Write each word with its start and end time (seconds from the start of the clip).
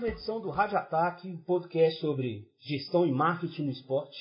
uma 0.00 0.08
edição 0.08 0.40
do 0.40 0.48
Rádio 0.48 0.78
Ataque, 0.78 1.28
um 1.28 1.36
podcast 1.42 2.00
sobre 2.00 2.48
gestão 2.58 3.06
e 3.06 3.12
marketing 3.12 3.64
no 3.64 3.70
esporte. 3.70 4.18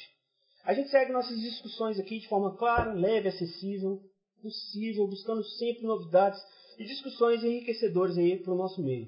A 0.65 0.73
gente 0.73 0.89
segue 0.89 1.13
nossas 1.13 1.39
discussões 1.39 1.97
aqui 1.97 2.19
de 2.19 2.27
forma 2.27 2.57
clara, 2.57 2.91
leve, 2.91 3.29
acessível, 3.29 4.01
possível, 4.41 5.07
buscando 5.07 5.41
sempre 5.41 5.83
novidades 5.83 6.37
e 6.77 6.83
discussões 6.83 7.45
enriquecedoras 7.45 8.17
aí 8.17 8.37
para 8.37 8.53
o 8.53 8.57
nosso 8.57 8.83
meio. 8.83 9.07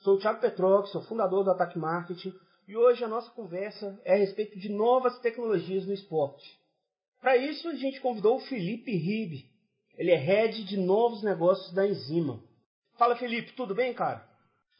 Sou 0.00 0.16
o 0.16 0.18
Thiago 0.18 0.42
Petrox, 0.42 0.90
sou 0.90 1.00
fundador 1.04 1.42
do 1.42 1.52
Ataque 1.52 1.78
Marketing 1.78 2.34
e 2.68 2.76
hoje 2.76 3.02
a 3.02 3.08
nossa 3.08 3.30
conversa 3.30 3.98
é 4.04 4.12
a 4.12 4.18
respeito 4.18 4.58
de 4.58 4.68
novas 4.68 5.18
tecnologias 5.20 5.86
no 5.86 5.94
esporte. 5.94 6.44
Para 7.18 7.38
isso, 7.38 7.66
a 7.66 7.74
gente 7.74 7.98
convidou 7.98 8.36
o 8.36 8.40
Felipe 8.40 8.94
Ribe. 8.94 9.46
Ele 9.96 10.10
é 10.10 10.16
head 10.16 10.64
de 10.64 10.76
novos 10.76 11.22
negócios 11.22 11.72
da 11.72 11.86
Enzima. 11.86 12.42
Fala, 12.98 13.16
Felipe, 13.16 13.52
tudo 13.52 13.74
bem, 13.74 13.94
cara? 13.94 14.28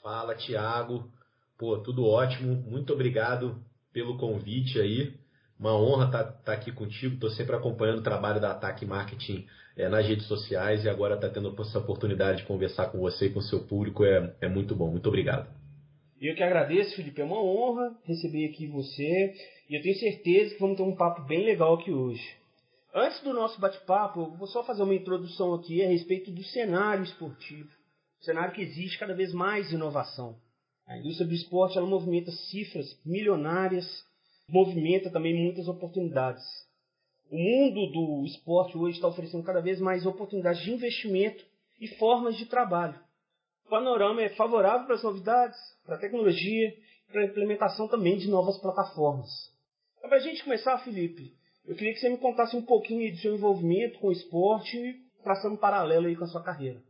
Fala, 0.03 0.35
Thiago. 0.35 1.11
Pô, 1.61 1.77
tudo 1.77 2.07
ótimo. 2.07 2.57
Muito 2.67 2.91
obrigado 2.91 3.63
pelo 3.93 4.17
convite 4.17 4.81
aí. 4.81 5.13
Uma 5.59 5.77
honra 5.79 6.07
estar 6.07 6.25
tá, 6.25 6.33
tá 6.33 6.53
aqui 6.55 6.73
contigo. 6.73 7.17
Estou 7.17 7.29
sempre 7.29 7.55
acompanhando 7.55 7.99
o 7.99 8.03
trabalho 8.03 8.41
da 8.41 8.53
Ataque 8.53 8.87
Marketing 8.87 9.47
é, 9.77 9.87
nas 9.87 10.09
redes 10.09 10.27
sociais 10.27 10.87
e 10.87 10.89
agora 10.89 11.17
está 11.17 11.29
tendo 11.29 11.55
essa 11.61 11.79
oportunidade 11.79 12.39
de 12.39 12.47
conversar 12.47 12.87
com 12.87 12.99
você 12.99 13.27
e 13.27 13.31
com 13.31 13.41
o 13.41 13.43
seu 13.43 13.61
público. 13.67 14.03
É, 14.07 14.35
é 14.41 14.49
muito 14.49 14.75
bom. 14.75 14.91
Muito 14.91 15.07
obrigado. 15.07 15.51
Eu 16.19 16.35
que 16.35 16.43
agradeço, 16.43 16.97
Felipe. 16.97 17.21
É 17.21 17.25
uma 17.25 17.45
honra 17.45 17.95
receber 18.05 18.47
aqui 18.47 18.67
você 18.67 19.35
e 19.69 19.77
eu 19.77 19.83
tenho 19.83 19.99
certeza 19.99 20.55
que 20.55 20.61
vamos 20.61 20.79
ter 20.79 20.83
um 20.83 20.97
papo 20.97 21.27
bem 21.27 21.45
legal 21.45 21.75
aqui 21.75 21.93
hoje. 21.93 22.27
Antes 22.95 23.21
do 23.21 23.35
nosso 23.35 23.61
bate-papo, 23.61 24.35
vou 24.39 24.47
só 24.47 24.65
fazer 24.65 24.83
uma 24.83 24.95
introdução 24.95 25.53
aqui 25.53 25.85
a 25.85 25.89
respeito 25.89 26.31
do 26.31 26.43
cenário 26.43 27.05
esportivo. 27.05 27.69
Cenário 28.23 28.55
que 28.55 28.63
existe 28.63 28.99
cada 28.99 29.13
vez 29.13 29.35
mais 29.35 29.71
inovação. 29.71 30.39
A 30.91 30.99
indústria 30.99 31.25
do 31.25 31.33
esporte 31.33 31.79
ela 31.79 31.87
movimenta 31.87 32.33
cifras 32.33 33.01
milionárias, 33.07 33.87
movimenta 34.49 35.09
também 35.09 35.33
muitas 35.33 35.69
oportunidades. 35.69 36.43
O 37.31 37.39
mundo 37.39 37.93
do 37.93 38.27
esporte 38.27 38.77
hoje 38.77 38.97
está 38.97 39.07
oferecendo 39.07 39.45
cada 39.45 39.61
vez 39.61 39.79
mais 39.79 40.05
oportunidades 40.05 40.65
de 40.65 40.73
investimento 40.73 41.47
e 41.81 41.87
formas 41.95 42.37
de 42.37 42.45
trabalho. 42.47 42.99
O 43.67 43.71
panorama 43.71 44.21
é 44.21 44.31
favorável 44.31 44.85
para 44.85 44.97
as 44.97 45.05
novidades, 45.05 45.57
para 45.87 45.95
a 45.95 46.01
tecnologia, 46.01 46.75
para 47.07 47.21
a 47.21 47.27
implementação 47.27 47.87
também 47.87 48.19
de 48.19 48.29
novas 48.29 48.59
plataformas. 48.59 49.31
Para 50.01 50.17
a 50.17 50.21
gente 50.21 50.43
começar, 50.43 50.77
Felipe, 50.79 51.33
eu 51.67 51.77
queria 51.77 51.93
que 51.93 52.01
você 52.01 52.09
me 52.09 52.19
contasse 52.19 52.57
um 52.57 52.63
pouquinho 52.63 53.13
do 53.13 53.19
seu 53.19 53.37
envolvimento 53.37 54.01
com 54.01 54.09
o 54.09 54.13
esporte, 54.13 54.77
traçando 55.23 55.55
um 55.55 55.61
paralelo 55.61 56.09
aí 56.09 56.17
com 56.17 56.25
a 56.25 56.27
sua 56.27 56.43
carreira. 56.43 56.83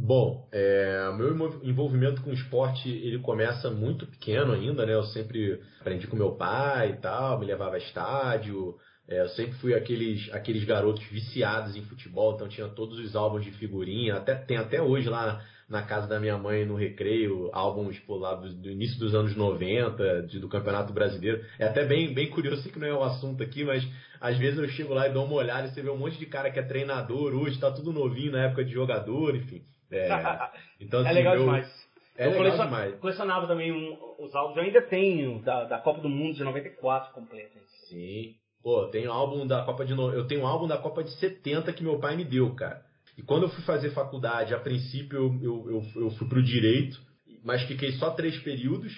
Bom, 0.00 0.48
é, 0.52 1.12
meu 1.16 1.60
envolvimento 1.64 2.22
com 2.22 2.32
esporte 2.32 2.88
ele 2.88 3.18
começa 3.18 3.68
muito 3.68 4.06
pequeno 4.06 4.52
ainda, 4.52 4.86
né? 4.86 4.94
Eu 4.94 5.02
sempre 5.02 5.60
aprendi 5.80 6.06
com 6.06 6.14
meu 6.14 6.36
pai 6.36 6.90
e 6.90 6.96
tal, 6.98 7.40
me 7.40 7.44
levava 7.44 7.74
a 7.74 7.78
estádio. 7.78 8.76
É, 9.08 9.22
eu 9.22 9.28
sempre 9.30 9.54
fui 9.54 9.74
aqueles, 9.74 10.32
aqueles 10.32 10.62
garotos 10.62 11.04
viciados 11.08 11.74
em 11.74 11.82
futebol, 11.82 12.34
então 12.34 12.48
tinha 12.48 12.68
todos 12.68 12.96
os 13.00 13.16
álbuns 13.16 13.44
de 13.44 13.50
figurinha, 13.50 14.14
até 14.14 14.36
tem 14.36 14.56
até 14.56 14.80
hoje 14.80 15.08
lá 15.08 15.44
na 15.68 15.82
casa 15.82 16.06
da 16.06 16.20
minha 16.20 16.38
mãe 16.38 16.64
no 16.64 16.76
recreio, 16.76 17.50
álbuns 17.52 17.98
por 18.00 18.18
lá 18.18 18.36
do, 18.36 18.54
do, 18.54 18.70
início 18.70 19.00
dos 19.00 19.16
anos 19.16 19.34
90, 19.34 20.22
de, 20.28 20.38
do 20.38 20.48
Campeonato 20.48 20.92
Brasileiro. 20.92 21.44
É 21.58 21.66
até 21.66 21.84
bem, 21.84 22.14
bem 22.14 22.30
curioso, 22.30 22.62
sei 22.62 22.70
que 22.70 22.78
não 22.78 22.86
é 22.86 22.94
o 22.94 23.02
assunto 23.02 23.42
aqui, 23.42 23.64
mas 23.64 23.84
às 24.20 24.38
vezes 24.38 24.60
eu 24.60 24.68
chego 24.68 24.94
lá 24.94 25.08
e 25.08 25.12
dou 25.12 25.24
uma 25.24 25.34
olhada 25.34 25.66
e 25.66 25.70
você 25.72 25.82
vê 25.82 25.90
um 25.90 25.98
monte 25.98 26.16
de 26.18 26.26
cara 26.26 26.52
que 26.52 26.60
é 26.60 26.62
treinador 26.62 27.34
hoje, 27.34 27.58
tá 27.58 27.72
tudo 27.72 27.92
novinho 27.92 28.30
na 28.30 28.44
época 28.44 28.64
de 28.64 28.72
jogador, 28.72 29.34
enfim. 29.34 29.60
É, 29.90 30.08
então, 30.80 31.00
é 31.00 31.02
assim, 31.02 31.10
é 31.10 31.12
legal 31.12 31.38
demais. 31.38 31.88
É 32.16 32.26
eu 32.26 32.42
legal 32.42 32.66
demais. 32.66 32.94
colecionava 32.98 33.46
também 33.46 33.72
um, 33.72 33.96
os 34.18 34.34
álbuns, 34.34 34.56
eu 34.56 34.62
ainda 34.64 34.82
tenho 34.82 35.40
da, 35.42 35.64
da 35.64 35.78
Copa 35.78 36.00
do 36.00 36.08
Mundo 36.08 36.34
de 36.34 36.42
94 36.42 37.12
completo. 37.12 37.58
Sim. 37.88 38.34
Pô, 38.62 38.82
eu 38.82 38.90
tenho 38.90 39.12
álbum 39.12 39.46
da 39.46 39.62
Copa 39.62 39.84
de 39.84 39.94
no... 39.94 40.12
eu 40.12 40.26
tenho 40.26 40.42
um 40.42 40.46
álbum 40.46 40.66
da 40.66 40.76
Copa 40.76 41.04
de 41.04 41.10
70 41.18 41.72
que 41.72 41.82
meu 41.82 41.98
pai 41.98 42.16
me 42.16 42.24
deu, 42.24 42.54
cara. 42.54 42.82
E 43.16 43.22
quando 43.22 43.44
eu 43.44 43.48
fui 43.48 43.62
fazer 43.64 43.90
faculdade, 43.90 44.54
a 44.54 44.60
princípio 44.60 45.16
eu, 45.16 45.40
eu, 45.42 45.70
eu, 45.70 46.02
eu 46.02 46.10
fui 46.10 46.28
pro 46.28 46.42
direito, 46.42 47.00
mas 47.44 47.62
fiquei 47.62 47.92
só 47.92 48.10
três 48.10 48.36
períodos 48.42 48.92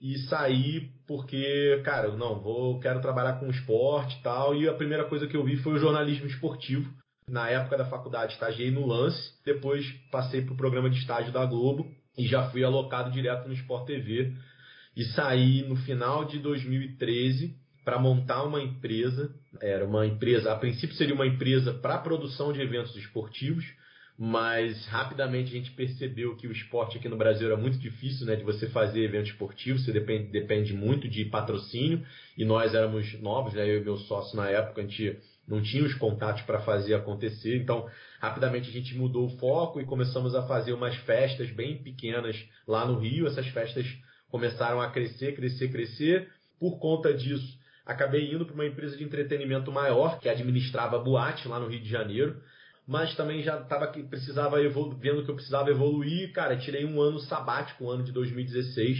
e 0.00 0.18
saí 0.28 0.90
porque, 1.06 1.80
cara, 1.84 2.08
eu 2.08 2.16
não, 2.16 2.40
vou, 2.40 2.80
quero 2.80 3.00
trabalhar 3.00 3.34
com 3.34 3.50
esporte 3.50 4.18
e 4.18 4.22
tal. 4.22 4.54
E 4.54 4.68
a 4.68 4.74
primeira 4.74 5.04
coisa 5.04 5.28
que 5.28 5.36
eu 5.36 5.44
vi 5.44 5.56
foi 5.58 5.74
o 5.74 5.78
jornalismo 5.78 6.26
esportivo. 6.26 6.88
Na 7.28 7.48
época 7.48 7.78
da 7.78 7.84
faculdade, 7.84 8.32
estagiei 8.32 8.70
no 8.70 8.86
Lance, 8.86 9.32
depois 9.44 9.86
passei 10.10 10.42
para 10.42 10.54
o 10.54 10.56
programa 10.56 10.90
de 10.90 10.98
estágio 10.98 11.32
da 11.32 11.44
Globo 11.46 11.88
e 12.18 12.26
já 12.26 12.50
fui 12.50 12.64
alocado 12.64 13.10
direto 13.10 13.48
no 13.48 13.54
Sport 13.54 13.86
TV. 13.86 14.32
E 14.96 15.04
saí 15.04 15.62
no 15.62 15.76
final 15.76 16.24
de 16.24 16.38
2013 16.38 17.56
para 17.84 17.98
montar 17.98 18.42
uma 18.44 18.60
empresa. 18.60 19.34
Era 19.60 19.84
uma 19.84 20.06
empresa, 20.06 20.52
a 20.52 20.56
princípio 20.56 20.96
seria 20.96 21.14
uma 21.14 21.26
empresa 21.26 21.72
para 21.72 21.98
produção 21.98 22.52
de 22.52 22.60
eventos 22.60 22.94
esportivos, 22.96 23.64
mas 24.18 24.86
rapidamente 24.86 25.50
a 25.50 25.56
gente 25.56 25.70
percebeu 25.72 26.36
que 26.36 26.46
o 26.46 26.52
esporte 26.52 26.98
aqui 26.98 27.08
no 27.08 27.16
Brasil 27.16 27.46
era 27.46 27.56
muito 27.56 27.78
difícil, 27.78 28.26
né, 28.26 28.36
de 28.36 28.44
você 28.44 28.68
fazer 28.68 29.02
evento 29.02 29.30
esportivo, 29.30 29.78
você 29.78 29.92
depende, 29.92 30.30
depende 30.30 30.74
muito 30.74 31.08
de 31.08 31.24
patrocínio, 31.24 32.04
e 32.36 32.44
nós 32.44 32.74
éramos 32.74 33.20
novos, 33.20 33.54
né, 33.54 33.68
eu 33.68 33.80
e 33.80 33.84
meu 33.84 33.96
sócio 33.96 34.36
na 34.36 34.48
época, 34.48 34.80
a 34.80 34.84
gente 34.84 35.18
não 35.46 35.62
tinha 35.62 35.84
os 35.84 35.94
contatos 35.94 36.42
para 36.42 36.60
fazer 36.60 36.94
acontecer, 36.94 37.56
então 37.56 37.88
rapidamente 38.20 38.68
a 38.68 38.72
gente 38.72 38.94
mudou 38.96 39.26
o 39.26 39.36
foco 39.38 39.80
e 39.80 39.84
começamos 39.84 40.34
a 40.34 40.46
fazer 40.46 40.72
umas 40.72 40.96
festas 40.98 41.50
bem 41.50 41.82
pequenas 41.82 42.36
lá 42.66 42.86
no 42.86 42.98
Rio, 42.98 43.26
essas 43.26 43.46
festas 43.48 43.86
começaram 44.30 44.80
a 44.80 44.90
crescer, 44.90 45.34
crescer, 45.34 45.68
crescer, 45.68 46.28
por 46.58 46.78
conta 46.78 47.12
disso 47.12 47.60
acabei 47.84 48.32
indo 48.32 48.46
para 48.46 48.54
uma 48.54 48.66
empresa 48.66 48.96
de 48.96 49.04
entretenimento 49.04 49.70
maior 49.72 50.18
que 50.18 50.28
administrava 50.28 50.98
boate 50.98 51.48
lá 51.48 51.58
no 51.58 51.66
Rio 51.66 51.80
de 51.80 51.88
Janeiro, 51.88 52.40
mas 52.86 53.14
também 53.14 53.42
já 53.42 53.60
estava 53.60 53.86
que 53.88 54.02
precisava 54.02 54.56
vendo 54.58 55.24
que 55.24 55.30
eu 55.30 55.34
precisava 55.34 55.70
evoluir, 55.70 56.32
cara, 56.32 56.56
tirei 56.56 56.84
um 56.84 57.00
ano 57.00 57.18
sabático, 57.20 57.84
um 57.84 57.90
ano 57.90 58.02
de 58.02 58.12
2016, 58.12 58.98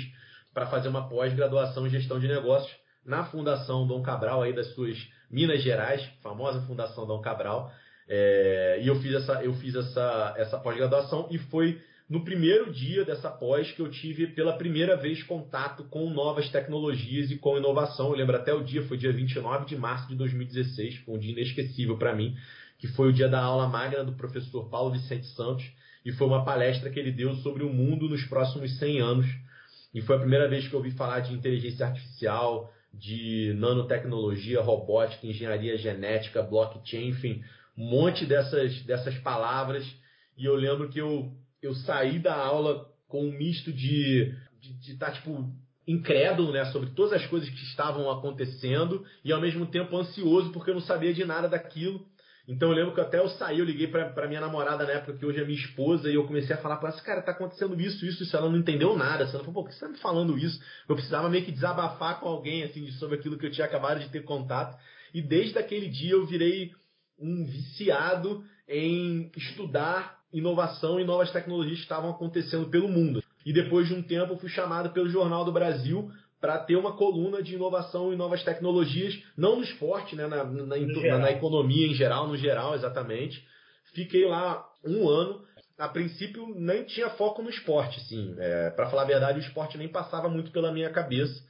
para 0.52 0.66
fazer 0.66 0.88
uma 0.88 1.08
pós-graduação 1.08 1.86
em 1.86 1.90
gestão 1.90 2.18
de 2.18 2.28
negócios 2.28 2.72
na 3.04 3.24
Fundação 3.24 3.86
Dom 3.86 4.02
Cabral 4.02 4.42
aí 4.42 4.52
das 4.52 4.74
suas 4.74 4.96
Minas 5.32 5.62
Gerais, 5.62 6.04
famosa 6.22 6.60
Fundação 6.66 7.06
Dom 7.06 7.20
Cabral. 7.20 7.72
É, 8.08 8.80
e 8.82 8.86
eu 8.86 9.00
fiz 9.00 9.14
essa, 9.14 9.42
eu 9.42 9.54
fiz 9.54 9.74
essa, 9.74 10.34
essa 10.36 10.58
pós-graduação 10.58 11.28
e 11.30 11.38
foi 11.38 11.80
no 12.08 12.22
primeiro 12.24 12.70
dia 12.70 13.04
dessa 13.04 13.30
pós 13.30 13.70
que 13.72 13.80
eu 13.80 13.90
tive 13.90 14.26
pela 14.26 14.52
primeira 14.58 14.96
vez 14.96 15.22
contato 15.22 15.84
com 15.84 16.10
novas 16.10 16.50
tecnologias 16.50 17.30
e 17.30 17.38
com 17.38 17.56
inovação. 17.56 18.10
Eu 18.10 18.16
lembro 18.16 18.36
até 18.36 18.52
o 18.52 18.62
dia, 18.62 18.82
foi 18.82 18.98
dia 18.98 19.12
29 19.12 19.64
de 19.64 19.76
março 19.76 20.08
de 20.08 20.16
2016, 20.16 20.96
foi 20.98 21.14
um 21.14 21.18
dia 21.18 21.32
inesquecível 21.32 21.96
para 21.96 22.14
mim, 22.14 22.36
que 22.78 22.86
foi 22.88 23.08
o 23.08 23.12
dia 23.12 23.28
da 23.28 23.40
aula 23.40 23.68
magna 23.68 24.04
do 24.04 24.12
professor 24.12 24.68
Paulo 24.68 24.90
Vicente 24.90 25.26
Santos, 25.28 25.64
e 26.04 26.12
foi 26.12 26.26
uma 26.26 26.44
palestra 26.44 26.90
que 26.90 26.98
ele 26.98 27.12
deu 27.12 27.34
sobre 27.36 27.62
o 27.62 27.72
mundo 27.72 28.08
nos 28.08 28.24
próximos 28.24 28.76
100 28.78 29.00
anos. 29.00 29.26
E 29.94 30.00
foi 30.02 30.16
a 30.16 30.18
primeira 30.18 30.48
vez 30.48 30.66
que 30.66 30.74
eu 30.74 30.78
ouvi 30.78 30.90
falar 30.90 31.20
de 31.20 31.32
inteligência 31.32 31.86
artificial, 31.86 32.71
de 32.92 33.54
nanotecnologia, 33.56 34.60
robótica, 34.60 35.26
engenharia 35.26 35.76
genética, 35.78 36.42
blockchain, 36.42 37.08
enfim, 37.08 37.42
um 37.76 37.84
monte 37.84 38.26
dessas, 38.26 38.82
dessas 38.82 39.16
palavras. 39.18 39.84
E 40.36 40.44
eu 40.44 40.54
lembro 40.54 40.88
que 40.88 41.00
eu 41.00 41.32
eu 41.62 41.74
saí 41.74 42.18
da 42.18 42.34
aula 42.34 42.86
com 43.06 43.24
um 43.24 43.32
misto 43.32 43.72
de 43.72 44.34
estar, 44.88 45.06
tá, 45.06 45.12
tipo, 45.12 45.48
incrédulo, 45.86 46.52
né, 46.52 46.64
sobre 46.66 46.90
todas 46.90 47.12
as 47.12 47.26
coisas 47.26 47.48
que 47.48 47.64
estavam 47.66 48.10
acontecendo 48.10 49.04
e 49.24 49.32
ao 49.32 49.40
mesmo 49.40 49.66
tempo 49.66 49.96
ansioso 49.96 50.50
porque 50.50 50.70
eu 50.70 50.74
não 50.74 50.80
sabia 50.80 51.14
de 51.14 51.24
nada 51.24 51.48
daquilo. 51.48 52.04
Então 52.46 52.70
eu 52.70 52.74
lembro 52.74 52.94
que 52.94 53.00
até 53.00 53.18
eu 53.18 53.28
saí, 53.28 53.60
eu 53.60 53.64
liguei 53.64 53.86
pra, 53.86 54.08
pra 54.10 54.26
minha 54.26 54.40
namorada 54.40 54.84
na 54.84 54.92
época, 54.94 55.16
que 55.16 55.24
hoje 55.24 55.40
é 55.40 55.44
minha 55.44 55.58
esposa, 55.58 56.10
e 56.10 56.14
eu 56.14 56.26
comecei 56.26 56.54
a 56.54 56.58
falar 56.58 56.76
pra 56.76 56.90
ela, 56.90 57.00
cara, 57.00 57.22
tá 57.22 57.32
acontecendo 57.32 57.80
isso, 57.80 58.04
isso, 58.04 58.22
isso. 58.22 58.36
Ela 58.36 58.50
não 58.50 58.58
entendeu 58.58 58.96
nada. 58.96 59.22
Ela 59.22 59.30
falou, 59.30 59.44
pô, 59.46 59.62
por 59.62 59.68
que 59.68 59.74
você 59.74 59.80
tá 59.80 59.88
me 59.88 59.98
falando 59.98 60.36
isso? 60.36 60.60
Eu 60.88 60.96
precisava 60.96 61.28
meio 61.28 61.44
que 61.44 61.52
desabafar 61.52 62.18
com 62.20 62.28
alguém, 62.28 62.64
assim, 62.64 62.90
sobre 62.92 63.16
aquilo 63.16 63.38
que 63.38 63.46
eu 63.46 63.50
tinha 63.50 63.66
acabado 63.66 64.00
de 64.00 64.08
ter 64.08 64.24
contato. 64.24 64.76
E 65.14 65.22
desde 65.22 65.58
aquele 65.58 65.88
dia 65.88 66.12
eu 66.12 66.26
virei 66.26 66.72
um 67.18 67.44
viciado 67.44 68.44
em 68.68 69.30
estudar 69.36 70.20
inovação 70.32 70.98
e 70.98 71.04
novas 71.04 71.30
tecnologias 71.30 71.76
que 71.76 71.84
estavam 71.84 72.10
acontecendo 72.10 72.68
pelo 72.68 72.88
mundo. 72.88 73.22
E 73.44 73.52
depois 73.52 73.86
de 73.86 73.94
um 73.94 74.02
tempo, 74.02 74.36
fui 74.36 74.48
chamado 74.48 74.90
pelo 74.90 75.10
Jornal 75.10 75.44
do 75.44 75.52
Brasil 75.52 76.10
para 76.42 76.58
ter 76.58 76.74
uma 76.74 76.96
coluna 76.96 77.40
de 77.40 77.54
inovação 77.54 78.12
e 78.12 78.16
novas 78.16 78.42
tecnologias, 78.42 79.14
não 79.38 79.56
no 79.56 79.62
esporte, 79.62 80.16
né, 80.16 80.26
na, 80.26 80.42
na, 80.42 80.66
na, 80.66 81.18
na 81.18 81.30
economia 81.30 81.86
em 81.86 81.94
geral, 81.94 82.26
no 82.26 82.36
geral, 82.36 82.74
exatamente. 82.74 83.40
Fiquei 83.94 84.26
lá 84.26 84.66
um 84.84 85.08
ano. 85.08 85.40
A 85.78 85.88
princípio, 85.88 86.52
nem 86.56 86.84
tinha 86.84 87.10
foco 87.10 87.42
no 87.42 87.48
esporte, 87.48 88.00
sim. 88.08 88.34
É, 88.38 88.70
para 88.70 88.90
falar 88.90 89.02
a 89.02 89.06
verdade, 89.06 89.38
o 89.38 89.42
esporte 89.42 89.78
nem 89.78 89.86
passava 89.86 90.28
muito 90.28 90.50
pela 90.50 90.72
minha 90.72 90.90
cabeça. 90.90 91.40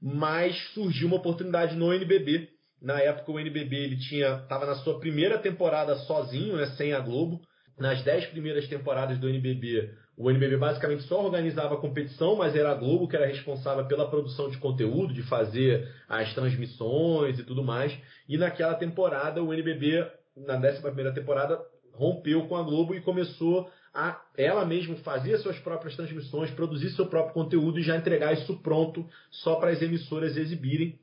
Mas 0.00 0.56
surgiu 0.74 1.06
uma 1.06 1.16
oportunidade 1.16 1.76
no 1.76 1.92
NBB. 1.92 2.48
Na 2.82 2.98
época, 2.98 3.30
o 3.30 3.38
NBB 3.38 3.76
ele 3.76 3.96
tinha 3.96 4.40
estava 4.42 4.66
na 4.66 4.74
sua 4.74 4.98
primeira 4.98 5.38
temporada 5.38 5.94
sozinho, 6.00 6.56
né, 6.56 6.66
sem 6.76 6.92
a 6.92 6.98
Globo 6.98 7.40
nas 7.78 8.02
dez 8.02 8.26
primeiras 8.26 8.68
temporadas 8.68 9.18
do 9.18 9.28
NBB, 9.28 9.90
o 10.16 10.30
NBB 10.30 10.58
basicamente 10.58 11.04
só 11.04 11.24
organizava 11.24 11.74
a 11.74 11.80
competição, 11.80 12.36
mas 12.36 12.54
era 12.54 12.70
a 12.70 12.74
Globo 12.74 13.08
que 13.08 13.16
era 13.16 13.26
responsável 13.26 13.86
pela 13.86 14.08
produção 14.08 14.50
de 14.50 14.58
conteúdo, 14.58 15.14
de 15.14 15.22
fazer 15.22 15.88
as 16.08 16.32
transmissões 16.34 17.38
e 17.38 17.44
tudo 17.44 17.64
mais. 17.64 17.96
E 18.28 18.36
naquela 18.36 18.74
temporada, 18.74 19.42
o 19.42 19.52
NBB, 19.52 20.06
na 20.36 20.56
décima 20.56 20.88
primeira 20.88 21.14
temporada, 21.14 21.58
rompeu 21.94 22.46
com 22.46 22.56
a 22.56 22.62
Globo 22.62 22.94
e 22.94 23.00
começou 23.00 23.70
a 23.94 24.20
ela 24.36 24.64
mesma 24.64 24.96
fazer 24.96 25.38
suas 25.38 25.58
próprias 25.58 25.96
transmissões, 25.96 26.50
produzir 26.50 26.90
seu 26.90 27.06
próprio 27.06 27.34
conteúdo 27.34 27.78
e 27.78 27.82
já 27.82 27.96
entregar 27.96 28.32
isso 28.32 28.58
pronto 28.62 29.06
só 29.30 29.56
para 29.56 29.70
as 29.70 29.82
emissoras 29.82 30.36
exibirem. 30.36 30.98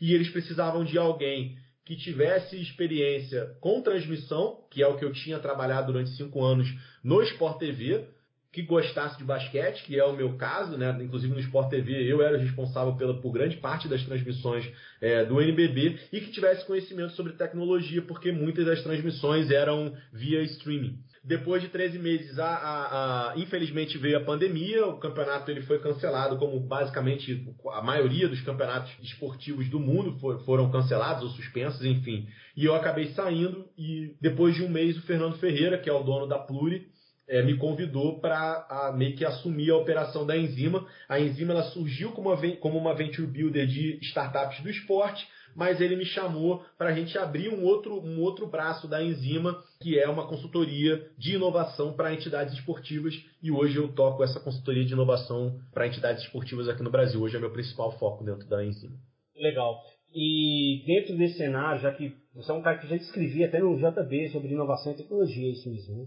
E 0.00 0.14
eles 0.14 0.30
precisavam 0.30 0.84
de 0.84 0.96
alguém 0.98 1.58
que 1.84 1.96
tivesse 1.96 2.60
experiência 2.60 3.56
com 3.60 3.82
transmissão, 3.82 4.64
que 4.70 4.82
é 4.82 4.86
o 4.86 4.96
que 4.96 5.04
eu 5.04 5.12
tinha 5.12 5.38
trabalhado 5.38 5.92
durante 5.92 6.10
cinco 6.10 6.42
anos 6.42 6.68
no 7.02 7.22
Sport 7.22 7.58
TV, 7.58 8.06
que 8.52 8.62
gostasse 8.62 9.16
de 9.16 9.24
basquete, 9.24 9.84
que 9.84 9.98
é 9.98 10.04
o 10.04 10.16
meu 10.16 10.36
caso, 10.36 10.76
né? 10.76 10.96
Inclusive 11.00 11.32
no 11.32 11.40
Sport 11.40 11.70
TV 11.70 12.10
eu 12.10 12.20
era 12.20 12.36
responsável 12.36 12.94
pela, 12.96 13.20
por 13.20 13.32
grande 13.32 13.56
parte 13.58 13.86
das 13.86 14.02
transmissões 14.04 14.68
é, 15.00 15.24
do 15.24 15.40
NBB 15.40 15.98
e 16.12 16.20
que 16.20 16.32
tivesse 16.32 16.66
conhecimento 16.66 17.12
sobre 17.12 17.34
tecnologia, 17.34 18.02
porque 18.02 18.32
muitas 18.32 18.66
das 18.66 18.82
transmissões 18.82 19.50
eram 19.50 19.94
via 20.12 20.42
streaming. 20.42 20.98
Depois 21.22 21.62
de 21.62 21.68
13 21.68 21.98
meses, 21.98 22.38
a, 22.38 22.46
a, 22.46 23.32
a, 23.32 23.38
infelizmente 23.38 23.98
veio 23.98 24.16
a 24.16 24.24
pandemia, 24.24 24.86
o 24.86 24.98
campeonato 24.98 25.50
ele 25.50 25.60
foi 25.62 25.78
cancelado, 25.78 26.38
como 26.38 26.58
basicamente 26.58 27.46
a 27.72 27.82
maioria 27.82 28.26
dos 28.26 28.40
campeonatos 28.40 28.90
esportivos 29.02 29.68
do 29.68 29.78
mundo 29.78 30.18
for, 30.18 30.42
foram 30.44 30.70
cancelados 30.70 31.22
ou 31.22 31.30
suspensos, 31.30 31.84
enfim. 31.84 32.26
E 32.56 32.64
eu 32.64 32.74
acabei 32.74 33.12
saindo 33.12 33.66
e 33.76 34.16
depois 34.20 34.54
de 34.54 34.62
um 34.64 34.68
mês 34.68 34.96
o 34.96 35.02
Fernando 35.02 35.36
Ferreira, 35.38 35.78
que 35.78 35.90
é 35.90 35.92
o 35.92 36.02
dono 36.02 36.26
da 36.26 36.38
Pluri, 36.38 36.88
é, 37.30 37.42
me 37.42 37.56
convidou 37.56 38.18
para 38.18 38.92
meio 38.96 39.16
que 39.16 39.24
assumir 39.24 39.70
a 39.70 39.76
operação 39.76 40.26
da 40.26 40.36
Enzima. 40.36 40.84
A 41.08 41.20
Enzima 41.20 41.52
ela 41.52 41.62
surgiu 41.70 42.10
como 42.10 42.28
uma, 42.28 42.56
como 42.56 42.76
uma 42.76 42.92
venture 42.92 43.26
builder 43.26 43.68
de 43.68 44.00
startups 44.02 44.60
do 44.60 44.68
esporte, 44.68 45.26
mas 45.54 45.80
ele 45.80 45.94
me 45.94 46.04
chamou 46.04 46.64
para 46.76 46.90
a 46.90 46.92
gente 46.92 47.16
abrir 47.16 47.48
um 47.48 47.64
outro, 47.64 48.04
um 48.04 48.20
outro 48.20 48.48
braço 48.48 48.88
da 48.88 49.00
Enzima, 49.02 49.62
que 49.80 49.96
é 49.96 50.08
uma 50.08 50.26
consultoria 50.26 51.08
de 51.16 51.36
inovação 51.36 51.92
para 51.92 52.12
entidades 52.12 52.52
esportivas. 52.54 53.14
E 53.40 53.50
hoje 53.52 53.76
eu 53.76 53.92
toco 53.92 54.24
essa 54.24 54.40
consultoria 54.40 54.84
de 54.84 54.92
inovação 54.92 55.60
para 55.72 55.86
entidades 55.86 56.24
esportivas 56.24 56.68
aqui 56.68 56.82
no 56.82 56.90
Brasil. 56.90 57.22
Hoje 57.22 57.36
é 57.36 57.38
meu 57.38 57.52
principal 57.52 57.96
foco 57.96 58.24
dentro 58.24 58.48
da 58.48 58.64
Enzima. 58.64 58.96
Legal. 59.36 59.80
E 60.12 60.82
dentro 60.84 61.16
desse 61.16 61.36
cenário, 61.36 61.80
já 61.80 61.92
que 61.92 62.12
você 62.34 62.50
é 62.50 62.54
um 62.54 62.62
cara 62.62 62.78
que 62.78 62.88
já 62.88 62.96
escrevia 62.96 63.46
até 63.46 63.60
no 63.60 63.76
JB 63.76 64.30
sobre 64.30 64.52
inovação 64.52 64.92
e 64.92 64.96
tecnologia, 64.96 65.46
é 65.46 65.52
isso 65.52 65.70
mesmo, 65.70 65.96
né? 65.96 66.06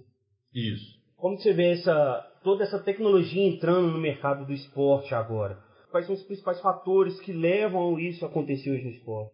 Isso. 0.54 1.03
Como 1.24 1.38
você 1.38 1.54
vê 1.54 1.72
essa, 1.72 2.22
toda 2.44 2.66
essa 2.66 2.78
tecnologia 2.78 3.48
entrando 3.48 3.88
no 3.88 3.98
mercado 3.98 4.46
do 4.46 4.52
esporte 4.52 5.16
agora? 5.16 5.58
Quais 5.90 6.06
são 6.06 6.16
os 6.16 6.24
principais 6.24 6.60
fatores 6.60 7.18
que 7.22 7.32
levam 7.32 7.98
isso 7.98 8.26
a 8.26 8.28
acontecer 8.28 8.70
hoje 8.70 8.84
no 8.84 8.90
esporte? 8.90 9.32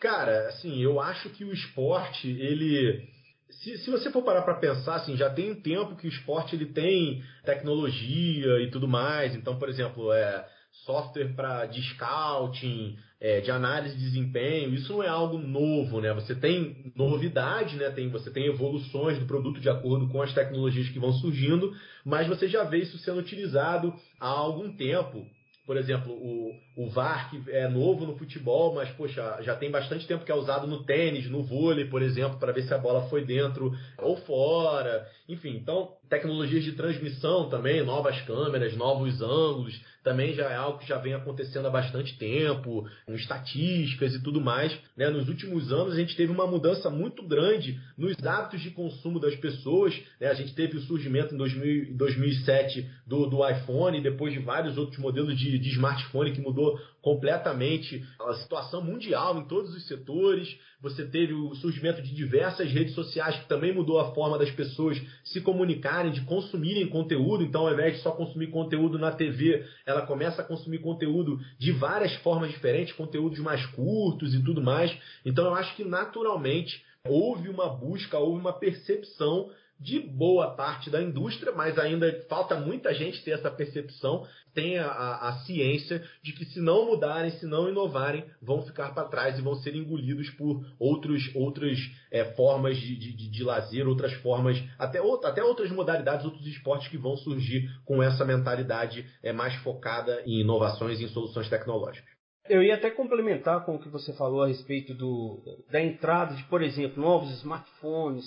Cara, 0.00 0.46
assim, 0.46 0.80
eu 0.80 1.00
acho 1.00 1.30
que 1.30 1.44
o 1.44 1.52
esporte, 1.52 2.30
ele. 2.30 3.02
Se, 3.50 3.78
se 3.78 3.90
você 3.90 4.12
for 4.12 4.22
parar 4.22 4.42
para 4.42 4.60
pensar, 4.60 4.94
assim, 4.94 5.16
já 5.16 5.28
tem 5.28 5.50
um 5.50 5.60
tempo 5.60 5.96
que 5.96 6.06
o 6.06 6.08
esporte 6.08 6.54
ele 6.54 6.66
tem 6.66 7.20
tecnologia 7.44 8.60
e 8.60 8.70
tudo 8.70 8.86
mais. 8.86 9.34
Então, 9.34 9.58
por 9.58 9.68
exemplo, 9.68 10.12
é, 10.12 10.46
software 10.84 11.34
para 11.34 11.66
de 11.66 11.80
scouting, 11.82 12.96
é, 13.20 13.40
de 13.40 13.50
análise 13.50 13.96
de 13.96 14.04
desempenho, 14.04 14.74
isso 14.74 14.92
não 14.92 15.02
é 15.02 15.08
algo 15.08 15.38
novo, 15.38 16.00
né? 16.00 16.12
Você 16.12 16.34
tem 16.34 16.92
novidade, 16.94 17.76
né? 17.76 17.90
Tem, 17.90 18.08
você 18.10 18.30
tem 18.30 18.46
evoluções 18.46 19.18
do 19.18 19.26
produto 19.26 19.60
de 19.60 19.68
acordo 19.70 20.08
com 20.08 20.20
as 20.20 20.34
tecnologias 20.34 20.88
que 20.88 20.98
vão 20.98 21.12
surgindo, 21.12 21.74
mas 22.04 22.26
você 22.26 22.48
já 22.48 22.64
vê 22.64 22.78
isso 22.78 22.98
sendo 22.98 23.20
utilizado 23.20 23.94
há 24.20 24.28
algum 24.28 24.76
tempo. 24.76 25.24
Por 25.66 25.78
exemplo, 25.78 26.12
o, 26.12 26.52
o 26.76 26.88
VAR, 26.88 27.30
que 27.30 27.50
é 27.50 27.68
novo 27.68 28.04
no 28.04 28.16
futebol, 28.16 28.74
mas, 28.74 28.90
poxa, 28.90 29.38
já 29.42 29.54
tem 29.54 29.70
bastante 29.70 30.06
tempo 30.06 30.24
que 30.24 30.32
é 30.32 30.34
usado 30.34 30.66
no 30.66 30.82
tênis, 30.82 31.30
no 31.30 31.42
vôlei, 31.42 31.84
por 31.84 32.02
exemplo, 32.02 32.38
para 32.38 32.52
ver 32.52 32.62
se 32.62 32.74
a 32.74 32.78
bola 32.78 33.08
foi 33.08 33.24
dentro 33.24 33.72
ou 33.98 34.16
fora. 34.18 35.06
Enfim, 35.28 35.56
então, 35.56 35.92
tecnologias 36.08 36.64
de 36.64 36.72
transmissão 36.72 37.48
também, 37.48 37.84
novas 37.84 38.20
câmeras, 38.22 38.76
novos 38.76 39.22
ângulos 39.22 39.80
também 40.04 40.34
já 40.34 40.50
é 40.50 40.54
algo 40.54 40.78
que 40.78 40.86
já 40.86 40.98
vem 40.98 41.14
acontecendo 41.14 41.66
há 41.66 41.70
bastante 41.70 42.16
tempo, 42.18 42.86
com 43.06 43.14
estatísticas 43.14 44.14
e 44.14 44.22
tudo 44.22 44.38
mais. 44.38 44.78
Né? 44.94 45.08
Nos 45.08 45.28
últimos 45.28 45.72
anos 45.72 45.94
a 45.94 45.96
gente 45.96 46.14
teve 46.14 46.30
uma 46.30 46.46
mudança 46.46 46.90
muito 46.90 47.26
grande 47.26 47.80
nos 47.96 48.14
hábitos 48.24 48.60
de 48.60 48.70
consumo 48.70 49.18
das 49.18 49.34
pessoas. 49.36 49.98
Né? 50.20 50.28
A 50.28 50.34
gente 50.34 50.54
teve 50.54 50.76
o 50.76 50.82
surgimento 50.82 51.34
em 51.34 51.38
2000, 51.38 51.96
2007 51.96 52.86
do, 53.06 53.26
do 53.26 53.48
iPhone, 53.48 54.02
depois 54.02 54.34
de 54.34 54.40
vários 54.40 54.76
outros 54.76 54.98
modelos 54.98 55.38
de, 55.38 55.58
de 55.58 55.70
smartphone 55.70 56.32
que 56.32 56.40
mudou 56.40 56.63
completamente 57.02 58.04
a 58.20 58.34
situação 58.34 58.82
mundial 58.82 59.38
em 59.38 59.44
todos 59.44 59.74
os 59.74 59.86
setores. 59.86 60.48
Você 60.80 61.04
teve 61.06 61.32
o 61.32 61.54
surgimento 61.56 62.00
de 62.00 62.14
diversas 62.14 62.70
redes 62.70 62.94
sociais 62.94 63.36
que 63.36 63.48
também 63.48 63.74
mudou 63.74 64.00
a 64.00 64.14
forma 64.14 64.38
das 64.38 64.50
pessoas 64.50 65.00
se 65.24 65.40
comunicarem, 65.40 66.12
de 66.12 66.22
consumirem 66.22 66.88
conteúdo. 66.88 67.44
Então, 67.44 67.66
ao 67.66 67.72
invés 67.72 67.96
de 67.96 68.02
só 68.02 68.10
consumir 68.12 68.48
conteúdo 68.48 68.98
na 68.98 69.12
TV, 69.12 69.64
ela 69.84 70.02
começa 70.02 70.42
a 70.42 70.44
consumir 70.44 70.78
conteúdo 70.78 71.38
de 71.58 71.72
várias 71.72 72.14
formas 72.16 72.50
diferentes, 72.50 72.94
conteúdos 72.94 73.38
mais 73.38 73.64
curtos 73.66 74.34
e 74.34 74.42
tudo 74.42 74.62
mais. 74.62 74.96
Então, 75.24 75.44
eu 75.44 75.54
acho 75.54 75.74
que 75.76 75.84
naturalmente 75.84 76.82
houve 77.06 77.48
uma 77.50 77.68
busca, 77.68 78.18
houve 78.18 78.40
uma 78.40 78.52
percepção 78.52 79.50
de 79.78 79.98
boa 80.00 80.54
parte 80.54 80.88
da 80.88 81.02
indústria, 81.02 81.52
mas 81.52 81.78
ainda 81.78 82.24
falta 82.28 82.58
muita 82.58 82.94
gente 82.94 83.22
ter 83.22 83.32
essa 83.32 83.50
percepção, 83.50 84.26
tem 84.54 84.78
a, 84.78 84.86
a, 84.86 85.28
a, 85.28 85.32
ciência 85.40 86.02
de 86.22 86.32
que 86.32 86.44
se 86.44 86.60
não 86.60 86.86
mudarem, 86.86 87.32
se 87.32 87.44
não 87.44 87.68
inovarem, 87.68 88.24
vão 88.40 88.62
ficar 88.62 88.94
para 88.94 89.08
trás 89.08 89.38
e 89.38 89.42
vão 89.42 89.56
ser 89.56 89.74
engolidos 89.74 90.30
por 90.30 90.64
outros, 90.78 91.22
outras 91.34 91.76
é, 92.10 92.24
formas 92.36 92.76
de, 92.76 92.96
de, 92.96 93.30
de, 93.30 93.44
lazer, 93.44 93.88
outras 93.88 94.12
formas, 94.14 94.62
até, 94.78 95.00
até 95.24 95.42
outras 95.42 95.70
modalidades, 95.70 96.24
outros 96.24 96.46
esportes 96.46 96.88
que 96.88 96.96
vão 96.96 97.16
surgir 97.16 97.68
com 97.84 98.02
essa 98.02 98.24
mentalidade 98.24 99.04
é, 99.22 99.32
mais 99.32 99.54
focada 99.56 100.22
em 100.24 100.40
inovações 100.40 101.00
e 101.00 101.04
em 101.04 101.08
soluções 101.08 101.48
tecnológicas. 101.48 102.14
Eu 102.48 102.62
ia 102.62 102.74
até 102.74 102.90
complementar 102.90 103.64
com 103.64 103.76
o 103.76 103.78
que 103.78 103.88
você 103.88 104.12
falou 104.12 104.42
a 104.42 104.48
respeito 104.48 104.92
do, 104.92 105.42
da 105.70 105.82
entrada 105.82 106.34
de, 106.34 106.44
por 106.44 106.62
exemplo, 106.62 107.02
novos 107.02 107.30
smartphones, 107.38 108.24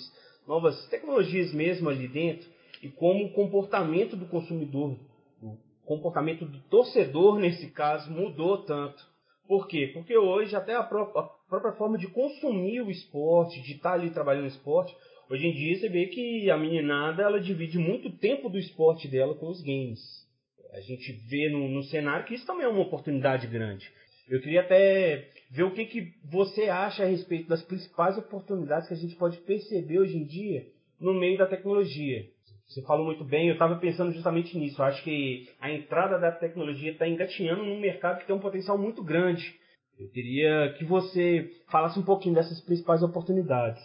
novas 0.48 0.88
tecnologias 0.88 1.52
mesmo 1.52 1.90
ali 1.90 2.08
dentro 2.08 2.48
e 2.82 2.88
como 2.88 3.26
o 3.26 3.32
comportamento 3.32 4.16
do 4.16 4.26
consumidor, 4.26 4.98
o 5.42 5.58
comportamento 5.84 6.46
do 6.46 6.58
torcedor 6.70 7.38
nesse 7.38 7.70
caso 7.70 8.10
mudou 8.10 8.64
tanto. 8.64 9.06
Por 9.46 9.68
quê? 9.68 9.90
Porque 9.92 10.16
hoje 10.16 10.56
até 10.56 10.74
a 10.74 10.82
própria, 10.82 11.22
a 11.22 11.28
própria 11.48 11.72
forma 11.72 11.98
de 11.98 12.08
consumir 12.08 12.80
o 12.80 12.90
esporte, 12.90 13.62
de 13.62 13.74
estar 13.74 13.92
ali 13.92 14.10
trabalhando 14.10 14.44
no 14.44 14.48
esporte, 14.48 14.94
hoje 15.30 15.46
em 15.46 15.52
dia 15.52 15.78
você 15.78 15.88
vê 15.88 16.06
que 16.06 16.50
a 16.50 16.56
meninada 16.56 17.22
ela 17.22 17.40
divide 17.40 17.78
muito 17.78 18.10
tempo 18.10 18.48
do 18.48 18.58
esporte 18.58 19.06
dela 19.06 19.34
com 19.34 19.48
os 19.48 19.60
games. 19.62 20.00
A 20.72 20.80
gente 20.80 21.12
vê 21.28 21.50
no, 21.50 21.68
no 21.68 21.82
cenário 21.84 22.26
que 22.26 22.34
isso 22.34 22.46
também 22.46 22.64
é 22.64 22.68
uma 22.68 22.82
oportunidade 22.82 23.46
grande. 23.46 23.90
Eu 24.28 24.40
queria 24.40 24.60
até 24.60 25.30
ver 25.50 25.62
o 25.64 25.72
que, 25.72 25.84
que 25.86 26.12
você 26.24 26.64
acha 26.64 27.02
a 27.02 27.06
respeito 27.06 27.48
das 27.48 27.62
principais 27.62 28.18
oportunidades 28.18 28.88
que 28.88 28.94
a 28.94 28.96
gente 28.98 29.16
pode 29.16 29.38
perceber 29.38 29.98
hoje 29.98 30.16
em 30.16 30.24
dia 30.24 30.66
no 31.00 31.14
meio 31.14 31.38
da 31.38 31.46
tecnologia. 31.46 32.26
Você 32.66 32.82
falou 32.82 33.06
muito 33.06 33.24
bem, 33.24 33.48
eu 33.48 33.54
estava 33.54 33.76
pensando 33.76 34.12
justamente 34.12 34.56
nisso. 34.58 34.80
Eu 34.80 34.86
acho 34.86 35.02
que 35.02 35.48
a 35.58 35.70
entrada 35.70 36.18
da 36.18 36.30
tecnologia 36.30 36.92
está 36.92 37.08
engatinhando 37.08 37.64
num 37.64 37.80
mercado 37.80 38.18
que 38.18 38.26
tem 38.26 38.36
um 38.36 38.40
potencial 38.40 38.76
muito 38.76 39.02
grande. 39.02 39.54
Eu 39.98 40.08
queria 40.10 40.74
que 40.78 40.84
você 40.84 41.50
falasse 41.70 41.98
um 41.98 42.04
pouquinho 42.04 42.34
dessas 42.34 42.60
principais 42.60 43.02
oportunidades. 43.02 43.82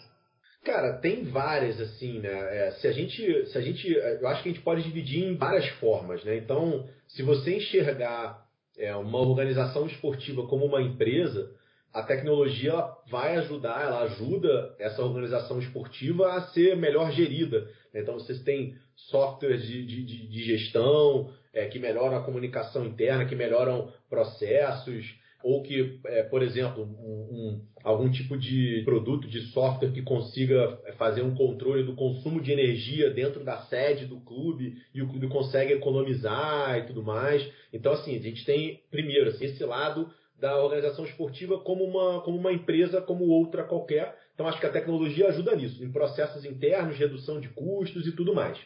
Cara, 0.62 0.98
tem 0.98 1.24
várias, 1.24 1.80
assim, 1.80 2.20
né? 2.20 2.68
É, 2.68 2.70
se 2.72 2.86
a 2.86 2.92
gente. 2.92 3.46
Se 3.46 3.58
a 3.58 3.60
gente. 3.60 3.86
Eu 3.90 4.28
acho 4.28 4.42
que 4.42 4.48
a 4.48 4.52
gente 4.52 4.64
pode 4.64 4.82
dividir 4.82 5.24
em 5.24 5.36
várias 5.36 5.68
formas, 5.78 6.24
né? 6.24 6.36
Então, 6.36 6.86
se 7.08 7.22
você 7.22 7.56
enxergar 7.56 8.46
é, 8.78 8.94
uma 8.96 9.18
organização 9.18 9.86
esportiva 9.86 10.46
como 10.46 10.64
uma 10.64 10.80
empresa, 10.80 11.53
a 11.94 12.02
tecnologia 12.02 12.74
vai 13.08 13.36
ajudar, 13.36 13.82
ela 13.82 14.02
ajuda 14.02 14.74
essa 14.80 15.00
organização 15.00 15.60
esportiva 15.60 16.32
a 16.32 16.48
ser 16.48 16.76
melhor 16.76 17.12
gerida. 17.12 17.68
Então 17.94 18.14
vocês 18.14 18.42
têm 18.42 18.74
softwares 18.96 19.62
de, 19.64 19.86
de, 19.86 20.28
de 20.28 20.42
gestão 20.44 21.30
é, 21.52 21.66
que 21.66 21.78
melhoram 21.78 22.16
a 22.16 22.24
comunicação 22.24 22.84
interna, 22.84 23.26
que 23.26 23.36
melhoram 23.36 23.92
processos, 24.10 25.06
ou 25.44 25.62
que, 25.62 26.00
é, 26.06 26.22
por 26.24 26.42
exemplo, 26.42 26.82
um, 26.82 26.86
um, 26.86 27.60
algum 27.84 28.10
tipo 28.10 28.36
de 28.36 28.82
produto, 28.84 29.28
de 29.28 29.42
software 29.52 29.92
que 29.92 30.02
consiga 30.02 30.80
é, 30.86 30.92
fazer 30.92 31.22
um 31.22 31.34
controle 31.34 31.84
do 31.84 31.94
consumo 31.94 32.40
de 32.40 32.50
energia 32.50 33.10
dentro 33.10 33.44
da 33.44 33.58
sede 33.66 34.06
do 34.06 34.18
clube 34.20 34.78
e 34.92 35.00
o 35.00 35.08
clube 35.08 35.28
consegue 35.28 35.74
economizar 35.74 36.78
e 36.78 36.86
tudo 36.86 37.04
mais. 37.04 37.46
Então, 37.72 37.92
assim, 37.92 38.16
a 38.16 38.20
gente 38.20 38.44
tem, 38.44 38.80
primeiro, 38.90 39.30
assim, 39.30 39.44
esse 39.44 39.62
lado 39.64 40.10
da 40.36 40.56
organização 40.56 41.04
esportiva 41.04 41.58
como 41.58 41.84
uma, 41.84 42.20
como 42.22 42.36
uma 42.36 42.52
empresa 42.52 43.00
como 43.00 43.24
outra 43.24 43.64
qualquer, 43.64 44.18
Então 44.34 44.48
acho 44.48 44.60
que 44.60 44.66
a 44.66 44.72
tecnologia 44.72 45.28
ajuda 45.28 45.54
nisso, 45.54 45.84
em 45.84 45.92
processos 45.92 46.44
internos, 46.44 46.98
redução 46.98 47.40
de 47.40 47.48
custos 47.48 48.06
e 48.06 48.12
tudo 48.12 48.34
mais. 48.34 48.58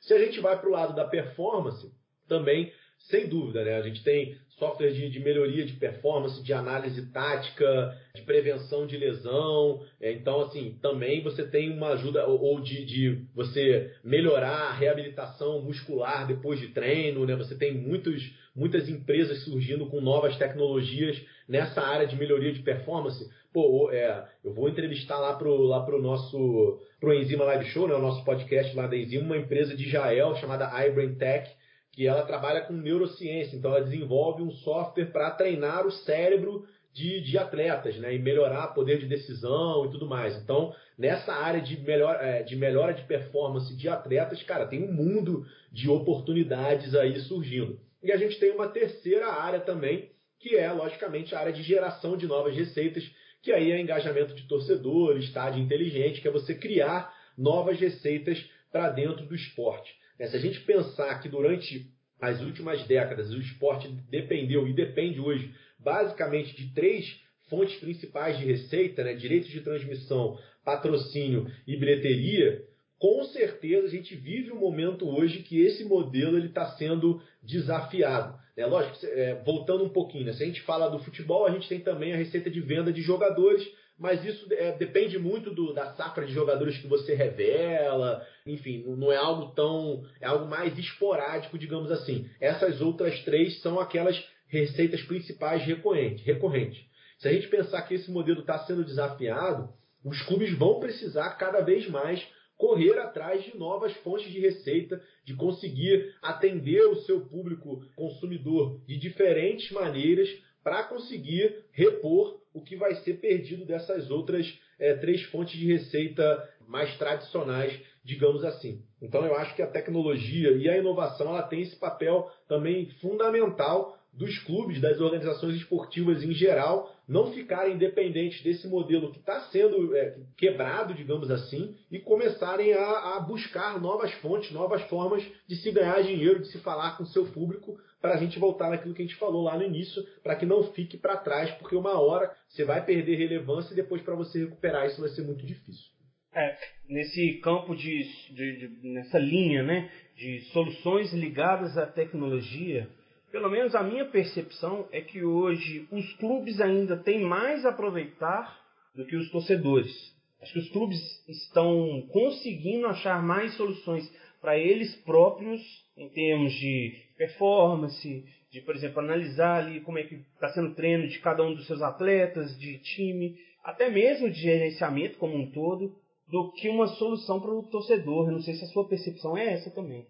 Se 0.00 0.12
a 0.14 0.18
gente 0.18 0.40
vai 0.40 0.58
para 0.58 0.68
o 0.68 0.72
lado 0.72 0.94
da 0.94 1.04
performance, 1.04 1.92
também 2.28 2.72
sem 3.08 3.28
dúvida, 3.28 3.64
né? 3.64 3.76
A 3.76 3.82
gente 3.82 4.02
tem 4.02 4.36
software 4.58 4.92
de, 4.92 5.08
de, 5.08 5.20
melhoria 5.20 5.64
de 5.64 5.72
performance, 5.72 6.42
de 6.42 6.52
análise 6.52 7.10
tática, 7.10 7.96
de 8.14 8.22
prevenção 8.22 8.86
de 8.86 8.96
lesão. 8.96 9.82
É, 10.00 10.12
então, 10.12 10.42
assim, 10.42 10.78
também 10.82 11.22
você 11.22 11.44
tem 11.44 11.70
uma 11.72 11.88
ajuda, 11.88 12.26
ou, 12.26 12.40
ou 12.40 12.60
de, 12.60 12.84
de, 12.84 13.24
você 13.34 13.90
melhorar 14.04 14.68
a 14.68 14.72
reabilitação 14.72 15.62
muscular 15.62 16.26
depois 16.26 16.60
de 16.60 16.68
treino, 16.68 17.24
né? 17.24 17.34
Você 17.36 17.56
tem 17.56 17.74
muitos, 17.74 18.22
muitas 18.54 18.88
empresas 18.88 19.44
surgindo 19.44 19.86
com 19.86 20.00
novas 20.00 20.36
tecnologias 20.36 21.20
nessa 21.48 21.80
área 21.80 22.06
de 22.06 22.16
melhoria 22.16 22.52
de 22.52 22.60
performance. 22.60 23.28
Pô, 23.52 23.90
é, 23.90 24.28
eu 24.44 24.52
vou 24.52 24.68
entrevistar 24.68 25.18
lá 25.18 25.34
pro, 25.34 25.56
lá 25.62 25.84
pro 25.84 26.00
nosso 26.00 26.80
pro 27.00 27.14
Enzima 27.14 27.44
Live 27.44 27.64
Show, 27.70 27.88
né? 27.88 27.94
O 27.94 28.02
nosso 28.02 28.22
podcast 28.24 28.76
lá 28.76 28.86
da 28.86 28.96
Enzima, 28.96 29.24
uma 29.24 29.38
empresa 29.38 29.74
de 29.74 29.88
Israel 29.88 30.36
chamada 30.36 30.70
iBrain 30.86 31.14
Tech, 31.14 31.50
que 31.92 32.06
ela 32.06 32.22
trabalha 32.22 32.62
com 32.62 32.72
neurociência, 32.72 33.56
então 33.56 33.70
ela 33.70 33.84
desenvolve 33.84 34.42
um 34.42 34.50
software 34.50 35.06
para 35.06 35.30
treinar 35.32 35.86
o 35.86 35.90
cérebro 35.90 36.66
de, 36.92 37.20
de, 37.20 37.38
atletas, 37.38 37.96
né, 37.98 38.14
e 38.14 38.18
melhorar 38.18 38.68
poder 38.68 38.98
de 38.98 39.06
decisão 39.06 39.86
e 39.86 39.90
tudo 39.90 40.06
mais. 40.06 40.36
Então, 40.36 40.74
nessa 40.98 41.32
área 41.32 41.60
de, 41.60 41.80
melhor, 41.80 42.18
é, 42.20 42.42
de 42.42 42.56
melhora 42.56 42.92
de 42.92 43.04
performance 43.04 43.74
de 43.76 43.88
atletas, 43.88 44.42
cara, 44.42 44.66
tem 44.66 44.82
um 44.82 44.92
mundo 44.92 45.46
de 45.72 45.88
oportunidades 45.88 46.94
aí 46.94 47.18
surgindo. 47.20 47.78
E 48.02 48.10
a 48.10 48.16
gente 48.16 48.38
tem 48.38 48.50
uma 48.50 48.68
terceira 48.68 49.28
área 49.28 49.60
também, 49.60 50.10
que 50.38 50.56
é, 50.56 50.72
logicamente, 50.72 51.34
a 51.34 51.40
área 51.40 51.52
de 51.52 51.62
geração 51.62 52.16
de 52.16 52.26
novas 52.26 52.56
receitas, 52.56 53.04
que 53.42 53.52
aí 53.52 53.70
é 53.70 53.80
engajamento 53.80 54.34
de 54.34 54.48
torcedores, 54.48 55.24
estádio 55.24 55.62
inteligente, 55.62 56.20
que 56.20 56.28
é 56.28 56.30
você 56.30 56.54
criar 56.54 57.14
novas 57.36 57.78
receitas 57.78 58.42
para 58.72 58.90
dentro 58.90 59.26
do 59.26 59.34
esporte. 59.34 59.94
É, 60.20 60.26
se 60.28 60.36
a 60.36 60.38
gente 60.38 60.60
pensar 60.60 61.18
que 61.22 61.30
durante 61.30 61.90
as 62.20 62.42
últimas 62.42 62.86
décadas 62.86 63.32
o 63.32 63.40
esporte 63.40 63.88
dependeu 64.10 64.68
e 64.68 64.74
depende 64.74 65.18
hoje 65.18 65.50
basicamente 65.78 66.54
de 66.54 66.74
três 66.74 67.18
fontes 67.48 67.80
principais 67.80 68.38
de 68.38 68.44
receita, 68.44 69.02
né, 69.02 69.14
direitos 69.14 69.48
de 69.48 69.62
transmissão, 69.62 70.38
patrocínio 70.62 71.50
e 71.66 71.74
bilheteria, 71.74 72.62
com 72.98 73.24
certeza 73.24 73.86
a 73.86 73.90
gente 73.90 74.14
vive 74.14 74.52
um 74.52 74.60
momento 74.60 75.08
hoje 75.08 75.42
que 75.42 75.58
esse 75.58 75.84
modelo 75.84 76.38
está 76.38 76.66
sendo 76.72 77.22
desafiado. 77.42 78.38
Né? 78.54 78.66
Lógico, 78.66 78.98
é, 79.06 79.42
voltando 79.42 79.84
um 79.84 79.88
pouquinho, 79.88 80.26
né? 80.26 80.34
se 80.34 80.42
a 80.42 80.46
gente 80.46 80.60
fala 80.60 80.90
do 80.90 80.98
futebol, 80.98 81.46
a 81.46 81.50
gente 81.50 81.66
tem 81.66 81.80
também 81.80 82.12
a 82.12 82.16
receita 82.16 82.50
de 82.50 82.60
venda 82.60 82.92
de 82.92 83.00
jogadores, 83.00 83.66
mas 84.00 84.24
isso 84.24 84.46
é, 84.54 84.72
depende 84.72 85.18
muito 85.18 85.50
do, 85.50 85.74
da 85.74 85.92
safra 85.92 86.24
de 86.24 86.32
jogadores 86.32 86.78
que 86.78 86.88
você 86.88 87.14
revela, 87.14 88.26
enfim, 88.46 88.82
não 88.96 89.12
é 89.12 89.16
algo 89.16 89.52
tão. 89.54 90.02
é 90.18 90.26
algo 90.26 90.46
mais 90.46 90.76
esporádico, 90.78 91.58
digamos 91.58 91.92
assim. 91.92 92.26
Essas 92.40 92.80
outras 92.80 93.22
três 93.24 93.60
são 93.60 93.78
aquelas 93.78 94.18
receitas 94.48 95.02
principais 95.02 95.62
recorrentes. 95.64 96.24
recorrentes. 96.24 96.82
Se 97.18 97.28
a 97.28 97.32
gente 97.32 97.48
pensar 97.48 97.82
que 97.82 97.92
esse 97.92 98.10
modelo 98.10 98.40
está 98.40 98.60
sendo 98.60 98.82
desafiado, 98.82 99.68
os 100.02 100.22
clubes 100.22 100.56
vão 100.56 100.80
precisar 100.80 101.36
cada 101.36 101.60
vez 101.60 101.86
mais 101.86 102.26
correr 102.56 102.98
atrás 102.98 103.44
de 103.44 103.56
novas 103.58 103.92
fontes 103.98 104.32
de 104.32 104.40
receita, 104.40 105.02
de 105.26 105.34
conseguir 105.34 106.14
atender 106.22 106.82
o 106.86 106.96
seu 107.02 107.20
público 107.20 107.82
consumidor 107.94 108.80
de 108.86 108.96
diferentes 108.96 109.70
maneiras 109.70 110.28
para 110.62 110.84
conseguir 110.84 111.64
repor 111.72 112.40
o 112.52 112.60
que 112.60 112.76
vai 112.76 112.94
ser 112.96 113.14
perdido 113.14 113.64
dessas 113.64 114.10
outras 114.10 114.46
é, 114.78 114.94
três 114.94 115.22
fontes 115.24 115.58
de 115.58 115.72
receita 115.72 116.48
mais 116.66 116.96
tradicionais, 116.96 117.78
digamos 118.04 118.44
assim. 118.44 118.82
Então 119.00 119.24
eu 119.24 119.34
acho 119.36 119.54
que 119.54 119.62
a 119.62 119.66
tecnologia 119.66 120.50
e 120.52 120.68
a 120.68 120.78
inovação 120.78 121.28
ela 121.28 121.42
tem 121.42 121.62
esse 121.62 121.76
papel 121.76 122.30
também 122.48 122.86
fundamental 123.00 123.99
dos 124.12 124.38
clubes, 124.40 124.80
das 124.80 125.00
organizações 125.00 125.54
esportivas 125.56 126.22
em 126.22 126.32
geral, 126.32 126.94
não 127.08 127.32
ficarem 127.32 127.78
dependentes 127.78 128.42
desse 128.42 128.68
modelo 128.68 129.12
que 129.12 129.18
está 129.18 129.40
sendo 129.50 129.96
é, 129.96 130.18
quebrado, 130.36 130.94
digamos 130.94 131.30
assim, 131.30 131.74
e 131.90 131.98
começarem 131.98 132.72
a, 132.72 133.16
a, 133.16 133.20
buscar 133.20 133.80
novas 133.80 134.12
fontes, 134.14 134.50
novas 134.50 134.82
formas 134.82 135.24
de 135.46 135.56
se 135.56 135.70
ganhar 135.70 136.02
dinheiro, 136.02 136.40
de 136.40 136.48
se 136.48 136.58
falar 136.58 136.96
com 136.96 137.04
o 137.04 137.06
seu 137.06 137.26
público, 137.26 137.78
para 138.00 138.14
a 138.14 138.16
gente 138.16 138.38
voltar 138.38 138.70
naquilo 138.70 138.94
que 138.94 139.02
a 139.02 139.04
gente 139.04 139.18
falou 139.18 139.42
lá 139.42 139.56
no 139.56 139.64
início, 139.64 140.02
para 140.22 140.36
que 140.36 140.46
não 140.46 140.72
fique 140.72 140.96
para 140.96 141.16
trás, 141.16 141.50
porque 141.52 141.76
uma 141.76 142.00
hora 142.00 142.34
você 142.48 142.64
vai 142.64 142.84
perder 142.84 143.16
relevância 143.16 143.72
e 143.72 143.76
depois 143.76 144.02
para 144.02 144.14
você 144.14 144.44
recuperar 144.44 144.86
isso 144.86 145.00
vai 145.00 145.10
ser 145.10 145.22
muito 145.22 145.44
difícil. 145.44 145.90
É, 146.32 146.56
nesse 146.88 147.34
campo 147.42 147.74
de, 147.74 148.04
de, 148.32 148.56
de, 148.68 148.88
nessa 148.88 149.18
linha, 149.18 149.64
né, 149.64 149.90
de 150.16 150.40
soluções 150.52 151.12
ligadas 151.12 151.76
à 151.76 151.86
tecnologia, 151.86 152.88
pelo 153.30 153.48
menos 153.48 153.74
a 153.74 153.82
minha 153.82 154.04
percepção 154.04 154.88
é 154.92 155.00
que 155.00 155.24
hoje 155.24 155.86
os 155.90 156.12
clubes 156.14 156.60
ainda 156.60 156.96
têm 156.96 157.20
mais 157.20 157.64
a 157.64 157.70
aproveitar 157.70 158.58
do 158.94 159.06
que 159.06 159.16
os 159.16 159.30
torcedores. 159.30 159.92
Acho 160.40 160.54
que 160.54 160.58
os 160.58 160.70
clubes 160.70 160.98
estão 161.28 162.06
conseguindo 162.10 162.86
achar 162.86 163.22
mais 163.22 163.54
soluções 163.56 164.10
para 164.40 164.58
eles 164.58 164.94
próprios 165.02 165.60
em 165.96 166.08
termos 166.08 166.52
de 166.54 166.94
performance, 167.16 168.24
de, 168.50 168.60
por 168.62 168.74
exemplo, 168.74 169.00
analisar 169.00 169.64
ali 169.64 169.80
como 169.80 169.98
é 169.98 170.02
que 170.02 170.14
está 170.14 170.48
sendo 170.48 170.70
o 170.70 170.74
treino 170.74 171.06
de 171.06 171.18
cada 171.20 171.44
um 171.44 171.54
dos 171.54 171.66
seus 171.66 171.82
atletas, 171.82 172.58
de 172.58 172.78
time, 172.78 173.36
até 173.62 173.90
mesmo 173.90 174.30
de 174.30 174.40
gerenciamento 174.40 175.18
como 175.18 175.36
um 175.36 175.50
todo, 175.50 175.94
do 176.26 176.52
que 176.52 176.68
uma 176.68 176.86
solução 176.86 177.40
para 177.40 177.52
o 177.52 177.62
torcedor. 177.64 178.28
Eu 178.28 178.32
não 178.32 178.40
sei 178.40 178.54
se 178.54 178.64
a 178.64 178.68
sua 178.68 178.88
percepção 178.88 179.36
é 179.36 179.52
essa 179.52 179.70
também. 179.70 180.06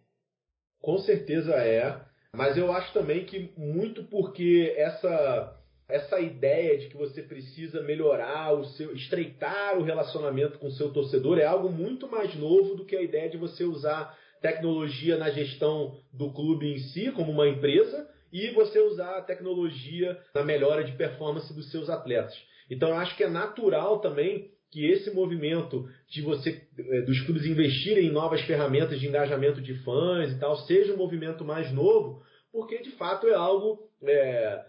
Com 0.80 0.96
certeza 0.98 1.54
é, 1.56 2.00
mas 2.34 2.56
eu 2.56 2.72
acho 2.72 2.92
também 2.92 3.24
que 3.24 3.50
muito 3.56 4.04
porque 4.04 4.74
essa 4.76 5.56
essa 5.88 6.20
ideia 6.20 6.78
de 6.78 6.86
que 6.86 6.96
você 6.96 7.20
precisa 7.20 7.82
melhorar 7.82 8.52
o 8.54 8.64
seu, 8.64 8.94
estreitar 8.94 9.76
o 9.76 9.82
relacionamento 9.82 10.56
com 10.58 10.68
o 10.68 10.72
seu 10.72 10.92
torcedor 10.92 11.38
é 11.38 11.44
algo 11.44 11.68
muito 11.68 12.08
mais 12.08 12.32
novo 12.36 12.76
do 12.76 12.84
que 12.84 12.94
a 12.94 13.02
ideia 13.02 13.28
de 13.28 13.36
você 13.36 13.64
usar 13.64 14.16
tecnologia 14.40 15.16
na 15.18 15.30
gestão 15.30 15.96
do 16.12 16.32
clube 16.32 16.72
em 16.72 16.78
si, 16.78 17.10
como 17.12 17.32
uma 17.32 17.48
empresa, 17.48 18.08
e 18.32 18.50
você 18.50 18.78
usar 18.78 19.16
a 19.16 19.22
tecnologia 19.22 20.18
na 20.34 20.44
melhora 20.44 20.84
de 20.84 20.92
performance 20.92 21.52
dos 21.52 21.70
seus 21.70 21.90
atletas. 21.90 22.34
Então 22.70 22.90
eu 22.90 22.96
acho 22.96 23.16
que 23.16 23.24
é 23.24 23.28
natural 23.28 23.98
também 23.98 24.52
que 24.70 24.86
esse 24.88 25.10
movimento 25.10 25.88
de 26.08 26.22
você 26.22 26.62
eh, 26.78 27.02
dos 27.02 27.20
clubes 27.22 27.44
investirem 27.44 28.06
em 28.06 28.12
novas 28.12 28.40
ferramentas 28.42 29.00
de 29.00 29.08
engajamento 29.08 29.60
de 29.60 29.74
fãs 29.82 30.32
e 30.32 30.38
tal 30.38 30.56
seja 30.58 30.94
um 30.94 30.96
movimento 30.96 31.44
mais 31.44 31.72
novo, 31.72 32.22
porque 32.52 32.78
de 32.78 32.92
fato 32.92 33.26
é 33.26 33.34
algo 33.34 33.90
é, 34.02 34.64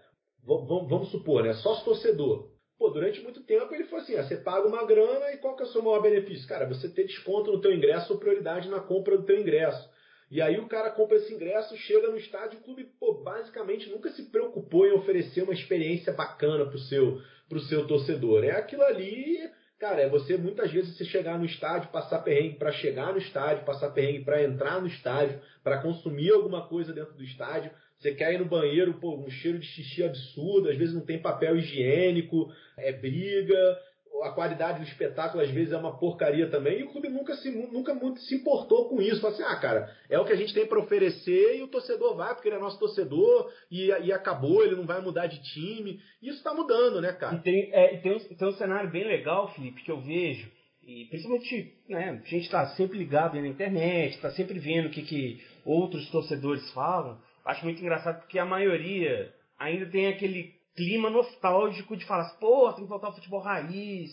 vamos 0.45 1.09
supor, 1.11 1.43
né, 1.43 1.53
sócio 1.55 1.85
torcedor. 1.85 2.49
Pô, 2.77 2.89
durante 2.89 3.21
muito 3.21 3.43
tempo 3.43 3.73
ele 3.75 3.83
foi 3.83 3.99
assim, 3.99 4.15
ah, 4.15 4.23
você 4.23 4.37
paga 4.37 4.67
uma 4.67 4.83
grana 4.85 5.31
e 5.33 5.37
qual 5.37 5.55
que 5.55 5.61
é 5.61 5.65
o 5.67 5.69
seu 5.69 5.83
maior 5.83 6.01
benefício? 6.01 6.47
Cara, 6.47 6.67
você 6.67 6.89
ter 6.89 7.05
desconto 7.05 7.51
no 7.51 7.61
teu 7.61 7.71
ingresso 7.71 8.11
ou 8.11 8.19
prioridade 8.19 8.67
na 8.69 8.79
compra 8.79 9.15
do 9.17 9.23
teu 9.23 9.39
ingresso. 9.39 9.87
E 10.31 10.41
aí 10.41 10.57
o 10.59 10.67
cara 10.67 10.89
compra 10.89 11.17
esse 11.17 11.31
ingresso, 11.31 11.75
chega 11.77 12.09
no 12.09 12.17
estádio, 12.17 12.57
o 12.57 12.63
clube, 12.63 12.85
pô, 12.99 13.21
basicamente 13.21 13.89
nunca 13.89 14.09
se 14.11 14.31
preocupou 14.31 14.87
em 14.87 14.93
oferecer 14.93 15.43
uma 15.43 15.53
experiência 15.53 16.11
bacana 16.13 16.65
pro 16.65 16.79
seu, 16.79 17.21
pro 17.47 17.59
seu 17.59 17.85
torcedor. 17.85 18.43
É 18.45 18.51
aquilo 18.51 18.81
ali, 18.81 19.37
cara, 19.81 20.03
é 20.03 20.07
você 20.07 20.37
muitas 20.37 20.71
vezes 20.71 20.95
você 20.95 21.03
chegar 21.03 21.39
no 21.39 21.45
estádio, 21.45 21.89
passar 21.89 22.19
perrengue 22.19 22.55
para 22.55 22.71
chegar 22.71 23.11
no 23.11 23.17
estádio, 23.17 23.65
passar 23.65 23.89
perrengue 23.89 24.23
para 24.23 24.43
entrar 24.43 24.79
no 24.79 24.85
estádio, 24.85 25.41
para 25.63 25.81
consumir 25.81 26.31
alguma 26.31 26.67
coisa 26.67 26.93
dentro 26.93 27.15
do 27.15 27.23
estádio. 27.23 27.71
Você 27.97 28.13
quer 28.13 28.31
ir 28.31 28.37
no 28.37 28.45
banheiro, 28.45 28.93
pô, 28.99 29.17
um 29.17 29.29
cheiro 29.31 29.57
de 29.57 29.65
xixi 29.65 30.03
absurdo, 30.03 30.69
às 30.69 30.77
vezes 30.77 30.93
não 30.93 31.01
tem 31.01 31.19
papel 31.19 31.57
higiênico, 31.57 32.53
é 32.77 32.93
briga, 32.93 33.79
a 34.23 34.31
qualidade 34.31 34.79
do 34.79 34.85
espetáculo 34.85 35.43
às 35.43 35.49
vezes 35.49 35.73
é 35.73 35.77
uma 35.77 35.97
porcaria 35.97 36.49
também, 36.49 36.79
e 36.79 36.83
o 36.83 36.91
clube 36.91 37.09
nunca 37.09 37.35
se, 37.35 37.49
nunca 37.49 37.93
muito 37.93 38.19
se 38.21 38.35
importou 38.35 38.89
com 38.89 39.01
isso. 39.01 39.21
Fala 39.21 39.33
assim, 39.33 39.43
ah, 39.43 39.55
cara, 39.57 39.95
é 40.09 40.19
o 40.19 40.25
que 40.25 40.33
a 40.33 40.35
gente 40.35 40.53
tem 40.53 40.65
para 40.65 40.79
oferecer 40.79 41.57
e 41.57 41.63
o 41.63 41.67
torcedor 41.67 42.15
vai, 42.15 42.33
porque 42.33 42.49
ele 42.49 42.57
é 42.57 42.59
nosso 42.59 42.79
torcedor, 42.79 43.51
e, 43.69 43.87
e 43.87 44.11
acabou, 44.11 44.63
ele 44.63 44.75
não 44.75 44.85
vai 44.85 45.01
mudar 45.01 45.27
de 45.27 45.41
time. 45.41 45.99
Isso 46.21 46.37
está 46.37 46.53
mudando, 46.53 47.01
né, 47.01 47.13
cara? 47.13 47.35
E 47.35 47.39
tem, 47.39 47.69
é, 47.73 47.97
tem, 47.97 48.15
um, 48.15 48.19
tem 48.19 48.47
um 48.47 48.53
cenário 48.53 48.89
bem 48.89 49.05
legal, 49.05 49.53
Felipe, 49.53 49.83
que 49.83 49.91
eu 49.91 50.01
vejo, 50.01 50.49
e 50.83 51.05
principalmente, 51.05 51.73
né, 51.87 52.21
a 52.23 52.27
gente 52.27 52.45
está 52.45 52.65
sempre 52.75 52.97
ligado 52.97 53.39
na 53.39 53.47
internet, 53.47 54.15
está 54.15 54.31
sempre 54.31 54.57
vendo 54.59 54.87
o 54.87 54.89
que, 54.89 55.03
que 55.03 55.41
outros 55.63 56.09
torcedores 56.09 56.69
falam 56.71 57.19
acho 57.45 57.63
muito 57.63 57.81
engraçado 57.81 58.19
porque 58.19 58.39
a 58.39 58.45
maioria 58.45 59.33
ainda 59.57 59.85
tem 59.87 60.07
aquele 60.07 60.53
clima 60.75 61.09
nostálgico 61.09 61.97
de 61.97 62.05
falar, 62.05 62.29
pô, 62.39 62.71
tem 62.73 62.83
que 62.83 62.89
voltar 62.89 63.07
ao 63.07 63.15
futebol 63.15 63.41
raiz, 63.41 64.09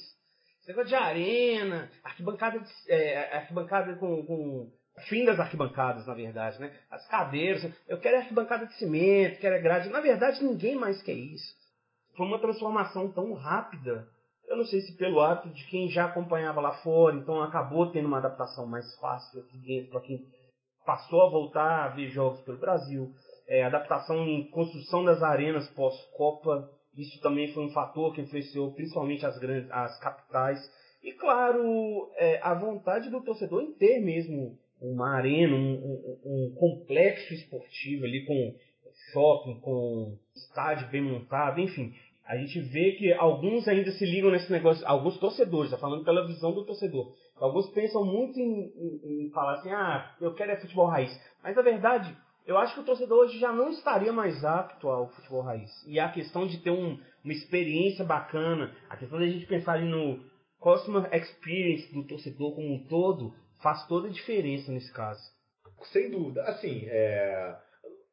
esse 0.69 0.69
negócio 0.69 0.89
de 0.89 0.95
arena, 0.95 1.91
arquibancada, 2.05 2.59
de, 2.59 2.71
é, 2.89 3.37
arquibancada 3.37 3.95
com, 3.97 4.25
com 4.27 4.71
fim 5.09 5.25
das 5.25 5.39
arquibancadas, 5.41 6.07
na 6.07 6.15
verdade, 6.15 6.61
né? 6.61 6.77
As 6.91 7.07
cadeiras, 7.09 7.65
eu 7.87 7.99
quero 7.99 8.19
arquibancada 8.19 8.67
de 8.67 8.75
cimento, 8.75 9.41
quero 9.41 9.63
grade. 9.63 9.89
Na 9.89 10.01
verdade, 10.01 10.45
ninguém 10.45 10.77
mais 10.77 11.03
quer 11.03 11.15
isso. 11.15 11.55
Foi 12.17 12.27
uma 12.27 12.41
transformação 12.41 13.13
tão 13.13 13.33
rápida 13.33 14.09
Eu 14.49 14.57
não 14.57 14.65
sei 14.65 14.81
se 14.81 14.97
pelo 14.97 15.21
hábito 15.21 15.55
de 15.55 15.65
quem 15.67 15.89
já 15.89 16.07
acompanhava 16.07 16.61
lá 16.61 16.73
fora, 16.83 17.17
então 17.17 17.43
acabou 17.43 17.91
tendo 17.93 18.09
uma 18.09 18.19
adaptação 18.19 18.67
mais 18.67 18.95
fácil 18.99 19.41
aqui 19.41 19.59
dentro 19.59 19.91
para 19.91 20.01
quem 20.01 20.27
passou 20.85 21.23
a 21.23 21.31
voltar 21.31 21.85
a 21.85 21.89
ver 21.89 22.09
jogos 22.09 22.41
pelo 22.41 22.59
Brasil. 22.59 23.13
É, 23.49 23.65
adaptação 23.65 24.27
em 24.27 24.51
construção 24.51 25.05
das 25.05 25.23
arenas 25.23 25.69
pós-Copa, 25.71 26.71
isso 26.97 27.21
também 27.23 27.53
foi 27.53 27.65
um 27.65 27.71
fator 27.71 28.15
que 28.15 28.21
influenciou 28.21 28.73
principalmente 28.73 29.25
as 29.25 29.39
grandes, 29.39 29.71
as 29.71 29.99
capitais. 30.01 30.59
E 31.03 31.13
claro, 31.13 32.11
é, 32.17 32.39
a 32.43 32.55
vontade 32.55 33.09
do 33.09 33.23
torcedor 33.23 33.63
em 33.63 33.73
ter 33.73 34.01
mesmo 34.01 34.59
uma 34.81 35.17
arena, 35.17 35.55
um, 35.55 35.75
um, 35.75 36.21
um 36.25 36.55
complexo 36.57 37.33
esportivo 37.33 38.05
ali 38.05 38.25
com 38.25 38.55
shopping, 39.13 39.61
com 39.61 40.19
estádio 40.35 40.89
bem 40.89 41.03
montado, 41.03 41.61
enfim. 41.61 41.95
A 42.27 42.37
gente 42.37 42.61
vê 42.61 42.93
que 42.93 43.13
alguns 43.15 43.67
ainda 43.67 43.91
se 43.93 44.05
ligam 44.05 44.31
nesse 44.31 44.53
negócio, 44.53 44.87
alguns 44.87 45.19
torcedores, 45.19 45.71
tá 45.71 45.79
falando 45.79 46.05
pela 46.05 46.27
visão 46.27 46.53
do 46.53 46.67
torcedor. 46.67 47.15
Alguns 47.37 47.71
pensam 47.71 48.05
muito 48.05 48.39
em, 48.39 48.73
em, 48.77 49.27
em 49.27 49.31
falar 49.31 49.55
assim, 49.55 49.71
ah, 49.71 50.15
eu 50.21 50.35
quero 50.35 50.53
é 50.53 50.57
futebol 50.57 50.87
raiz. 50.87 51.11
Mas 51.43 51.57
na 51.57 51.63
verdade, 51.63 52.15
eu 52.49 52.57
acho 52.57 52.73
que 52.73 52.81
o 52.81 52.85
torcedor 52.85 53.19
hoje 53.19 53.39
já 53.39 53.53
não 53.53 53.69
estaria 53.69 54.11
mais 54.11 54.43
apto 54.43 54.89
ao 54.89 55.11
futebol 55.11 55.43
raiz. 55.43 55.71
E 55.87 56.01
a 56.01 56.09
questão 56.09 56.47
de 56.47 56.57
ter 56.57 56.71
um, 56.71 56.99
uma 57.23 57.33
experiência 57.35 58.03
bacana, 58.07 58.75
a 58.89 58.97
questão 58.97 59.19
da 59.19 59.27
gente 59.27 59.45
pensar 59.45 59.79
no 59.83 60.19
customer 60.59 61.15
experience 61.15 61.93
do 61.93 62.05
torcedor 62.05 62.55
como 62.55 62.73
um 62.73 62.85
todo, 62.89 63.35
faz 63.63 63.87
toda 63.87 64.09
a 64.09 64.11
diferença 64.11 64.73
nesse 64.73 64.91
caso. 64.95 65.21
Sem 65.93 66.11
dúvida. 66.11 66.43
Assim, 66.45 66.87
é, 66.87 67.55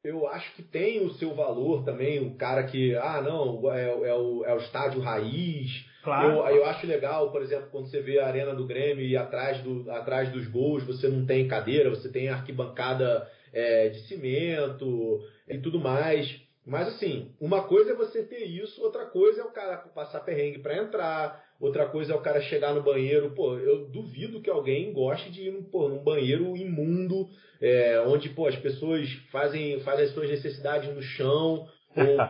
eu 0.03 0.27
acho 0.27 0.53
que 0.55 0.63
tem 0.63 1.01
o 1.01 1.13
seu 1.13 1.33
valor 1.33 1.85
também, 1.85 2.19
o 2.19 2.35
cara 2.35 2.63
que, 2.63 2.93
ah, 2.97 3.21
não, 3.21 3.71
é, 3.71 3.85
é, 3.85 4.13
o, 4.13 4.43
é 4.43 4.53
o 4.53 4.57
estádio 4.57 4.99
raiz. 4.99 5.71
Claro. 6.03 6.39
Eu, 6.39 6.57
eu 6.57 6.65
acho 6.65 6.85
legal, 6.85 7.31
por 7.31 7.41
exemplo, 7.41 7.69
quando 7.71 7.89
você 7.89 8.01
vê 8.01 8.19
a 8.19 8.27
arena 8.27 8.53
do 8.53 8.67
Grêmio 8.67 9.05
e 9.05 9.15
atrás, 9.15 9.61
do, 9.61 9.89
atrás 9.89 10.29
dos 10.29 10.45
gols 10.47 10.85
você 10.85 11.07
não 11.07 11.25
tem 11.25 11.47
cadeira, 11.47 11.89
você 11.89 12.11
tem 12.11 12.27
arquibancada 12.27 13.25
é, 13.55 13.87
de 13.87 14.01
cimento 14.01 15.21
e 15.47 15.57
tudo 15.57 15.79
mais. 15.79 16.43
Mas 16.65 16.87
assim, 16.89 17.31
uma 17.39 17.63
coisa 17.63 17.91
é 17.91 17.95
você 17.95 18.23
ter 18.23 18.43
isso, 18.43 18.83
outra 18.83 19.05
coisa 19.05 19.41
é 19.41 19.43
o 19.43 19.51
cara 19.51 19.77
passar 19.77 20.19
perrengue 20.21 20.59
para 20.59 20.77
entrar, 20.77 21.45
outra 21.59 21.85
coisa 21.85 22.11
é 22.11 22.15
o 22.15 22.21
cara 22.21 22.41
chegar 22.41 22.73
no 22.73 22.83
banheiro. 22.83 23.31
Pô, 23.31 23.55
eu 23.55 23.87
duvido 23.87 24.41
que 24.41 24.49
alguém 24.49 24.91
goste 24.91 25.31
de 25.31 25.43
ir 25.43 25.51
num, 25.51 25.63
pô, 25.63 25.87
num 25.87 26.03
banheiro 26.03 26.57
imundo, 26.57 27.29
é, 27.61 28.01
onde 28.01 28.29
pô, 28.29 28.47
as 28.47 28.55
pessoas 28.55 29.07
fazem, 29.31 29.79
fazem 29.81 30.05
as 30.05 30.11
suas 30.11 30.29
necessidades 30.29 30.93
no 30.93 31.03
chão, 31.03 31.67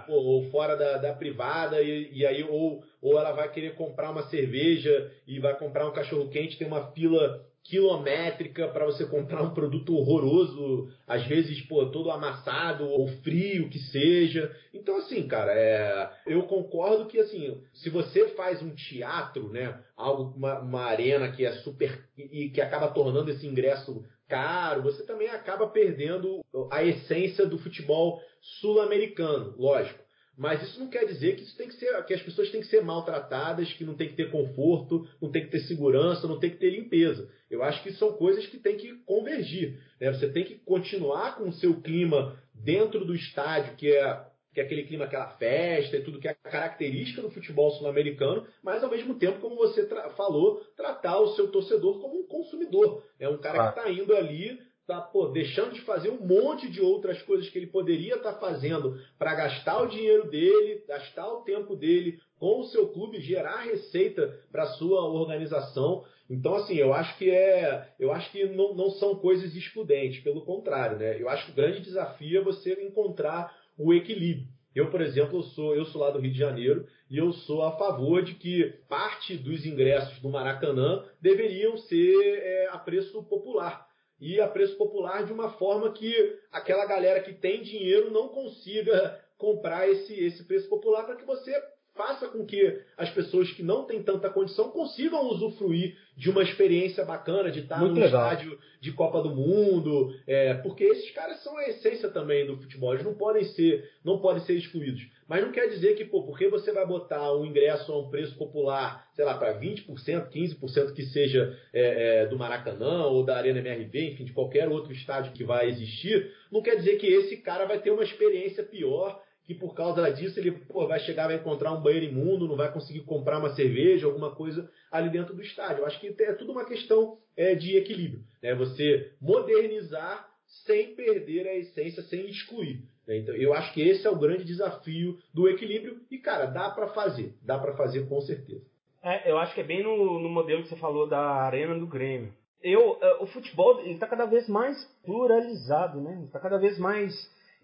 ou, 0.09 0.13
ou, 0.43 0.51
fora 0.51 0.75
da, 0.75 0.97
da 0.97 1.13
privada, 1.13 1.81
e, 1.81 2.11
e, 2.11 2.25
aí, 2.25 2.43
ou, 2.43 2.83
ou 3.01 3.17
ela 3.17 3.31
vai 3.31 3.49
querer 3.51 3.73
comprar 3.75 4.11
uma 4.11 4.23
cerveja 4.23 5.11
e 5.25 5.39
vai 5.39 5.57
comprar 5.57 5.87
um 5.87 5.93
cachorro 5.93 6.29
quente, 6.29 6.57
tem 6.57 6.67
uma 6.67 6.91
fila 6.91 7.41
quilométrica 7.65 8.67
para 8.67 8.85
você 8.85 9.05
comprar 9.05 9.41
um 9.41 9.53
produto 9.53 9.95
horroroso, 9.95 10.87
às 11.07 11.25
vezes, 11.25 11.61
pô, 11.61 11.87
todo 11.87 12.11
amassado 12.11 12.87
ou 12.87 13.07
frio 13.23 13.69
que 13.69 13.79
seja. 13.79 14.55
Então, 14.73 14.97
assim, 14.97 15.27
cara, 15.27 15.51
é, 15.51 16.09
eu 16.27 16.43
concordo 16.43 17.07
que, 17.07 17.19
assim, 17.19 17.59
se 17.73 17.89
você 17.89 18.29
faz 18.29 18.61
um 18.61 18.73
teatro, 18.75 19.49
né, 19.49 19.79
algo, 19.97 20.35
uma, 20.37 20.59
uma 20.59 20.83
arena 20.83 21.31
que 21.31 21.43
é 21.43 21.53
super 21.53 22.05
e 22.17 22.49
que 22.49 22.61
acaba 22.61 22.89
tornando 22.89 23.31
esse 23.31 23.47
ingresso 23.47 24.05
caro, 24.27 24.83
você 24.83 25.03
também 25.03 25.29
acaba 25.29 25.67
perdendo 25.67 26.41
a 26.71 26.83
essência 26.83 27.45
do 27.45 27.57
futebol 27.57 28.21
sul-americano, 28.61 29.55
lógico. 29.57 30.04
Mas 30.37 30.61
isso 30.63 30.79
não 30.79 30.89
quer 30.89 31.05
dizer 31.05 31.35
que 31.35 31.43
isso 31.43 31.57
tem 31.57 31.67
que 31.67 31.75
ser, 31.75 32.03
que 32.05 32.13
as 32.13 32.21
pessoas 32.21 32.49
têm 32.51 32.59
que 32.59 32.67
ser 32.67 32.83
maltratadas, 32.83 33.71
que 33.73 33.85
não 33.85 33.95
tem 33.95 34.09
que 34.09 34.15
ter 34.15 34.29
conforto, 34.29 35.07
não 35.21 35.31
tem 35.31 35.45
que 35.45 35.51
ter 35.51 35.61
segurança, 35.61 36.27
não 36.27 36.39
tem 36.39 36.49
que 36.49 36.57
ter 36.57 36.71
limpeza. 36.71 37.29
Eu 37.49 37.63
acho 37.63 37.81
que 37.81 37.93
são 37.93 38.13
coisas 38.13 38.45
que 38.47 38.57
têm 38.57 38.75
que 38.75 38.93
convergir. 39.05 39.79
Né? 39.99 40.11
Você 40.11 40.29
tem 40.29 40.43
que 40.43 40.55
continuar 40.55 41.37
com 41.37 41.47
o 41.47 41.53
seu 41.53 41.79
clima 41.81 42.37
dentro 42.53 43.05
do 43.05 43.15
estádio, 43.15 43.75
que 43.75 43.91
é, 43.91 44.25
que 44.53 44.59
é 44.59 44.63
aquele 44.63 44.83
clima, 44.83 45.05
aquela 45.05 45.29
festa 45.37 45.95
e 45.95 46.03
tudo 46.03 46.19
que 46.19 46.27
é 46.27 46.33
característica 46.33 47.21
do 47.21 47.31
futebol 47.31 47.71
sul-americano, 47.71 48.45
mas 48.61 48.83
ao 48.83 48.89
mesmo 48.89 49.15
tempo, 49.15 49.39
como 49.39 49.55
você 49.55 49.85
tra 49.85 50.09
falou, 50.11 50.61
tratar 50.75 51.19
o 51.19 51.35
seu 51.35 51.49
torcedor 51.49 52.01
como 52.01 52.19
um 52.19 52.27
consumidor. 52.27 53.03
É 53.19 53.29
um 53.29 53.37
cara 53.37 53.71
que 53.71 53.79
está 53.79 53.91
indo 53.91 54.13
ali 54.15 54.59
tá 54.87 55.01
pô, 55.01 55.27
deixando 55.27 55.73
de 55.73 55.81
fazer 55.81 56.09
um 56.09 56.25
monte 56.25 56.69
de 56.69 56.81
outras 56.81 57.21
coisas 57.23 57.49
que 57.49 57.57
ele 57.57 57.67
poderia 57.67 58.15
estar 58.15 58.33
tá 58.33 58.39
fazendo 58.39 58.99
para 59.17 59.33
gastar 59.33 59.81
o 59.81 59.87
dinheiro 59.87 60.29
dele, 60.29 60.83
gastar 60.87 61.27
o 61.27 61.41
tempo 61.41 61.75
dele 61.75 62.19
com 62.37 62.59
o 62.59 62.65
seu 62.65 62.89
clube, 62.89 63.19
gerar 63.19 63.61
receita 63.61 64.39
para 64.51 64.67
sua 64.73 65.03
organização. 65.05 66.05
Então, 66.29 66.55
assim, 66.55 66.75
eu 66.75 66.93
acho 66.93 67.17
que 67.17 67.29
é, 67.29 67.89
eu 67.99 68.11
acho 68.11 68.31
que 68.31 68.45
não, 68.45 68.75
não 68.75 68.91
são 68.91 69.15
coisas 69.15 69.55
excludentes, 69.55 70.23
pelo 70.23 70.41
contrário, 70.41 70.97
né? 70.97 71.19
Eu 71.19 71.29
acho 71.29 71.45
que 71.45 71.51
o 71.51 71.55
grande 71.55 71.81
desafio 71.81 72.39
é 72.39 72.43
você 72.43 72.73
encontrar 72.83 73.55
o 73.77 73.93
equilíbrio. 73.93 74.47
Eu, 74.75 74.91
por 74.91 75.01
exemplo, 75.01 75.39
eu 75.39 75.43
sou, 75.43 75.75
eu 75.75 75.85
sou 75.85 76.01
lá 76.01 76.11
do 76.11 76.19
Rio 76.19 76.33
de 76.33 76.37
Janeiro 76.37 76.85
e 77.09 77.17
eu 77.17 77.31
sou 77.31 77.63
a 77.63 77.77
favor 77.77 78.21
de 78.21 78.33
que 78.33 78.73
parte 78.89 79.37
dos 79.37 79.65
ingressos 79.65 80.19
do 80.19 80.29
Maracanã 80.29 81.05
deveriam 81.21 81.77
ser 81.77 82.39
é, 82.39 82.67
a 82.71 82.77
preço 82.77 83.23
popular 83.23 83.84
e 84.19 84.39
a 84.39 84.47
preço 84.47 84.77
popular 84.77 85.25
de 85.25 85.33
uma 85.33 85.51
forma 85.51 85.91
que 85.91 86.39
aquela 86.51 86.85
galera 86.85 87.21
que 87.21 87.33
tem 87.33 87.61
dinheiro 87.61 88.11
não 88.11 88.29
consiga 88.29 89.21
comprar 89.37 89.89
esse, 89.89 90.13
esse 90.13 90.43
preço 90.45 90.69
popular 90.69 91.05
para 91.05 91.15
que 91.15 91.25
você 91.25 91.51
faça 91.95 92.27
com 92.27 92.45
que 92.45 92.81
as 92.97 93.09
pessoas 93.09 93.49
que 93.51 93.63
não 93.63 93.85
têm 93.85 94.03
tanta 94.03 94.29
condição 94.29 94.69
consigam 94.69 95.29
usufruir 95.29 95.97
de 96.15 96.29
uma 96.29 96.43
experiência 96.43 97.03
bacana, 97.03 97.51
de 97.51 97.61
estar 97.61 97.79
Muito 97.79 97.95
num 97.95 98.01
legal. 98.01 98.31
estádio 98.31 98.59
de 98.79 98.91
Copa 98.91 99.21
do 99.21 99.33
Mundo, 99.33 100.13
é, 100.27 100.53
porque 100.55 100.83
esses 100.83 101.09
caras 101.11 101.41
são 101.41 101.57
a 101.57 101.67
essência 101.67 102.09
também 102.09 102.45
do 102.45 102.57
futebol, 102.57 102.93
eles 102.93 103.05
não 103.05 103.15
podem 103.15 103.43
ser, 103.45 103.89
não 104.03 104.19
podem 104.19 104.43
ser 104.43 104.53
excluídos. 104.53 105.01
Mas 105.27 105.43
não 105.43 105.51
quer 105.51 105.67
dizer 105.67 105.95
que, 105.95 106.05
pô, 106.05 106.23
porque 106.23 106.47
você 106.47 106.71
vai 106.71 106.85
botar 106.85 107.33
um 107.33 107.45
ingresso 107.45 107.91
a 107.91 107.99
um 107.99 108.09
preço 108.09 108.37
popular, 108.37 109.07
sei 109.15 109.25
lá, 109.25 109.37
para 109.37 109.59
20%, 109.59 109.87
15% 110.29 110.93
que 110.93 111.03
seja 111.07 111.57
é, 111.73 112.23
é, 112.23 112.25
do 112.27 112.37
Maracanã 112.37 113.05
ou 113.05 113.23
da 113.23 113.35
Arena 113.35 113.59
MRV, 113.59 114.11
enfim, 114.11 114.25
de 114.25 114.33
qualquer 114.33 114.69
outro 114.69 114.93
estádio 114.93 115.33
que 115.33 115.43
vai 115.43 115.69
existir, 115.69 116.31
não 116.51 116.61
quer 116.61 116.75
dizer 116.75 116.97
que 116.97 117.07
esse 117.07 117.37
cara 117.37 117.65
vai 117.65 117.79
ter 117.79 117.91
uma 117.91 118.03
experiência 118.03 118.63
pior 118.63 119.19
que 119.45 119.53
por 119.53 119.73
causa 119.75 120.09
disso 120.11 120.39
ele 120.39 120.51
pô, 120.51 120.87
vai 120.87 120.99
chegar, 120.99 121.27
vai 121.27 121.35
encontrar 121.35 121.71
um 121.71 121.81
banheiro 121.81 122.07
imundo, 122.07 122.47
não 122.47 122.55
vai 122.55 122.71
conseguir 122.71 123.01
comprar 123.01 123.39
uma 123.39 123.53
cerveja, 123.55 124.07
alguma 124.07 124.33
coisa 124.33 124.69
ali 124.91 125.09
dentro 125.09 125.35
do 125.35 125.41
estádio. 125.41 125.81
Eu 125.81 125.85
acho 125.85 125.99
que 125.99 126.15
é 126.23 126.33
tudo 126.33 126.51
uma 126.51 126.65
questão 126.65 127.17
é, 127.37 127.53
de 127.53 127.77
equilíbrio. 127.77 128.23
Né? 128.41 128.55
Você 128.55 129.13
modernizar 129.21 130.27
sem 130.65 130.95
perder 130.95 131.47
a 131.47 131.55
essência, 131.55 132.01
sem 132.03 132.27
excluir. 132.27 132.83
Né? 133.07 133.17
Então, 133.17 133.35
eu 133.35 133.53
acho 133.53 133.73
que 133.73 133.81
esse 133.81 134.05
é 134.05 134.09
o 134.09 134.17
grande 134.17 134.43
desafio 134.43 135.19
do 135.33 135.47
equilíbrio 135.47 136.01
e, 136.09 136.17
cara, 136.17 136.45
dá 136.45 136.69
para 136.69 136.87
fazer. 136.89 137.35
Dá 137.41 137.57
para 137.57 137.75
fazer 137.75 138.07
com 138.07 138.19
certeza. 138.21 138.65
É, 139.03 139.29
eu 139.29 139.37
acho 139.37 139.53
que 139.53 139.61
é 139.61 139.63
bem 139.63 139.83
no, 139.83 140.19
no 140.19 140.29
modelo 140.29 140.63
que 140.63 140.69
você 140.69 140.75
falou 140.77 141.07
da 141.07 141.19
arena 141.19 141.77
do 141.77 141.85
Grêmio. 141.85 142.33
Eu, 142.63 142.97
é, 142.99 143.17
o 143.21 143.27
futebol 143.27 143.81
está 143.81 144.07
cada 144.07 144.25
vez 144.25 144.49
mais 144.49 144.83
pluralizado, 145.05 146.01
né? 146.01 146.23
Está 146.25 146.39
cada 146.39 146.57
vez 146.57 146.79
mais 146.79 147.13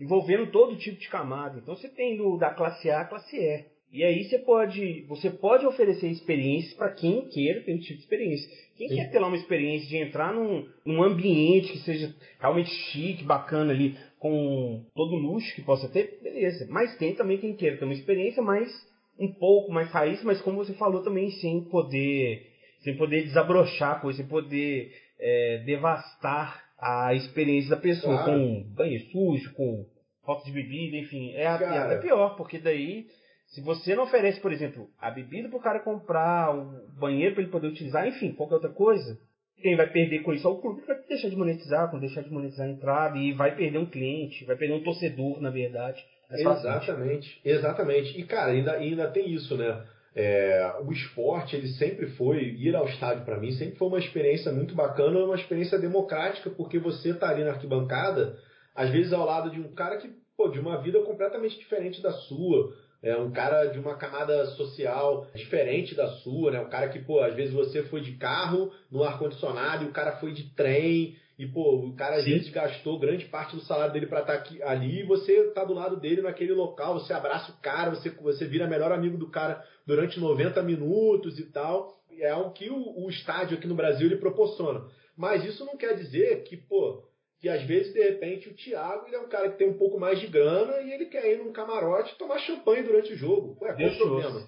envolvendo 0.02 0.52
todo 0.52 0.76
tipo 0.76 1.00
de 1.00 1.08
camada. 1.08 1.60
Então 1.60 1.76
você 1.76 1.88
tem 1.88 2.18
do, 2.18 2.38
da 2.38 2.50
classe 2.50 2.90
A 2.90 3.02
à 3.02 3.06
classe 3.06 3.38
E. 3.38 3.66
E 3.94 4.04
aí 4.06 4.24
você 4.24 4.40
pode, 4.40 5.02
você 5.02 5.30
pode 5.30 5.66
oferecer 5.66 6.08
experiências 6.08 6.74
para 6.74 6.94
quem 6.94 7.28
queira 7.28 7.62
ter 7.62 7.74
um 7.74 7.78
tipo 7.78 7.96
de 7.96 8.04
experiência. 8.04 8.50
Quem 8.78 8.88
Sim. 8.88 8.96
quer 8.96 9.12
ter 9.12 9.20
lá 9.20 9.28
uma 9.28 9.36
experiência 9.36 9.88
de 9.88 9.98
entrar 9.98 10.34
num, 10.34 10.66
num 10.86 11.04
ambiente 11.04 11.74
que 11.74 11.80
seja 11.80 12.16
realmente 12.40 12.70
chique, 12.70 13.24
bacana 13.24 13.74
ali, 13.74 13.98
com 14.18 14.86
todo 14.96 15.16
luxo 15.16 15.54
que 15.54 15.62
possa 15.62 15.90
ter, 15.90 16.20
beleza. 16.24 16.68
Mas 16.70 16.98
tem 16.98 17.14
também 17.16 17.38
quem 17.38 17.54
queira 17.54 17.78
ter 17.78 17.84
uma 17.84 17.94
experiência 17.94 18.42
mais 18.42 18.72
um 19.20 19.28
pouco 19.28 19.72
mais 19.72 19.92
raiz, 19.92 20.24
mas 20.24 20.42
como 20.42 20.58
você 20.58 20.74
falou 20.74 21.04
também 21.04 21.30
sem 21.32 21.62
poder 21.66 22.50
sem 22.80 22.96
poder 22.98 23.24
desabrochar 23.24 24.02
coisa, 24.02 24.18
sem 24.18 24.28
poder 24.28 24.92
é, 25.20 25.64
devastar 25.66 26.64
a 26.82 27.14
experiência 27.14 27.70
da 27.70 27.78
pessoa 27.78 28.24
claro. 28.24 28.40
com 28.40 28.64
banho 28.74 29.00
sujo, 29.12 29.54
com 29.54 29.86
falta 30.26 30.44
de 30.46 30.52
bebida, 30.52 30.98
enfim, 30.98 31.32
é, 31.34 31.44
é 31.44 31.48
até 31.48 31.98
pior, 31.98 32.36
porque 32.36 32.58
daí, 32.58 33.06
se 33.48 33.62
você 33.62 33.96
não 33.96 34.04
oferece, 34.04 34.40
por 34.40 34.52
exemplo, 34.52 34.90
a 35.00 35.12
bebida 35.12 35.48
para 35.48 35.60
o 35.60 35.62
cara 35.62 35.80
comprar, 35.80 36.56
o 36.56 36.90
banheiro 37.00 37.36
para 37.36 37.44
ele 37.44 37.52
poder 37.52 37.68
utilizar, 37.68 38.08
enfim, 38.08 38.34
qualquer 38.34 38.56
outra 38.56 38.70
coisa, 38.70 39.20
quem 39.62 39.76
vai 39.76 39.88
perder 39.88 40.24
com 40.24 40.34
isso 40.34 40.48
é 40.48 40.50
o 40.50 40.58
clube 40.58 40.82
que 40.82 40.88
vai 40.88 40.98
deixar 41.08 41.30
de 41.30 41.36
monetizar, 41.36 41.90
quando 41.90 42.02
deixar 42.02 42.24
de 42.24 42.32
monetizar 42.32 42.68
a 42.68 42.72
entrada 42.72 43.18
e 43.18 43.32
vai 43.32 43.56
perder 43.56 43.78
um 43.78 43.86
cliente, 43.86 44.44
vai 44.46 44.56
perder 44.56 44.74
um 44.74 44.84
torcedor, 44.84 45.40
na 45.40 45.52
verdade. 45.52 46.04
Exatamente, 46.32 47.42
exatamente. 47.46 48.20
E 48.20 48.24
cara, 48.24 48.52
ainda, 48.54 48.72
ainda 48.74 49.08
tem 49.12 49.32
isso, 49.32 49.56
né? 49.56 49.86
É, 50.14 50.74
o 50.86 50.92
esporte 50.92 51.56
ele 51.56 51.70
sempre 51.70 52.08
foi 52.18 52.44
ir 52.44 52.76
ao 52.76 52.86
estádio 52.86 53.24
para 53.24 53.40
mim 53.40 53.54
sempre 53.54 53.78
foi 53.78 53.88
uma 53.88 53.98
experiência 53.98 54.52
muito 54.52 54.76
bacana 54.76 55.24
uma 55.24 55.36
experiência 55.36 55.80
democrática 55.80 56.50
porque 56.50 56.78
você 56.78 57.14
tá 57.14 57.30
ali 57.30 57.46
na 57.46 57.52
arquibancada 57.52 58.38
às 58.76 58.90
vezes 58.90 59.14
ao 59.14 59.26
lado 59.26 59.50
de 59.50 59.62
um 59.62 59.74
cara 59.74 59.96
que 59.96 60.10
pô, 60.36 60.50
de 60.50 60.60
uma 60.60 60.82
vida 60.82 61.00
completamente 61.04 61.58
diferente 61.58 62.02
da 62.02 62.12
sua 62.12 62.74
é 63.04 63.16
um 63.18 63.32
cara 63.32 63.66
de 63.66 63.80
uma 63.80 63.96
camada 63.96 64.46
social 64.52 65.26
diferente 65.34 65.96
da 65.96 66.08
sua, 66.08 66.52
né? 66.52 66.62
Um 66.62 66.70
cara 66.70 66.88
que, 66.90 67.00
pô, 67.00 67.20
às 67.20 67.34
vezes 67.36 67.52
você 67.52 67.82
foi 67.84 68.02
de 68.02 68.12
carro 68.14 68.72
no 68.92 69.04
ar-condicionado 69.04 69.84
e 69.84 69.88
o 69.88 69.92
cara 69.92 70.18
foi 70.18 70.34
de 70.34 70.54
trem 70.54 71.18
e, 71.42 71.48
pô, 71.48 71.88
o 71.88 71.96
cara 71.96 72.18
às 72.18 72.24
Sim. 72.24 72.34
vezes 72.34 72.52
gastou 72.52 73.00
grande 73.00 73.26
parte 73.26 73.56
do 73.56 73.64
salário 73.64 73.92
dele 73.92 74.06
para 74.06 74.20
estar 74.22 74.34
tá 74.34 74.40
aqui, 74.40 74.62
ali 74.62 75.00
e 75.00 75.06
você 75.06 75.46
tá 75.56 75.64
do 75.64 75.74
lado 75.74 76.00
dele 76.00 76.22
naquele 76.22 76.54
local, 76.54 76.94
você 76.94 77.14
abraça 77.14 77.52
o 77.52 77.60
cara, 77.60 77.90
você, 77.90 78.12
você 78.12 78.46
vira 78.46 78.68
melhor 78.68 78.92
amigo 78.92 79.18
do 79.18 79.28
cara 79.28 79.60
durante 79.84 80.20
90 80.20 80.62
minutos 80.62 81.40
e 81.40 81.52
tal. 81.52 82.00
É 82.20 82.36
o 82.36 82.52
que 82.52 82.70
o, 82.70 83.06
o 83.06 83.10
estádio 83.10 83.58
aqui 83.58 83.66
no 83.66 83.74
Brasil 83.74 84.06
ele 84.06 84.18
proporciona. 84.18 84.86
Mas 85.18 85.44
isso 85.44 85.66
não 85.66 85.76
quer 85.76 85.96
dizer 85.96 86.44
que, 86.44 86.56
pô, 86.56 87.04
que 87.40 87.50
às 87.50 87.64
vezes, 87.64 87.92
de 87.92 88.04
repente, 88.04 88.48
o 88.48 88.54
Thiago 88.54 89.08
ele 89.08 89.16
é 89.16 89.20
um 89.20 89.28
cara 89.28 89.50
que 89.50 89.58
tem 89.58 89.68
um 89.68 89.80
pouco 89.80 90.00
mais 90.00 90.20
de 90.20 90.28
grana 90.28 90.80
e 90.82 90.92
ele 90.92 91.06
quer 91.08 91.26
ir 91.26 91.40
num 91.40 91.52
camarote 91.52 92.16
tomar 92.20 92.38
champanhe 92.38 92.84
durante 92.84 93.14
o 93.14 93.18
jogo. 93.18 93.58
Ué, 93.62 93.74
qual 93.74 93.90
o 93.90 93.98
problema? 93.98 94.48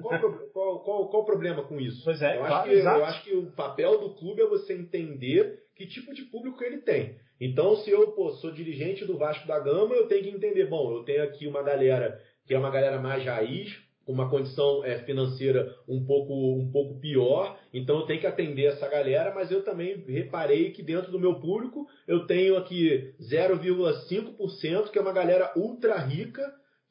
Qual, 0.00 0.20
qual, 0.20 0.80
qual, 0.80 1.08
qual, 1.10 1.22
o 1.22 1.26
problema 1.26 1.62
com 1.64 1.78
isso? 1.78 2.02
Pois 2.02 2.22
é, 2.22 2.38
eu, 2.38 2.46
claro, 2.46 2.54
acho 2.54 2.64
que, 2.64 2.78
eu 2.78 3.04
acho 3.04 3.24
que 3.24 3.34
o 3.34 3.52
papel 3.52 4.00
do 4.00 4.14
clube 4.14 4.40
é 4.40 4.46
você 4.46 4.72
entender 4.72 5.60
que 5.74 5.86
tipo 5.86 6.14
de 6.14 6.22
público 6.22 6.62
ele 6.62 6.78
tem. 6.78 7.16
Então, 7.40 7.76
se 7.76 7.90
eu 7.90 8.12
pô, 8.12 8.30
sou 8.32 8.52
dirigente 8.52 9.04
do 9.04 9.18
Vasco 9.18 9.46
da 9.46 9.58
Gama, 9.58 9.94
eu 9.94 10.06
tenho 10.06 10.22
que 10.22 10.30
entender, 10.30 10.66
bom, 10.66 10.92
eu 10.92 11.02
tenho 11.02 11.22
aqui 11.24 11.46
uma 11.46 11.62
galera 11.62 12.20
que 12.46 12.54
é 12.54 12.58
uma 12.58 12.70
galera 12.70 13.00
mais 13.00 13.24
raiz, 13.24 13.80
com 14.04 14.12
uma 14.12 14.28
condição 14.28 14.84
é, 14.84 14.98
financeira 14.98 15.74
um 15.88 16.04
pouco, 16.04 16.34
um 16.56 16.70
pouco 16.70 16.98
pior, 16.98 17.58
então 17.72 18.00
eu 18.00 18.06
tenho 18.06 18.20
que 18.20 18.26
atender 18.26 18.64
essa 18.64 18.88
galera, 18.88 19.32
mas 19.34 19.50
eu 19.50 19.64
também 19.64 20.04
reparei 20.06 20.70
que 20.70 20.82
dentro 20.82 21.12
do 21.12 21.20
meu 21.20 21.36
público 21.36 21.86
eu 22.06 22.26
tenho 22.26 22.56
aqui 22.56 23.14
0,5%, 23.20 24.90
que 24.90 24.98
é 24.98 25.02
uma 25.02 25.12
galera 25.12 25.52
ultra 25.56 25.96
rica, 25.98 26.42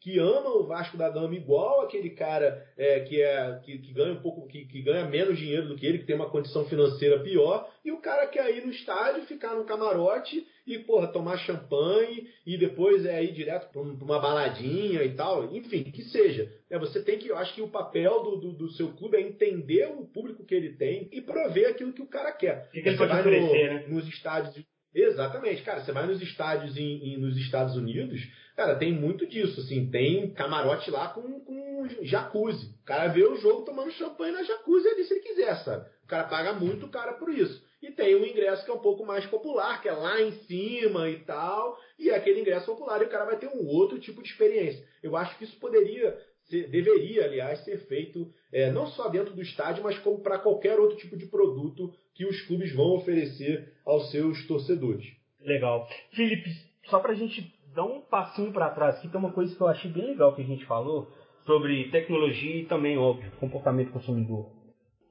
que 0.02 0.18
ama 0.18 0.50
o 0.50 0.66
Vasco 0.66 0.98
da 0.98 1.10
Gama 1.10 1.36
igual 1.36 1.82
aquele 1.82 2.10
cara 2.10 2.68
é, 2.76 3.02
que, 3.02 3.22
é, 3.22 3.60
que, 3.64 3.78
que, 3.78 3.94
ganha 3.94 4.14
um 4.14 4.22
pouco, 4.22 4.48
que, 4.48 4.66
que, 4.66 4.82
ganha 4.82 5.06
menos 5.06 5.38
dinheiro 5.38 5.68
do 5.68 5.76
que 5.76 5.86
ele, 5.86 6.00
que 6.00 6.06
tem 6.06 6.16
uma 6.16 6.30
condição 6.30 6.66
financeira 6.66 7.20
pior, 7.20 7.72
e 7.86 7.92
o 7.92 8.02
cara 8.02 8.26
quer 8.26 8.50
ir 8.50 8.66
no 8.66 8.72
estádio, 8.72 9.28
ficar 9.28 9.54
no 9.54 9.64
camarote 9.64 10.44
e, 10.66 10.80
porra, 10.80 11.08
tomar 11.08 11.38
champanhe 11.38 12.28
e 12.48 12.58
depois 12.58 13.06
é 13.06 13.24
ir 13.24 13.32
direto 13.32 13.72
para 13.72 13.80
uma 13.80 14.20
baladinha 14.20 15.04
e 15.04 15.14
tal, 15.14 15.56
enfim, 15.56 15.84
que 15.84 16.04
seja. 16.06 16.52
É, 16.68 16.80
você 16.80 17.04
tem 17.04 17.20
que, 17.20 17.28
eu 17.28 17.38
acho 17.38 17.54
que 17.54 17.62
o 17.62 17.70
papel 17.70 18.24
do, 18.24 18.38
do, 18.38 18.54
do, 18.54 18.72
seu 18.72 18.92
clube 18.94 19.18
é 19.18 19.22
entender 19.22 19.88
o 19.88 20.06
público 20.06 20.44
que 20.44 20.56
ele 20.56 20.74
tem 20.74 21.10
e 21.12 21.22
prover 21.22 21.70
aquilo 21.70 21.94
que 21.94 22.02
o 22.02 22.08
cara 22.08 22.32
quer. 22.32 22.70
Que 22.72 22.82
que 22.82 22.90
ele 22.90 22.98
você 22.98 23.06
vai 23.06 23.24
no, 23.24 23.54
né? 23.54 23.86
nos 23.88 24.08
estádios 24.08 24.66
Exatamente, 24.93 25.62
cara. 25.63 25.82
Você 25.82 25.91
vai 25.91 26.06
nos 26.06 26.21
estádios 26.21 26.77
em, 26.77 27.13
em, 27.13 27.17
nos 27.17 27.38
Estados 27.38 27.75
Unidos, 27.75 28.21
cara, 28.56 28.75
tem 28.75 28.91
muito 28.91 29.25
disso. 29.25 29.62
Assim, 29.62 29.89
tem 29.89 30.32
camarote 30.34 30.91
lá 30.91 31.10
com, 31.10 31.39
com 31.39 31.88
jacuzzi. 32.01 32.67
O 32.82 32.86
cara 32.86 33.08
vê 33.08 33.23
o 33.23 33.38
jogo 33.38 33.63
tomando 33.63 33.91
champanhe 33.91 34.34
na 34.34 34.43
jacuzzi 34.43 34.88
ali 34.88 35.04
se 35.04 35.13
ele 35.13 35.21
quiser, 35.21 35.56
sabe? 35.63 35.89
O 36.04 36.08
cara 36.08 36.25
paga 36.25 36.54
muito 36.54 36.89
cara 36.89 37.13
por 37.13 37.30
isso. 37.30 37.63
E 37.82 37.89
tem 37.89 38.15
um 38.15 38.25
ingresso 38.25 38.63
que 38.63 38.69
é 38.69 38.73
um 38.73 38.82
pouco 38.82 39.04
mais 39.04 39.25
popular, 39.25 39.82
que 39.82 39.89
é 39.89 39.93
lá 39.93 40.21
em 40.21 40.32
cima 40.43 41.10
e 41.10 41.19
tal. 41.19 41.80
E 41.97 42.10
é 42.10 42.15
aquele 42.15 42.41
ingresso 42.41 42.67
popular 42.67 43.01
e 43.01 43.06
o 43.06 43.10
cara 43.10 43.25
vai 43.25 43.38
ter 43.38 43.47
um 43.47 43.65
outro 43.65 43.97
tipo 43.97 44.21
de 44.21 44.30
experiência. 44.30 44.86
Eu 45.01 45.17
acho 45.17 45.36
que 45.38 45.45
isso 45.45 45.58
poderia 45.58 46.15
deveria, 46.52 47.26
aliás, 47.26 47.64
ser 47.64 47.78
feito 47.88 48.28
é, 48.52 48.72
não 48.72 48.88
só 48.88 49.10
dentro 49.10 49.34
do 49.34 49.42
estádio, 49.42 49.84
mas 49.84 49.98
como 50.00 50.20
para 50.20 50.40
qualquer 50.40 50.80
outro 50.80 50.98
tipo 50.98 51.18
de 51.18 51.26
produto 51.26 51.94
que 52.14 52.26
os 52.26 52.42
clubes 52.42 52.74
vão 52.76 52.96
oferecer 52.96 53.74
aos 53.86 54.12
seus 54.12 54.46
torcedores. 54.48 55.06
Legal. 55.40 55.88
Felipe, 56.12 56.50
só 56.86 57.00
para 57.00 57.14
a 57.14 57.16
gente 57.16 57.42
dar 57.74 57.86
um 57.86 58.02
passinho 58.02 58.52
para 58.52 58.70
trás, 58.70 58.98
aqui 58.98 59.08
tem 59.08 59.20
uma 59.20 59.32
coisa 59.32 59.56
que 59.56 59.62
eu 59.62 59.68
achei 59.68 59.90
bem 59.90 60.06
legal 60.06 60.36
que 60.36 60.42
a 60.42 60.46
gente 60.46 60.66
falou 60.66 61.08
sobre 61.46 61.90
tecnologia 61.90 62.58
e 62.58 62.66
também, 62.66 62.98
óbvio, 62.98 63.32
comportamento 63.40 63.92
consumidor. 63.92 64.52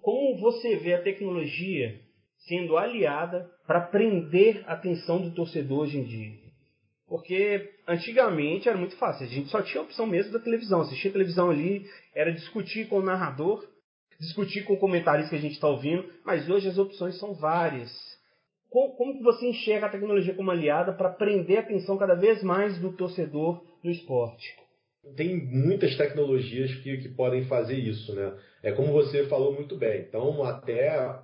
Como 0.00 0.38
você 0.40 0.76
vê 0.76 0.94
a 0.94 1.02
tecnologia 1.02 2.00
sendo 2.46 2.76
aliada 2.76 3.50
para 3.66 3.80
prender 3.80 4.62
a 4.66 4.74
atenção 4.74 5.20
do 5.20 5.34
torcedor 5.34 5.80
hoje 5.80 5.98
em 5.98 6.04
dia? 6.04 6.49
Porque 7.10 7.68
antigamente 7.88 8.68
era 8.68 8.78
muito 8.78 8.96
fácil, 8.96 9.26
a 9.26 9.28
gente 9.28 9.48
só 9.48 9.60
tinha 9.60 9.80
a 9.80 9.84
opção 9.84 10.06
mesmo 10.06 10.32
da 10.32 10.38
televisão. 10.38 10.82
Assistir 10.82 11.10
televisão 11.10 11.50
ali 11.50 11.84
era 12.14 12.32
discutir 12.32 12.86
com 12.86 13.00
o 13.00 13.02
narrador, 13.02 13.66
discutir 14.20 14.62
com 14.62 14.74
o 14.74 14.78
comentarista 14.78 15.30
que 15.30 15.36
a 15.36 15.40
gente 15.40 15.54
está 15.54 15.66
ouvindo, 15.66 16.08
mas 16.24 16.48
hoje 16.48 16.68
as 16.68 16.78
opções 16.78 17.18
são 17.18 17.34
várias. 17.34 17.90
Como, 18.68 18.94
como 18.94 19.18
que 19.18 19.24
você 19.24 19.44
enxerga 19.48 19.86
a 19.86 19.90
tecnologia 19.90 20.34
como 20.34 20.52
aliada 20.52 20.92
para 20.92 21.08
prender 21.08 21.58
a 21.58 21.62
atenção 21.62 21.98
cada 21.98 22.14
vez 22.14 22.44
mais 22.44 22.78
do 22.78 22.92
torcedor 22.92 23.60
no 23.82 23.90
esporte? 23.90 24.54
Tem 25.16 25.34
muitas 25.34 25.96
tecnologias 25.96 26.72
que, 26.76 26.96
que 26.98 27.08
podem 27.08 27.44
fazer 27.46 27.76
isso, 27.76 28.14
né? 28.14 28.38
É 28.62 28.70
como 28.70 28.92
você 28.92 29.26
falou 29.26 29.52
muito 29.52 29.76
bem. 29.76 30.02
Então, 30.02 30.44
até 30.44 31.18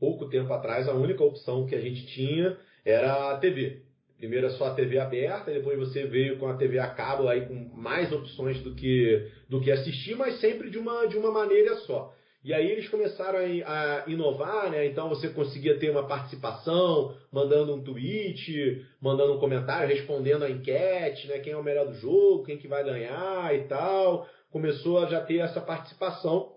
pouco 0.00 0.30
tempo 0.30 0.50
atrás, 0.50 0.88
a 0.88 0.94
única 0.94 1.22
opção 1.22 1.66
que 1.66 1.74
a 1.74 1.80
gente 1.80 2.06
tinha 2.06 2.56
era 2.86 3.32
a 3.32 3.36
TV. 3.36 3.85
Primeiro 4.18 4.46
é 4.46 4.64
a 4.64 4.74
TV 4.74 4.98
aberta, 4.98 5.52
depois 5.52 5.78
você 5.78 6.06
veio 6.06 6.38
com 6.38 6.48
a 6.48 6.56
TV 6.56 6.78
a 6.78 6.88
cabo 6.88 7.28
aí 7.28 7.46
com 7.46 7.54
mais 7.74 8.10
opções 8.12 8.58
do 8.62 8.74
que, 8.74 9.30
do 9.48 9.60
que 9.60 9.70
assistir, 9.70 10.16
mas 10.16 10.40
sempre 10.40 10.70
de 10.70 10.78
uma, 10.78 11.06
de 11.06 11.18
uma 11.18 11.30
maneira 11.30 11.76
só. 11.80 12.14
E 12.42 12.54
aí 12.54 12.70
eles 12.70 12.88
começaram 12.88 13.40
a, 13.40 14.04
a 14.04 14.08
inovar, 14.08 14.70
né? 14.70 14.86
Então 14.86 15.08
você 15.08 15.28
conseguia 15.28 15.78
ter 15.78 15.90
uma 15.90 16.06
participação, 16.06 17.14
mandando 17.30 17.74
um 17.74 17.82
tweet, 17.82 18.86
mandando 19.00 19.34
um 19.34 19.40
comentário, 19.40 19.94
respondendo 19.94 20.44
a 20.44 20.50
enquete, 20.50 21.26
né? 21.26 21.40
Quem 21.40 21.52
é 21.52 21.56
o 21.56 21.62
melhor 21.62 21.88
do 21.88 21.94
jogo, 21.94 22.44
quem 22.44 22.56
que 22.56 22.68
vai 22.68 22.84
ganhar 22.84 23.54
e 23.54 23.64
tal. 23.64 24.28
Começou 24.48 24.98
a 25.00 25.06
já 25.06 25.20
ter 25.20 25.38
essa 25.38 25.60
participação. 25.60 26.52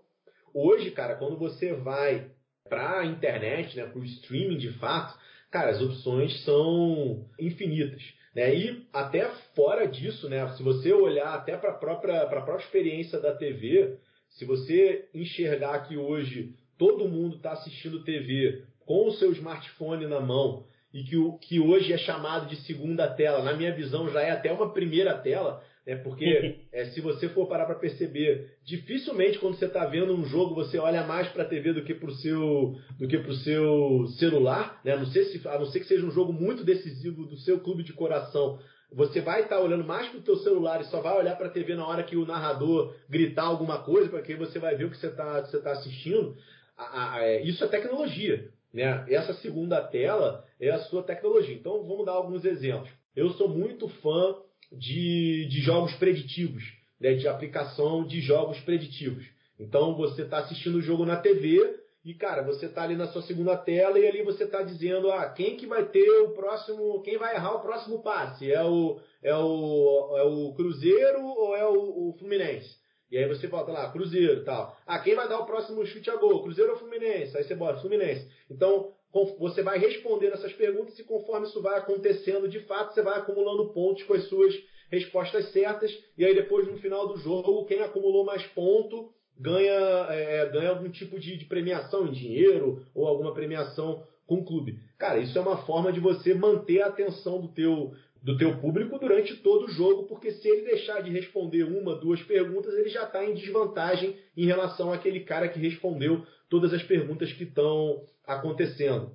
Hoje, 0.54 0.92
cara, 0.92 1.16
quando 1.16 1.38
você 1.38 1.74
vai 1.74 2.32
para 2.70 3.00
a 3.00 3.06
internet, 3.06 3.76
né, 3.76 3.86
para 3.86 4.00
o 4.00 4.06
streaming 4.06 4.58
de 4.58 4.72
fato, 4.74 5.18
cara, 5.52 5.72
as 5.72 5.82
opções 5.82 6.44
são 6.44 7.26
infinitas. 7.40 8.02
Né? 8.36 8.56
E 8.56 8.88
até 8.94 9.28
fora 9.56 9.88
disso, 9.88 10.30
né, 10.30 10.48
se 10.56 10.64
você 10.64 10.94
olhar 10.94 11.34
até 11.34 11.58
para 11.58 11.72
a 11.72 11.78
própria, 11.78 12.26
própria 12.28 12.58
experiência 12.58 13.20
da 13.20 13.36
TV, 13.36 13.98
se 14.30 14.46
você 14.46 15.10
enxergar 15.14 15.88
que 15.88 15.98
hoje 15.98 16.54
todo 16.78 17.10
mundo 17.10 17.38
está 17.38 17.52
assistindo 17.52 18.04
TV 18.04 18.64
com 18.86 19.08
o 19.08 19.12
seu 19.14 19.32
smartphone 19.34 20.08
na 20.08 20.20
mão 20.20 20.66
e 20.94 21.04
que, 21.04 21.18
o, 21.18 21.38
que 21.38 21.60
hoje 21.60 21.94
é 21.94 21.98
chamado 21.98 22.48
de 22.48 22.56
segunda 22.64 23.08
tela, 23.08 23.44
na 23.44 23.54
minha 23.54 23.74
visão 23.74 24.10
já 24.10 24.22
é 24.22 24.32
até 24.32 24.52
uma 24.52 24.72
primeira 24.72 25.16
tela, 25.18 25.64
é 25.90 25.96
porque 25.96 26.68
é, 26.72 26.86
se 26.92 27.02
você 27.02 27.30
for 27.30 27.48
parar 27.48 27.66
para 27.66 27.74
perceber, 27.74 28.58
dificilmente 28.64 29.40
quando 29.40 29.58
você 29.58 29.66
está 29.66 29.86
vendo 29.86 30.14
um 30.14 30.24
jogo 30.24 30.54
você 30.54 30.78
olha 30.78 31.04
mais 31.04 31.28
para 31.30 31.42
a 31.42 31.48
TV 31.48 31.74
do 31.74 31.84
que 31.84 31.96
para 31.96 32.10
o 32.10 32.14
seu 32.14 32.76
do 33.00 33.08
que 33.08 33.18
para 33.18 33.32
o 33.32 33.36
seu 33.38 34.06
celular, 34.20 34.80
né? 34.86 34.92
A 34.92 34.98
não, 34.98 35.08
ser 35.08 35.26
se, 35.26 35.48
a 35.48 35.58
não 35.58 35.66
ser 35.66 35.80
que 35.80 35.88
seja 35.88 36.06
um 36.06 36.12
jogo 36.12 36.32
muito 36.32 36.64
decisivo 36.64 37.26
do 37.26 37.38
seu 37.38 37.60
clube 37.60 37.82
de 37.82 37.92
coração. 37.92 38.60
Você 38.94 39.20
vai 39.20 39.42
estar 39.42 39.56
tá 39.56 39.62
olhando 39.64 39.84
mais 39.84 40.08
para 40.10 40.20
o 40.20 40.24
teu 40.24 40.36
celular 40.38 40.80
e 40.80 40.86
só 40.86 41.02
vai 41.02 41.18
olhar 41.18 41.36
para 41.36 41.48
a 41.48 41.52
TV 41.52 41.74
na 41.74 41.88
hora 41.88 42.04
que 42.04 42.16
o 42.16 42.26
narrador 42.26 42.96
gritar 43.10 43.46
alguma 43.46 43.80
coisa, 43.80 44.10
porque 44.10 44.34
aí 44.34 44.38
você 44.38 44.60
vai 44.60 44.76
ver 44.76 44.86
o 44.86 44.92
que 44.92 44.98
você 44.98 45.08
está 45.08 45.42
tá 45.42 45.72
assistindo. 45.72 46.38
A, 46.78 47.16
a, 47.16 47.24
é, 47.24 47.42
isso 47.42 47.64
é 47.64 47.68
tecnologia. 47.68 48.48
Né? 48.72 49.06
Essa 49.10 49.34
segunda 49.34 49.82
tela 49.82 50.46
é 50.62 50.70
a 50.70 50.80
sua 50.82 51.02
tecnologia. 51.02 51.56
Então 51.56 51.84
vamos 51.84 52.06
dar 52.06 52.12
alguns 52.12 52.46
exemplos. 52.46 52.92
Eu 53.16 53.32
sou 53.32 53.50
muito 53.50 53.88
fã 53.88 54.36
de, 54.72 55.48
de 55.50 55.62
jogos 55.62 55.94
preditivos, 55.96 56.64
né, 57.00 57.16
de 57.16 57.28
aplicação 57.28 58.06
de 58.06 58.22
jogos 58.22 58.60
preditivos. 58.62 59.26
Então 59.60 59.96
você 59.96 60.22
está 60.22 60.40
assistindo 60.40 60.78
o 60.78 60.82
jogo 60.82 61.06
na 61.06 61.18
TV 61.18 61.80
e, 62.04 62.14
cara, 62.14 62.44
você 62.44 62.68
está 62.68 62.84
ali 62.84 62.96
na 62.96 63.08
sua 63.08 63.22
segunda 63.24 63.58
tela 63.58 64.00
e 64.00 64.08
ali 64.08 64.24
você 64.24 64.46
está 64.46 64.62
dizendo 64.62 65.12
ah, 65.12 65.30
quem 65.30 65.58
que 65.58 65.68
vai 65.68 65.86
ter 65.86 66.10
o 66.22 66.30
próximo, 66.30 67.02
quem 67.02 67.18
vai 67.18 67.36
errar 67.36 67.56
o 67.56 67.62
próximo 67.62 68.02
passe? 68.02 68.52
É 68.52 68.64
o, 68.64 69.00
é 69.22 69.36
o, 69.36 70.16
é 70.18 70.24
o 70.24 70.54
Cruzeiro 70.54 71.22
ou 71.22 71.56
é 71.56 71.68
o, 71.68 72.10
o 72.10 72.16
Fluminense? 72.18 72.80
E 73.12 73.18
aí 73.18 73.28
você 73.28 73.48
bota 73.48 73.72
lá, 73.72 73.92
Cruzeiro 73.92 74.46
tal. 74.46 74.78
Ah, 74.86 75.00
quem 75.00 75.16
vai 75.16 75.28
dar 75.28 75.40
o 75.40 75.46
próximo 75.46 75.86
chute 75.86 76.10
a 76.10 76.16
gol? 76.16 76.44
Cruzeiro 76.44 76.72
ou 76.72 76.78
Fluminense? 76.78 77.36
Aí 77.36 77.44
você 77.44 77.56
bota 77.56 77.82
Fluminense. 77.82 78.30
Então, 78.50 78.94
você 79.12 79.64
vai 79.64 79.80
respondendo 79.80 80.34
essas 80.34 80.54
perguntas 80.54 80.98
e 81.00 81.04
conforme 81.04 81.48
isso 81.48 81.62
vai 81.62 81.78
acontecendo, 81.78 82.48
de 82.48 82.60
fato, 82.62 82.94
você 82.94 83.02
vai 83.02 83.18
acumulando 83.18 83.74
pontos 83.74 84.04
com 84.04 84.14
as 84.14 84.28
suas 84.28 84.54
respostas 84.92 85.52
certas. 85.52 85.92
E 86.18 86.26
aí 86.26 86.34
depois, 86.36 86.68
no 86.68 86.78
final 86.78 87.08
do 87.08 87.18
jogo, 87.18 87.66
quem 87.66 87.80
acumulou 87.82 88.24
mais 88.24 88.46
ponto 88.48 89.10
ganha, 89.40 89.72
é, 90.10 90.50
ganha 90.50 90.70
algum 90.70 90.90
tipo 90.90 91.20
de, 91.20 91.38
de 91.38 91.46
premiação 91.46 92.08
em 92.08 92.12
dinheiro 92.12 92.86
ou 92.94 93.08
alguma 93.08 93.34
premiação 93.34 94.04
com 94.28 94.36
o 94.36 94.46
clube. 94.46 94.78
Cara, 94.98 95.20
isso 95.20 95.38
é 95.38 95.42
uma 95.42 95.66
forma 95.66 95.92
de 95.92 96.00
você 96.00 96.34
manter 96.34 96.82
a 96.82 96.88
atenção 96.88 97.42
do 97.42 97.48
teu, 97.48 97.94
do 98.22 98.38
teu 98.38 98.58
público 98.60 99.00
durante 99.00 99.36
todo 99.38 99.66
o 99.66 99.72
jogo, 99.72 100.04
porque 100.08 100.32
se 100.32 100.48
ele 100.48 100.64
deixar 100.64 101.02
de 101.02 101.10
responder 101.10 101.64
uma, 101.64 101.96
duas 101.96 102.22
perguntas, 102.22 102.74
ele 102.74 102.90
já 102.90 103.04
está 103.04 103.24
em 103.24 103.34
desvantagem 103.34 104.18
em 104.36 104.46
relação 104.46 104.92
àquele 104.92 105.22
cara 105.22 105.48
que 105.48 105.60
respondeu 105.60 106.26
todas 106.50 106.74
as 106.74 106.84
perguntas 106.84 107.32
que 107.32 107.44
estão 107.44 108.04
acontecendo. 108.26 109.12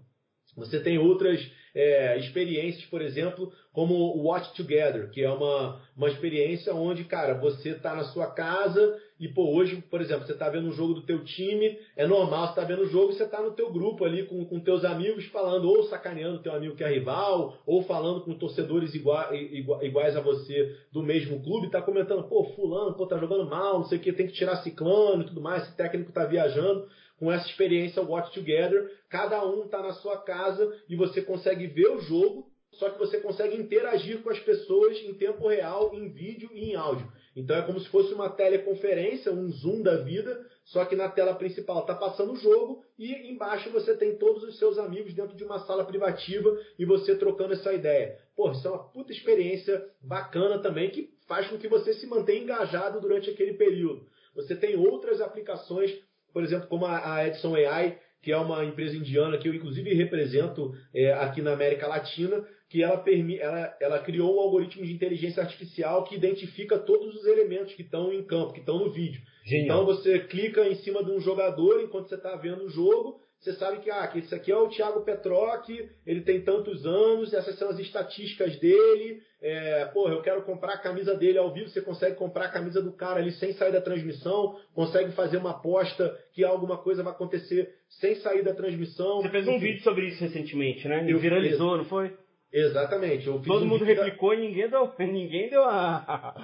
Você 0.56 0.80
tem 0.80 0.98
outras 0.98 1.40
é, 1.74 2.16
experiências, 2.18 2.84
por 2.87 3.02
exemplo, 3.02 3.52
como 3.72 3.94
o 3.94 4.28
Watch 4.28 4.54
Together, 4.54 5.10
que 5.10 5.22
é 5.22 5.30
uma, 5.30 5.80
uma 5.96 6.08
experiência 6.08 6.72
onde, 6.72 7.02
cara, 7.04 7.34
você 7.34 7.70
está 7.70 7.94
na 7.94 8.04
sua 8.04 8.28
casa 8.28 8.96
e, 9.18 9.28
pô, 9.28 9.52
hoje, 9.52 9.82
por 9.90 10.00
exemplo, 10.00 10.26
você 10.26 10.32
está 10.32 10.48
vendo 10.48 10.68
um 10.68 10.72
jogo 10.72 10.94
do 10.94 11.02
teu 11.02 11.24
time, 11.24 11.76
é 11.96 12.06
normal, 12.06 12.46
você 12.46 12.50
está 12.50 12.64
vendo 12.64 12.82
o 12.82 12.88
jogo 12.88 13.10
e 13.10 13.16
você 13.16 13.24
está 13.24 13.42
no 13.42 13.52
teu 13.52 13.72
grupo 13.72 14.04
ali 14.04 14.24
com, 14.24 14.44
com 14.44 14.60
teus 14.60 14.84
amigos 14.84 15.24
falando, 15.26 15.68
ou 15.68 15.82
sacaneando 15.84 16.42
teu 16.42 16.54
amigo 16.54 16.76
que 16.76 16.84
é 16.84 16.88
rival, 16.88 17.58
ou 17.66 17.82
falando 17.82 18.20
com 18.20 18.34
torcedores 18.34 18.94
igua, 18.94 19.30
igua, 19.34 19.84
iguais 19.84 20.16
a 20.16 20.20
você 20.20 20.76
do 20.92 21.02
mesmo 21.02 21.42
clube, 21.42 21.66
está 21.66 21.82
comentando, 21.82 22.24
pô, 22.24 22.44
fulano, 22.54 22.94
pô, 22.94 23.06
tá 23.06 23.18
jogando 23.18 23.48
mal, 23.48 23.80
não 23.80 23.87
sei 23.87 23.98
o 23.98 24.00
que, 24.00 24.12
tem 24.12 24.28
que 24.28 24.34
tirar 24.34 24.56
ciclano 24.56 25.22
e 25.22 25.26
tudo 25.26 25.40
mais, 25.40 25.64
esse 25.64 25.76
técnico 25.76 26.10
está 26.10 26.24
viajando. 26.24 26.87
Com 27.18 27.31
essa 27.31 27.46
experiência 27.46 28.03
Watch 28.03 28.33
Together, 28.33 28.90
cada 29.09 29.44
um 29.46 29.64
está 29.64 29.81
na 29.83 29.92
sua 29.94 30.18
casa 30.18 30.70
e 30.88 30.96
você 30.96 31.22
consegue 31.22 31.66
ver 31.66 31.88
o 31.88 32.00
jogo, 32.00 32.50
só 32.72 32.90
que 32.90 32.98
você 32.98 33.20
consegue 33.20 33.57
interagir 33.57 34.20
com 34.22 34.31
as 34.31 34.38
pessoas 34.40 34.98
em 34.98 35.14
tempo 35.14 35.46
real, 35.46 35.94
em 35.94 36.09
vídeo 36.09 36.50
e 36.53 36.70
em 36.70 36.74
áudio. 36.74 37.11
Então 37.37 37.57
é 37.57 37.62
como 37.62 37.81
se 37.81 37.88
fosse 37.88 38.12
uma 38.14 38.29
teleconferência, 38.29 39.33
um 39.33 39.50
Zoom 39.50 39.83
da 39.83 39.96
vida, 39.96 40.44
só 40.64 40.85
que 40.85 40.96
na 40.96 41.09
tela 41.09 41.35
principal 41.35 41.81
está 41.81 41.94
passando 41.94 42.33
o 42.33 42.37
jogo 42.37 42.83
e 42.98 43.31
embaixo 43.31 43.70
você 43.70 43.96
tem 43.96 44.16
todos 44.16 44.42
os 44.44 44.59
seus 44.59 44.79
amigos 44.79 45.14
dentro 45.14 45.37
de 45.37 45.44
uma 45.44 45.59
sala 45.61 45.85
privativa 45.85 46.57
e 46.79 46.85
você 46.85 47.16
trocando 47.16 47.53
essa 47.53 47.72
ideia. 47.72 48.18
Pô, 48.37 48.50
isso 48.50 48.66
é 48.66 48.70
uma 48.70 48.88
puta 48.90 49.12
experiência 49.12 49.85
bacana 50.00 50.59
também 50.61 50.90
que 50.90 51.11
faz 51.27 51.48
com 51.48 51.59
que 51.59 51.68
você 51.68 51.94
se 51.94 52.07
mantenha 52.07 52.42
engajado 52.42 53.00
durante 53.00 53.31
aquele 53.31 53.55
período. 53.55 54.07
Você 54.35 54.57
tem 54.57 54.77
outras 54.77 55.20
aplicações, 55.20 55.92
por 56.34 56.42
exemplo, 56.42 56.66
como 56.68 56.84
a 56.84 57.26
Edson 57.26 57.54
AI, 57.54 57.96
que 58.20 58.32
é 58.32 58.36
uma 58.36 58.64
empresa 58.64 58.96
indiana 58.96 59.38
que 59.38 59.48
eu 59.48 59.54
inclusive 59.54 59.94
represento 59.94 60.74
é, 60.92 61.12
aqui 61.12 61.40
na 61.40 61.52
América 61.52 61.86
Latina, 61.86 62.44
que 62.68 62.82
ela, 62.82 63.04
ela, 63.38 63.76
ela 63.80 63.98
criou 64.00 64.36
um 64.36 64.40
algoritmo 64.40 64.84
de 64.84 64.92
inteligência 64.92 65.42
artificial 65.42 66.02
que 66.02 66.16
identifica 66.16 66.76
todos 66.76 67.14
os 67.14 67.24
elementos 67.26 67.72
que 67.74 67.82
estão 67.82 68.12
em 68.12 68.24
campo, 68.24 68.52
que 68.52 68.60
estão 68.60 68.80
no 68.80 68.90
vídeo. 68.90 69.22
Genial. 69.44 69.82
Então 69.82 69.86
você 69.86 70.18
clica 70.18 70.66
em 70.66 70.74
cima 70.76 71.04
de 71.04 71.12
um 71.12 71.20
jogador 71.20 71.80
enquanto 71.80 72.08
você 72.08 72.16
está 72.16 72.34
vendo 72.34 72.64
o 72.64 72.70
jogo, 72.70 73.20
você 73.44 73.52
sabe 73.52 73.80
que, 73.80 73.90
ah, 73.90 74.07
que 74.07 74.20
esse 74.20 74.35
aqui 74.35 74.50
é 74.50 74.57
o 74.57 74.68
Thiago 74.68 75.02
Petroc, 75.02 75.68
ele 76.07 76.22
tem 76.22 76.40
tantos 76.40 76.87
anos, 76.87 77.35
essas 77.35 77.59
são 77.59 77.68
as 77.68 77.78
estatísticas 77.78 78.59
dele. 78.59 79.20
É, 79.42 79.85
porra, 79.92 80.14
eu 80.14 80.22
quero 80.22 80.42
comprar 80.44 80.72
a 80.72 80.78
camisa 80.78 81.14
dele 81.14 81.37
ao 81.37 81.52
vivo, 81.52 81.68
você 81.68 81.83
consegue 81.83 82.16
comprar 82.16 82.46
a 82.46 82.50
camisa 82.50 82.80
do 82.80 82.92
cara 82.92 83.20
ali 83.20 83.33
sem 83.33 83.52
sair 83.52 83.70
da 83.70 83.83
transmissão, 83.83 84.59
consegue 84.72 85.12
fazer 85.12 85.37
uma 85.37 85.50
aposta 85.50 86.18
que 86.33 86.42
alguma 86.42 86.78
coisa 86.78 87.02
vai 87.02 87.12
acontecer 87.12 87.68
sem 88.00 88.14
sair 88.16 88.42
da 88.42 88.54
transmissão. 88.54 89.20
Você 89.20 89.28
fez 89.28 89.46
um 89.46 89.59
vídeo 89.59 89.83
sobre 89.83 90.09
isso 90.09 90.24
recentemente, 90.24 90.88
né? 90.88 91.04
E 91.07 91.12
viralizou, 91.12 91.76
não 91.76 91.85
foi? 91.85 92.16
Exatamente. 92.54 93.24
Todo 93.24 93.64
um 93.64 93.66
mundo 93.66 93.85
replicou 93.85 94.30
da... 94.30 94.37
e 94.37 94.46
ninguém 94.46 94.70
deu, 94.70 94.92
ninguém 95.00 95.50
deu 95.50 95.64
a. 95.64 95.96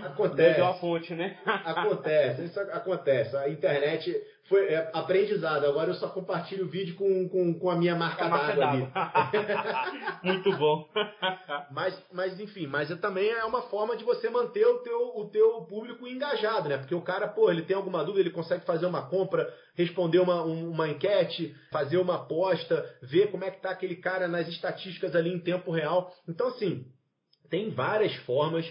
Acontece. 0.07 0.57
Deu 0.59 0.67
a 0.67 0.75
fonte, 0.75 1.15
né? 1.15 1.39
acontece, 1.47 2.45
isso 2.45 2.59
acontece. 2.61 3.37
A 3.37 3.49
internet 3.49 4.21
foi 4.48 4.66
é, 4.66 4.90
aprendizado. 4.92 5.64
Agora 5.64 5.90
eu 5.90 5.94
só 5.94 6.09
compartilho 6.09 6.64
o 6.64 6.68
vídeo 6.68 6.94
com, 6.96 7.29
com, 7.29 7.55
com 7.59 7.70
a 7.70 7.76
minha 7.76 7.94
marca 7.94 8.29
d'água 8.29 8.68
ali. 8.68 8.88
Muito 10.24 10.57
bom. 10.57 10.88
mas, 11.70 12.07
mas 12.12 12.40
enfim, 12.40 12.66
mas 12.66 12.90
é, 12.90 12.96
também 12.96 13.29
é 13.31 13.44
uma 13.44 13.62
forma 13.62 13.96
de 13.96 14.05
você 14.05 14.29
manter 14.29 14.66
o 14.66 14.79
teu, 14.79 15.12
o 15.16 15.29
teu 15.31 15.62
público 15.62 16.07
engajado, 16.07 16.68
né? 16.68 16.79
Porque 16.79 16.94
o 16.94 17.03
cara, 17.03 17.29
pô, 17.29 17.50
ele 17.50 17.62
tem 17.62 17.76
alguma 17.76 18.05
dúvida, 18.05 18.20
ele 18.20 18.31
consegue 18.31 18.64
fazer 18.64 18.87
uma 18.87 19.09
compra, 19.09 19.53
responder 19.74 20.18
uma, 20.18 20.42
uma 20.42 20.88
enquete, 20.88 21.55
fazer 21.70 21.98
uma 21.98 22.16
aposta, 22.16 22.85
ver 23.03 23.31
como 23.31 23.44
é 23.44 23.50
que 23.50 23.61
tá 23.61 23.70
aquele 23.70 23.96
cara 23.96 24.26
nas 24.26 24.48
estatísticas 24.48 25.14
ali 25.14 25.33
em 25.33 25.38
tempo 25.38 25.70
real. 25.70 26.12
Então, 26.29 26.48
assim, 26.48 26.87
tem 27.48 27.70
várias 27.70 28.14
formas 28.24 28.64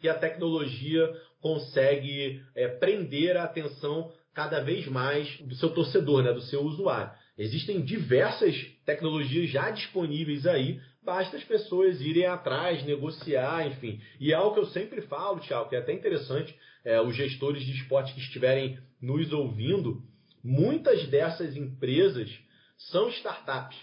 que 0.00 0.08
a 0.08 0.14
tecnologia 0.18 1.10
consegue 1.40 2.42
é, 2.54 2.68
prender 2.68 3.36
a 3.36 3.44
atenção 3.44 4.12
cada 4.34 4.60
vez 4.60 4.86
mais 4.88 5.38
do 5.40 5.54
seu 5.54 5.70
torcedor, 5.70 6.22
né, 6.22 6.32
do 6.32 6.42
seu 6.42 6.62
usuário. 6.62 7.12
Existem 7.38 7.80
diversas 7.80 8.54
tecnologias 8.84 9.50
já 9.50 9.70
disponíveis 9.70 10.46
aí, 10.46 10.80
basta 11.02 11.36
as 11.36 11.44
pessoas 11.44 12.00
irem 12.00 12.26
atrás, 12.26 12.84
negociar, 12.84 13.66
enfim. 13.66 14.00
E 14.20 14.32
é 14.32 14.34
algo 14.34 14.54
que 14.54 14.60
eu 14.60 14.66
sempre 14.66 15.02
falo, 15.02 15.40
Tiago, 15.40 15.68
que 15.68 15.76
é 15.76 15.78
até 15.78 15.92
interessante, 15.92 16.54
é, 16.84 17.00
os 17.00 17.14
gestores 17.16 17.64
de 17.64 17.72
esporte 17.72 18.12
que 18.14 18.20
estiverem 18.20 18.78
nos 19.00 19.32
ouvindo, 19.32 20.02
muitas 20.42 21.06
dessas 21.08 21.56
empresas 21.56 22.30
são 22.90 23.08
startups. 23.08 23.78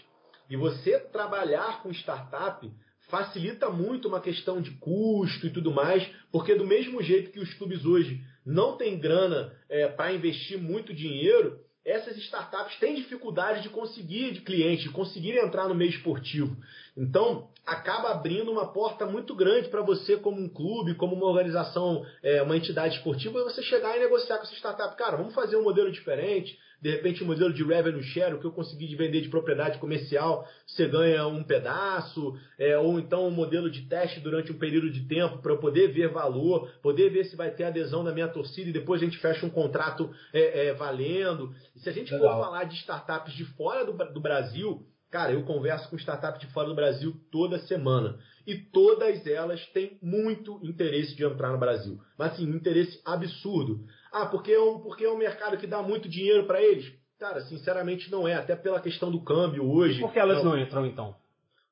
E 0.49 0.55
você 0.55 0.99
trabalhar 0.99 1.81
com 1.81 1.91
startup 1.91 2.69
facilita 3.09 3.69
muito 3.69 4.07
uma 4.07 4.21
questão 4.21 4.61
de 4.61 4.71
custo 4.71 5.47
e 5.47 5.49
tudo 5.49 5.71
mais, 5.71 6.07
porque 6.31 6.55
do 6.55 6.65
mesmo 6.65 7.01
jeito 7.01 7.31
que 7.31 7.39
os 7.39 7.53
clubes 7.55 7.85
hoje 7.85 8.23
não 8.45 8.77
têm 8.77 8.99
grana 8.99 9.53
é, 9.69 9.87
para 9.87 10.13
investir 10.13 10.57
muito 10.57 10.93
dinheiro, 10.93 11.59
essas 11.83 12.15
startups 12.17 12.77
têm 12.79 12.95
dificuldade 12.95 13.63
de 13.63 13.69
conseguir 13.69 14.31
de 14.33 14.41
clientes, 14.41 14.83
de 14.83 14.91
conseguir 14.91 15.37
entrar 15.37 15.67
no 15.67 15.73
meio 15.73 15.89
esportivo. 15.89 16.55
Então, 16.95 17.49
acaba 17.65 18.11
abrindo 18.11 18.51
uma 18.51 18.71
porta 18.71 19.05
muito 19.05 19.35
grande 19.35 19.69
para 19.69 19.81
você, 19.81 20.17
como 20.17 20.39
um 20.39 20.49
clube, 20.49 20.95
como 20.95 21.15
uma 21.15 21.25
organização, 21.25 22.05
é, 22.21 22.41
uma 22.41 22.55
entidade 22.55 22.97
esportiva, 22.97 23.43
você 23.43 23.63
chegar 23.63 23.97
e 23.97 23.99
negociar 23.99 24.37
com 24.37 24.43
essa 24.43 24.55
startup. 24.55 24.95
Cara, 24.95 25.17
vamos 25.17 25.33
fazer 25.33 25.55
um 25.55 25.63
modelo 25.63 25.91
diferente, 25.91 26.57
de 26.81 26.89
repente 26.89 27.21
o 27.21 27.25
um 27.25 27.27
modelo 27.27 27.53
de 27.53 27.63
revenue 27.63 28.01
share, 28.01 28.33
o 28.33 28.39
que 28.39 28.45
eu 28.45 28.51
consegui 28.51 28.87
de 28.87 28.95
vender 28.95 29.21
de 29.21 29.29
propriedade 29.29 29.77
comercial, 29.77 30.47
você 30.65 30.87
ganha 30.87 31.27
um 31.27 31.43
pedaço, 31.43 32.35
é, 32.57 32.77
ou 32.77 32.99
então 32.99 33.27
um 33.27 33.31
modelo 33.31 33.69
de 33.69 33.83
teste 33.83 34.19
durante 34.19 34.51
um 34.51 34.57
período 34.57 34.89
de 34.89 35.01
tempo 35.01 35.37
para 35.37 35.51
eu 35.51 35.59
poder 35.59 35.93
ver 35.93 36.09
valor, 36.09 36.69
poder 36.81 37.11
ver 37.11 37.25
se 37.25 37.35
vai 37.35 37.51
ter 37.51 37.65
adesão 37.65 38.03
da 38.03 38.11
minha 38.11 38.27
torcida 38.27 38.69
e 38.69 38.73
depois 38.73 39.01
a 39.01 39.05
gente 39.05 39.19
fecha 39.19 39.45
um 39.45 39.49
contrato 39.49 40.09
é, 40.33 40.67
é, 40.67 40.73
valendo. 40.73 41.53
E 41.75 41.79
se 41.79 41.89
a 41.89 41.93
gente 41.93 42.11
Legal. 42.11 42.37
for 42.37 42.45
falar 42.45 42.63
de 42.63 42.75
startups 42.75 43.33
de 43.33 43.45
fora 43.45 43.85
do, 43.85 43.93
do 44.11 44.19
Brasil, 44.19 44.85
Cara, 45.11 45.33
eu 45.33 45.43
converso 45.43 45.89
com 45.89 45.97
startups 45.97 46.39
de 46.39 46.47
fora 46.53 46.69
do 46.69 46.73
Brasil 46.73 47.13
toda 47.29 47.59
semana. 47.67 48.17
E 48.47 48.55
todas 48.55 49.27
elas 49.27 49.63
têm 49.67 49.99
muito 50.01 50.57
interesse 50.63 51.13
de 51.13 51.25
entrar 51.25 51.51
no 51.51 51.59
Brasil. 51.59 51.99
Mas 52.17 52.31
assim, 52.31 52.49
um 52.49 52.55
interesse 52.55 52.99
absurdo. 53.05 53.85
Ah, 54.11 54.25
porque 54.25 54.51
é 54.51 54.59
um, 54.59 54.79
porque 54.79 55.05
é 55.05 55.09
um 55.09 55.17
mercado 55.17 55.57
que 55.57 55.67
dá 55.67 55.81
muito 55.81 56.09
dinheiro 56.09 56.45
para 56.45 56.61
eles? 56.61 56.91
Cara, 57.19 57.41
sinceramente 57.41 58.11
não 58.11 58.27
é, 58.27 58.33
até 58.33 58.55
pela 58.55 58.81
questão 58.81 59.11
do 59.11 59.23
câmbio 59.23 59.69
hoje. 59.71 59.99
Por 59.99 60.11
que 60.11 60.19
elas 60.19 60.43
não, 60.43 60.51
não 60.51 60.59
entram 60.59 60.85
então? 60.85 61.15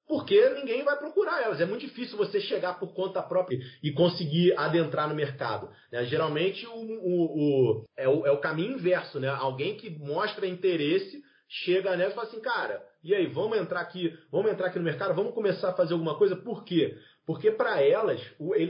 Porque 0.07 0.49
ninguém 0.49 0.83
vai 0.83 0.97
procurar 0.97 1.43
elas. 1.43 1.61
É 1.61 1.65
muito 1.65 1.81
difícil 1.81 2.17
você 2.17 2.41
chegar 2.41 2.79
por 2.79 2.93
conta 2.93 3.21
própria 3.21 3.59
e 3.83 3.91
conseguir 3.91 4.57
adentrar 4.57 5.07
no 5.07 5.13
mercado. 5.13 5.69
Né? 5.91 6.03
Geralmente 6.05 6.65
o, 6.65 6.71
o, 6.71 7.25
o, 7.25 7.83
é 7.95 8.09
o, 8.09 8.25
é 8.25 8.31
o 8.31 8.39
caminho 8.39 8.73
inverso, 8.73 9.19
né? 9.19 9.29
Alguém 9.29 9.75
que 9.75 9.89
mostra 9.99 10.47
interesse 10.47 11.23
chega 11.47 11.95
nela 11.95 12.11
e 12.11 12.15
fala 12.15 12.27
assim, 12.27 12.41
cara, 12.41 12.83
e 13.03 13.15
aí, 13.15 13.27
vamos 13.27 13.57
entrar 13.57 13.81
aqui, 13.81 14.13
vamos 14.31 14.51
entrar 14.51 14.67
aqui 14.67 14.77
no 14.77 14.85
mercado, 14.85 15.15
vamos 15.15 15.33
começar 15.33 15.69
a 15.69 15.73
fazer 15.73 15.93
alguma 15.93 16.15
coisa. 16.15 16.35
Por 16.35 16.63
quê? 16.63 16.97
Porque 17.25 17.51
para 17.51 17.81
elas, 17.81 18.19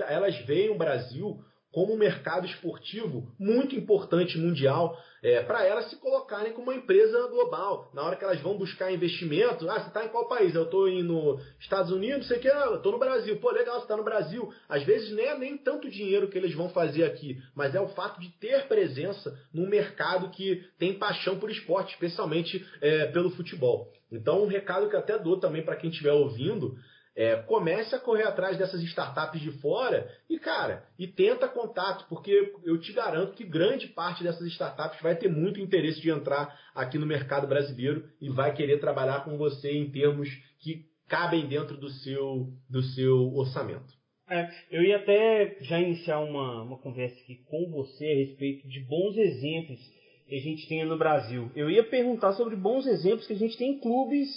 elas 0.07 0.37
veem 0.45 0.69
o 0.69 0.77
Brasil 0.77 1.39
como 1.71 1.93
um 1.93 1.97
mercado 1.97 2.47
esportivo 2.47 3.31
muito 3.39 3.75
importante 3.75 4.37
mundial 4.37 4.97
é, 5.21 5.43
para 5.43 5.65
elas 5.65 5.89
se 5.89 5.97
colocarem 5.97 6.53
como 6.53 6.71
uma 6.71 6.77
empresa 6.77 7.27
global. 7.27 7.91
Na 7.93 8.03
hora 8.03 8.15
que 8.15 8.23
elas 8.23 8.39
vão 8.39 8.57
buscar 8.57 8.91
investimento, 8.91 9.69
ah, 9.69 9.79
você 9.79 9.87
está 9.87 10.05
em 10.05 10.09
qual 10.09 10.27
país? 10.27 10.55
Eu 10.55 10.63
estou 10.63 10.89
nos 10.89 11.41
Estados 11.59 11.91
Unidos, 11.91 12.27
sei 12.27 12.39
que, 12.39 12.47
ah, 12.47 12.67
eu 12.67 12.77
estou 12.77 12.93
no 12.93 12.99
Brasil. 12.99 13.37
Pô, 13.37 13.51
legal, 13.51 13.75
você 13.75 13.83
está 13.83 13.97
no 13.97 14.03
Brasil. 14.03 14.51
Às 14.67 14.83
vezes 14.83 15.11
nem 15.11 15.25
é 15.25 15.37
nem 15.37 15.57
tanto 15.57 15.89
dinheiro 15.89 16.29
que 16.29 16.37
eles 16.37 16.53
vão 16.55 16.69
fazer 16.69 17.03
aqui, 17.03 17.37
mas 17.55 17.75
é 17.75 17.81
o 17.81 17.89
fato 17.89 18.19
de 18.19 18.29
ter 18.39 18.67
presença 18.67 19.37
num 19.53 19.67
mercado 19.67 20.29
que 20.29 20.63
tem 20.77 20.97
paixão 20.97 21.37
por 21.37 21.51
esporte, 21.51 21.93
especialmente 21.93 22.65
é, 22.81 23.07
pelo 23.07 23.29
futebol. 23.31 23.91
Então, 24.11 24.43
um 24.43 24.47
recado 24.47 24.89
que 24.89 24.95
eu 24.95 24.99
até 24.99 25.19
dou 25.19 25.39
também 25.39 25.63
para 25.63 25.75
quem 25.75 25.89
estiver 25.89 26.13
ouvindo 26.13 26.75
é, 27.19 27.35
comece 27.35 27.93
a 27.93 27.99
correr 27.99 28.23
atrás 28.23 28.57
dessas 28.57 28.81
startups 28.81 29.41
de 29.41 29.51
fora 29.59 30.09
e, 30.29 30.39
cara, 30.39 30.85
e 30.97 31.05
tenta 31.05 31.49
contato, 31.49 32.07
porque 32.07 32.53
eu 32.63 32.79
te 32.79 32.93
garanto 32.93 33.33
que 33.33 33.43
grande 33.43 33.87
parte 33.87 34.23
dessas 34.23 34.47
startups 34.47 35.01
vai 35.01 35.17
ter 35.17 35.27
muito 35.27 35.59
interesse 35.59 35.99
de 35.99 36.09
entrar 36.09 36.57
aqui 36.73 36.97
no 36.97 37.05
mercado 37.05 37.45
brasileiro 37.45 38.07
e 38.21 38.29
vai 38.29 38.55
querer 38.55 38.79
trabalhar 38.79 39.25
com 39.25 39.37
você 39.37 39.69
em 39.69 39.91
termos 39.91 40.29
que 40.59 40.85
cabem 41.09 41.45
dentro 41.45 41.75
do 41.75 41.89
seu, 41.89 42.53
do 42.69 42.81
seu 42.81 43.35
orçamento. 43.35 43.93
É, 44.29 44.49
eu 44.71 44.81
ia 44.81 44.95
até 44.95 45.57
já 45.59 45.77
iniciar 45.77 46.21
uma, 46.21 46.63
uma 46.63 46.77
conversa 46.77 47.19
aqui 47.21 47.43
com 47.49 47.69
você 47.69 48.05
a 48.05 48.15
respeito 48.15 48.65
de 48.65 48.79
bons 48.87 49.17
exemplos 49.17 49.77
que 50.25 50.35
a 50.35 50.39
gente 50.39 50.69
tenha 50.69 50.85
no 50.85 50.97
Brasil. 50.97 51.51
Eu 51.53 51.69
ia 51.69 51.83
perguntar 51.83 52.31
sobre 52.33 52.55
bons 52.55 52.87
exemplos 52.87 53.27
que 53.27 53.33
a 53.33 53.37
gente 53.37 53.57
tem 53.57 53.71
em 53.71 53.79
clubes 53.81 54.29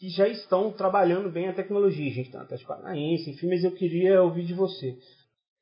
que 0.00 0.08
já 0.08 0.26
estão 0.26 0.72
trabalhando 0.72 1.30
bem 1.30 1.46
a 1.46 1.52
tecnologia. 1.52 2.10
Gente 2.10 2.30
tem 2.30 2.40
Atlético 2.40 2.70
Paranaense, 2.70 3.30
enfim, 3.30 3.48
mas 3.48 3.62
eu 3.62 3.72
queria 3.72 4.22
ouvir 4.22 4.46
de 4.46 4.54
você. 4.54 4.96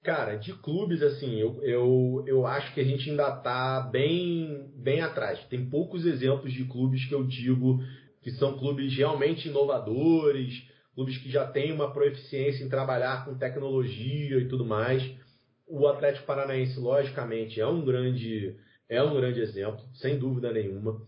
Cara, 0.05 0.37
de 0.37 0.53
clubes, 0.53 1.03
assim, 1.03 1.41
eu, 1.41 1.61
eu, 1.65 2.25
eu 2.25 2.47
acho 2.47 2.73
que 2.73 2.81
a 2.81 2.85
gente 2.85 3.11
ainda 3.11 3.29
está 3.37 3.81
bem, 3.81 4.71
bem 4.77 5.01
atrás. 5.01 5.45
Tem 5.47 5.69
poucos 5.69 6.07
exemplos 6.07 6.53
de 6.53 6.65
clubes 6.67 7.05
que 7.07 7.15
eu 7.15 7.25
digo 7.25 7.81
que 8.23 8.31
são 8.31 8.57
clubes 8.57 8.97
realmente 8.97 9.49
inovadores, 9.49 10.65
clubes 10.95 11.19
que 11.19 11.29
já 11.29 11.45
têm 11.45 11.73
uma 11.73 11.93
proeficiência 11.93 12.63
em 12.63 12.69
trabalhar 12.69 13.25
com 13.25 13.37
tecnologia 13.37 14.39
e 14.39 14.47
tudo 14.47 14.65
mais. 14.65 15.03
O 15.67 15.89
Atlético 15.89 16.27
Paranaense, 16.27 16.79
logicamente, 16.79 17.61
é 17.61 17.67
um 17.67 17.85
grande, 17.85 18.57
é 18.89 19.03
um 19.03 19.15
grande 19.15 19.41
exemplo, 19.41 19.85
sem 19.95 20.17
dúvida 20.17 20.53
nenhuma. 20.53 21.03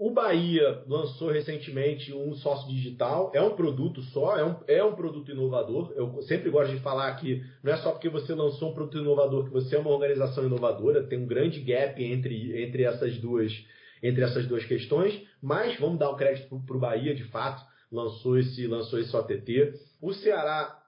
O 0.00 0.10
Bahia 0.10 0.84
lançou 0.86 1.28
recentemente 1.28 2.14
um 2.14 2.32
sócio 2.36 2.68
digital, 2.68 3.32
é 3.34 3.42
um 3.42 3.56
produto 3.56 4.00
só, 4.00 4.38
é 4.38 4.44
um, 4.44 4.56
é 4.68 4.84
um 4.84 4.94
produto 4.94 5.32
inovador. 5.32 5.92
Eu 5.96 6.22
sempre 6.22 6.50
gosto 6.50 6.72
de 6.72 6.80
falar 6.80 7.12
que 7.16 7.44
não 7.64 7.72
é 7.72 7.76
só 7.78 7.90
porque 7.90 8.08
você 8.08 8.32
lançou 8.32 8.70
um 8.70 8.74
produto 8.74 8.98
inovador 8.98 9.46
que 9.46 9.50
você 9.50 9.74
é 9.74 9.78
uma 9.78 9.90
organização 9.90 10.46
inovadora, 10.46 11.02
tem 11.02 11.18
um 11.18 11.26
grande 11.26 11.60
gap 11.60 12.00
entre, 12.00 12.62
entre, 12.62 12.84
essas, 12.84 13.18
duas, 13.18 13.52
entre 14.00 14.22
essas 14.22 14.46
duas 14.46 14.64
questões, 14.64 15.20
mas 15.42 15.76
vamos 15.80 15.98
dar 15.98 16.10
o 16.10 16.16
crédito 16.16 16.62
para 16.64 16.76
o 16.76 16.80
Bahia, 16.80 17.12
de 17.12 17.24
fato, 17.24 17.60
lançou 17.90 18.38
esse, 18.38 18.68
lançou 18.68 19.00
esse 19.00 19.16
OTT. 19.16 19.74
O 20.00 20.12
Ceará 20.12 20.78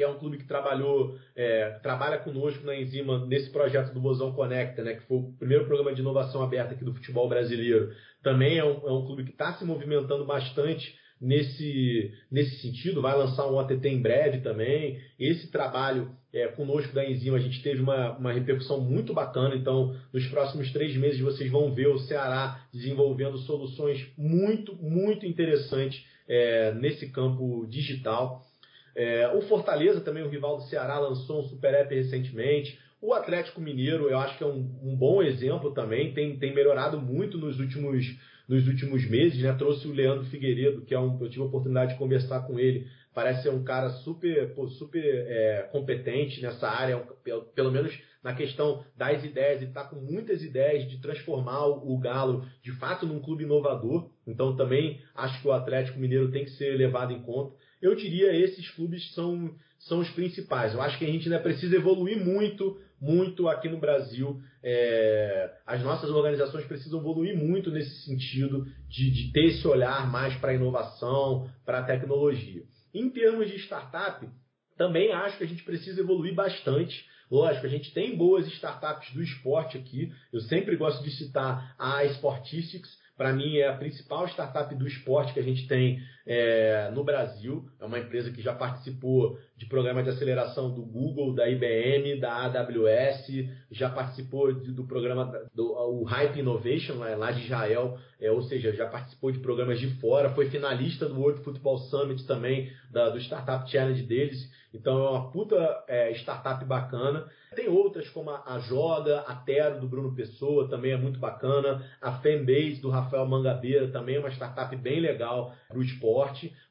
que 0.00 0.04
é 0.04 0.08
um 0.08 0.18
clube 0.18 0.38
que 0.38 0.46
trabalhou, 0.46 1.18
é, 1.36 1.78
trabalha 1.82 2.16
conosco 2.16 2.64
na 2.64 2.74
Enzima 2.74 3.26
nesse 3.26 3.50
projeto 3.50 3.92
do 3.92 4.00
Bozão 4.00 4.32
Conecta, 4.32 4.82
né, 4.82 4.94
que 4.94 5.02
foi 5.02 5.18
o 5.18 5.32
primeiro 5.38 5.66
programa 5.66 5.92
de 5.92 6.00
inovação 6.00 6.42
aberta 6.42 6.72
aqui 6.72 6.82
do 6.82 6.94
futebol 6.94 7.28
brasileiro. 7.28 7.92
Também 8.22 8.56
é 8.56 8.64
um, 8.64 8.88
é 8.88 8.90
um 8.90 9.04
clube 9.04 9.24
que 9.24 9.30
está 9.30 9.52
se 9.52 9.64
movimentando 9.66 10.24
bastante 10.24 10.98
nesse, 11.20 12.14
nesse 12.32 12.62
sentido, 12.62 13.02
vai 13.02 13.14
lançar 13.14 13.46
um 13.46 13.58
OTT 13.58 13.86
em 13.88 14.00
breve 14.00 14.40
também. 14.40 14.98
Esse 15.18 15.50
trabalho 15.50 16.12
é, 16.32 16.48
conosco 16.48 16.94
da 16.94 17.06
Enzima, 17.06 17.36
a 17.36 17.40
gente 17.40 17.62
teve 17.62 17.82
uma, 17.82 18.16
uma 18.16 18.32
repercussão 18.32 18.80
muito 18.80 19.12
bacana, 19.12 19.54
então 19.54 19.94
nos 20.14 20.26
próximos 20.28 20.72
três 20.72 20.96
meses 20.96 21.20
vocês 21.20 21.50
vão 21.50 21.74
ver 21.74 21.88
o 21.88 21.98
Ceará 21.98 22.66
desenvolvendo 22.72 23.36
soluções 23.36 24.10
muito, 24.16 24.74
muito 24.76 25.26
interessantes 25.26 26.02
é, 26.26 26.72
nesse 26.72 27.10
campo 27.10 27.66
digital. 27.68 28.46
É, 28.94 29.28
o 29.34 29.40
Fortaleza, 29.42 30.00
também 30.00 30.22
o 30.22 30.28
rival 30.28 30.56
do 30.56 30.64
Ceará, 30.64 30.98
lançou 30.98 31.40
um 31.40 31.44
Super 31.44 31.74
App 31.74 31.94
recentemente. 31.94 32.78
O 33.00 33.14
Atlético 33.14 33.60
Mineiro, 33.60 34.08
eu 34.08 34.18
acho 34.18 34.36
que 34.36 34.44
é 34.44 34.46
um, 34.46 34.58
um 34.82 34.94
bom 34.94 35.22
exemplo 35.22 35.72
também, 35.72 36.12
tem, 36.12 36.38
tem 36.38 36.54
melhorado 36.54 37.00
muito 37.00 37.38
nos 37.38 37.58
últimos, 37.58 38.04
nos 38.46 38.66
últimos 38.66 39.08
meses, 39.08 39.42
né? 39.42 39.54
Trouxe 39.54 39.88
o 39.88 39.92
Leandro 39.92 40.26
Figueiredo, 40.26 40.82
que 40.82 40.94
é 40.94 41.00
um, 41.00 41.18
eu 41.20 41.30
tive 41.30 41.42
a 41.42 41.46
oportunidade 41.46 41.92
de 41.92 41.98
conversar 41.98 42.40
com 42.46 42.58
ele, 42.58 42.86
parece 43.14 43.42
ser 43.42 43.50
um 43.50 43.64
cara 43.64 43.88
super, 43.88 44.54
super 44.78 45.02
é, 45.02 45.68
competente 45.72 46.42
nessa 46.42 46.68
área, 46.68 46.98
um, 46.98 47.40
pelo 47.54 47.70
menos 47.70 47.98
na 48.22 48.34
questão 48.34 48.84
das 48.96 49.24
ideias, 49.24 49.62
ele 49.62 49.70
está 49.70 49.82
com 49.82 49.96
muitas 49.96 50.42
ideias 50.42 50.88
de 50.88 51.00
transformar 51.00 51.66
o 51.66 51.98
Galo 51.98 52.44
de 52.62 52.72
fato 52.72 53.06
num 53.06 53.18
clube 53.18 53.44
inovador, 53.44 54.10
então 54.26 54.54
também 54.54 55.00
acho 55.14 55.40
que 55.40 55.48
o 55.48 55.52
Atlético 55.52 55.98
Mineiro 55.98 56.30
tem 56.30 56.44
que 56.44 56.50
ser 56.50 56.76
levado 56.76 57.12
em 57.12 57.22
conta. 57.22 57.56
Eu 57.80 57.94
diria 57.94 58.34
esses 58.34 58.68
clubes 58.70 59.12
são, 59.14 59.54
são 59.78 60.00
os 60.00 60.10
principais. 60.10 60.74
Eu 60.74 60.82
acho 60.82 60.98
que 60.98 61.04
a 61.04 61.08
gente 61.08 61.24
ainda 61.24 61.40
precisa 61.42 61.76
evoluir 61.76 62.22
muito, 62.22 62.78
muito 63.00 63.48
aqui 63.48 63.68
no 63.68 63.78
Brasil. 63.78 64.40
É, 64.62 65.50
as 65.66 65.82
nossas 65.82 66.10
organizações 66.10 66.66
precisam 66.66 67.00
evoluir 67.00 67.36
muito 67.36 67.70
nesse 67.70 68.04
sentido 68.04 68.66
de, 68.88 69.10
de 69.10 69.32
ter 69.32 69.46
esse 69.46 69.66
olhar 69.66 70.10
mais 70.10 70.34
para 70.36 70.52
a 70.52 70.54
inovação, 70.54 71.50
para 71.64 71.78
a 71.78 71.84
tecnologia. 71.84 72.62
Em 72.92 73.08
termos 73.08 73.48
de 73.48 73.56
startup, 73.56 74.28
também 74.76 75.12
acho 75.12 75.38
que 75.38 75.44
a 75.44 75.48
gente 75.48 75.62
precisa 75.62 76.00
evoluir 76.00 76.34
bastante. 76.34 77.04
Lógico, 77.30 77.64
a 77.64 77.70
gente 77.70 77.92
tem 77.94 78.16
boas 78.16 78.46
startups 78.48 79.12
do 79.14 79.22
esporte 79.22 79.78
aqui. 79.78 80.12
Eu 80.32 80.40
sempre 80.40 80.76
gosto 80.76 81.02
de 81.02 81.10
citar 81.12 81.74
a 81.78 82.04
Sportistics, 82.06 82.90
para 83.20 83.34
mim 83.34 83.58
é 83.58 83.68
a 83.68 83.76
principal 83.76 84.26
startup 84.28 84.74
do 84.74 84.88
esporte 84.88 85.34
que 85.34 85.40
a 85.40 85.42
gente 85.42 85.68
tem 85.68 86.02
é, 86.26 86.90
no 86.92 87.04
Brasil. 87.04 87.64
É 87.80 87.84
uma 87.84 87.98
empresa 87.98 88.30
que 88.30 88.42
já 88.42 88.54
participou 88.54 89.38
de 89.56 89.66
programa 89.66 90.02
de 90.02 90.10
aceleração 90.10 90.72
do 90.72 90.82
Google, 90.82 91.34
da 91.34 91.48
IBM, 91.48 92.18
da 92.18 92.44
AWS, 92.44 93.46
já 93.70 93.90
participou 93.90 94.52
de, 94.52 94.72
do 94.72 94.84
programa 94.84 95.30
do 95.54 95.70
o 95.72 96.04
Hype 96.04 96.40
Innovation 96.40 96.94
lá, 96.94 97.14
lá 97.16 97.30
de 97.30 97.44
Israel, 97.44 97.98
é, 98.20 98.30
ou 98.30 98.42
seja, 98.42 98.72
já 98.72 98.86
participou 98.86 99.30
de 99.30 99.38
programas 99.38 99.80
de 99.80 99.88
fora, 100.00 100.30
foi 100.30 100.48
finalista 100.50 101.06
do 101.06 101.20
World 101.20 101.42
Football 101.42 101.78
Summit 101.78 102.26
também, 102.26 102.72
da, 102.90 103.10
do 103.10 103.18
Startup 103.18 103.70
Challenge 103.70 104.02
deles. 104.02 104.50
Então 104.72 105.04
é 105.04 105.10
uma 105.10 105.30
puta 105.30 105.84
é, 105.88 106.12
startup 106.12 106.64
bacana. 106.64 107.26
Tem 107.56 107.68
outras 107.68 108.08
como 108.10 108.30
a, 108.30 108.44
a 108.46 108.58
Joga, 108.60 109.20
a 109.20 109.34
Tero 109.34 109.80
do 109.80 109.88
Bruno 109.88 110.14
Pessoa, 110.14 110.68
também 110.68 110.92
é 110.92 110.96
muito 110.96 111.18
bacana. 111.18 111.84
A 112.00 112.12
Fanbase 112.12 112.80
do 112.80 112.88
Rafael 112.88 113.26
Mangabeira 113.26 113.88
também 113.88 114.16
é 114.16 114.20
uma 114.20 114.30
startup 114.30 114.74
bem 114.76 115.00
legal 115.00 115.52
para 115.68 115.78
o 115.78 115.82
esporte. 115.82 116.09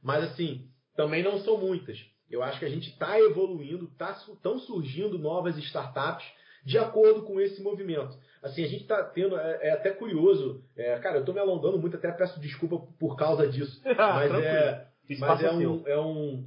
Mas 0.01 0.23
assim, 0.23 0.67
também 0.95 1.23
não 1.23 1.39
são 1.39 1.57
muitas. 1.57 1.99
Eu 2.29 2.43
acho 2.43 2.59
que 2.59 2.65
a 2.65 2.69
gente 2.69 2.89
está 2.89 3.19
evoluindo, 3.19 3.85
estão 3.85 4.59
tá, 4.59 4.65
surgindo 4.65 5.17
novas 5.17 5.57
startups 5.57 6.25
de 6.63 6.77
acordo 6.77 7.23
com 7.23 7.39
esse 7.39 7.61
movimento. 7.61 8.15
Assim, 8.43 8.63
a 8.63 8.67
gente 8.67 8.83
está 8.83 9.03
tendo, 9.03 9.37
é, 9.37 9.59
é, 9.67 9.71
até 9.71 9.91
curioso, 9.91 10.63
é, 10.75 10.97
cara, 10.99 11.17
eu 11.17 11.21
estou 11.21 11.33
me 11.33 11.41
alongando 11.41 11.79
muito, 11.79 11.95
até 11.95 12.11
peço 12.11 12.39
desculpa 12.39 12.77
por 12.99 13.15
causa 13.15 13.47
disso. 13.47 13.81
mas 13.97 14.31
é, 14.33 14.87
mas 15.19 15.43
é 15.43 15.51
um, 15.51 15.87
é 15.87 15.99
um, 15.99 16.45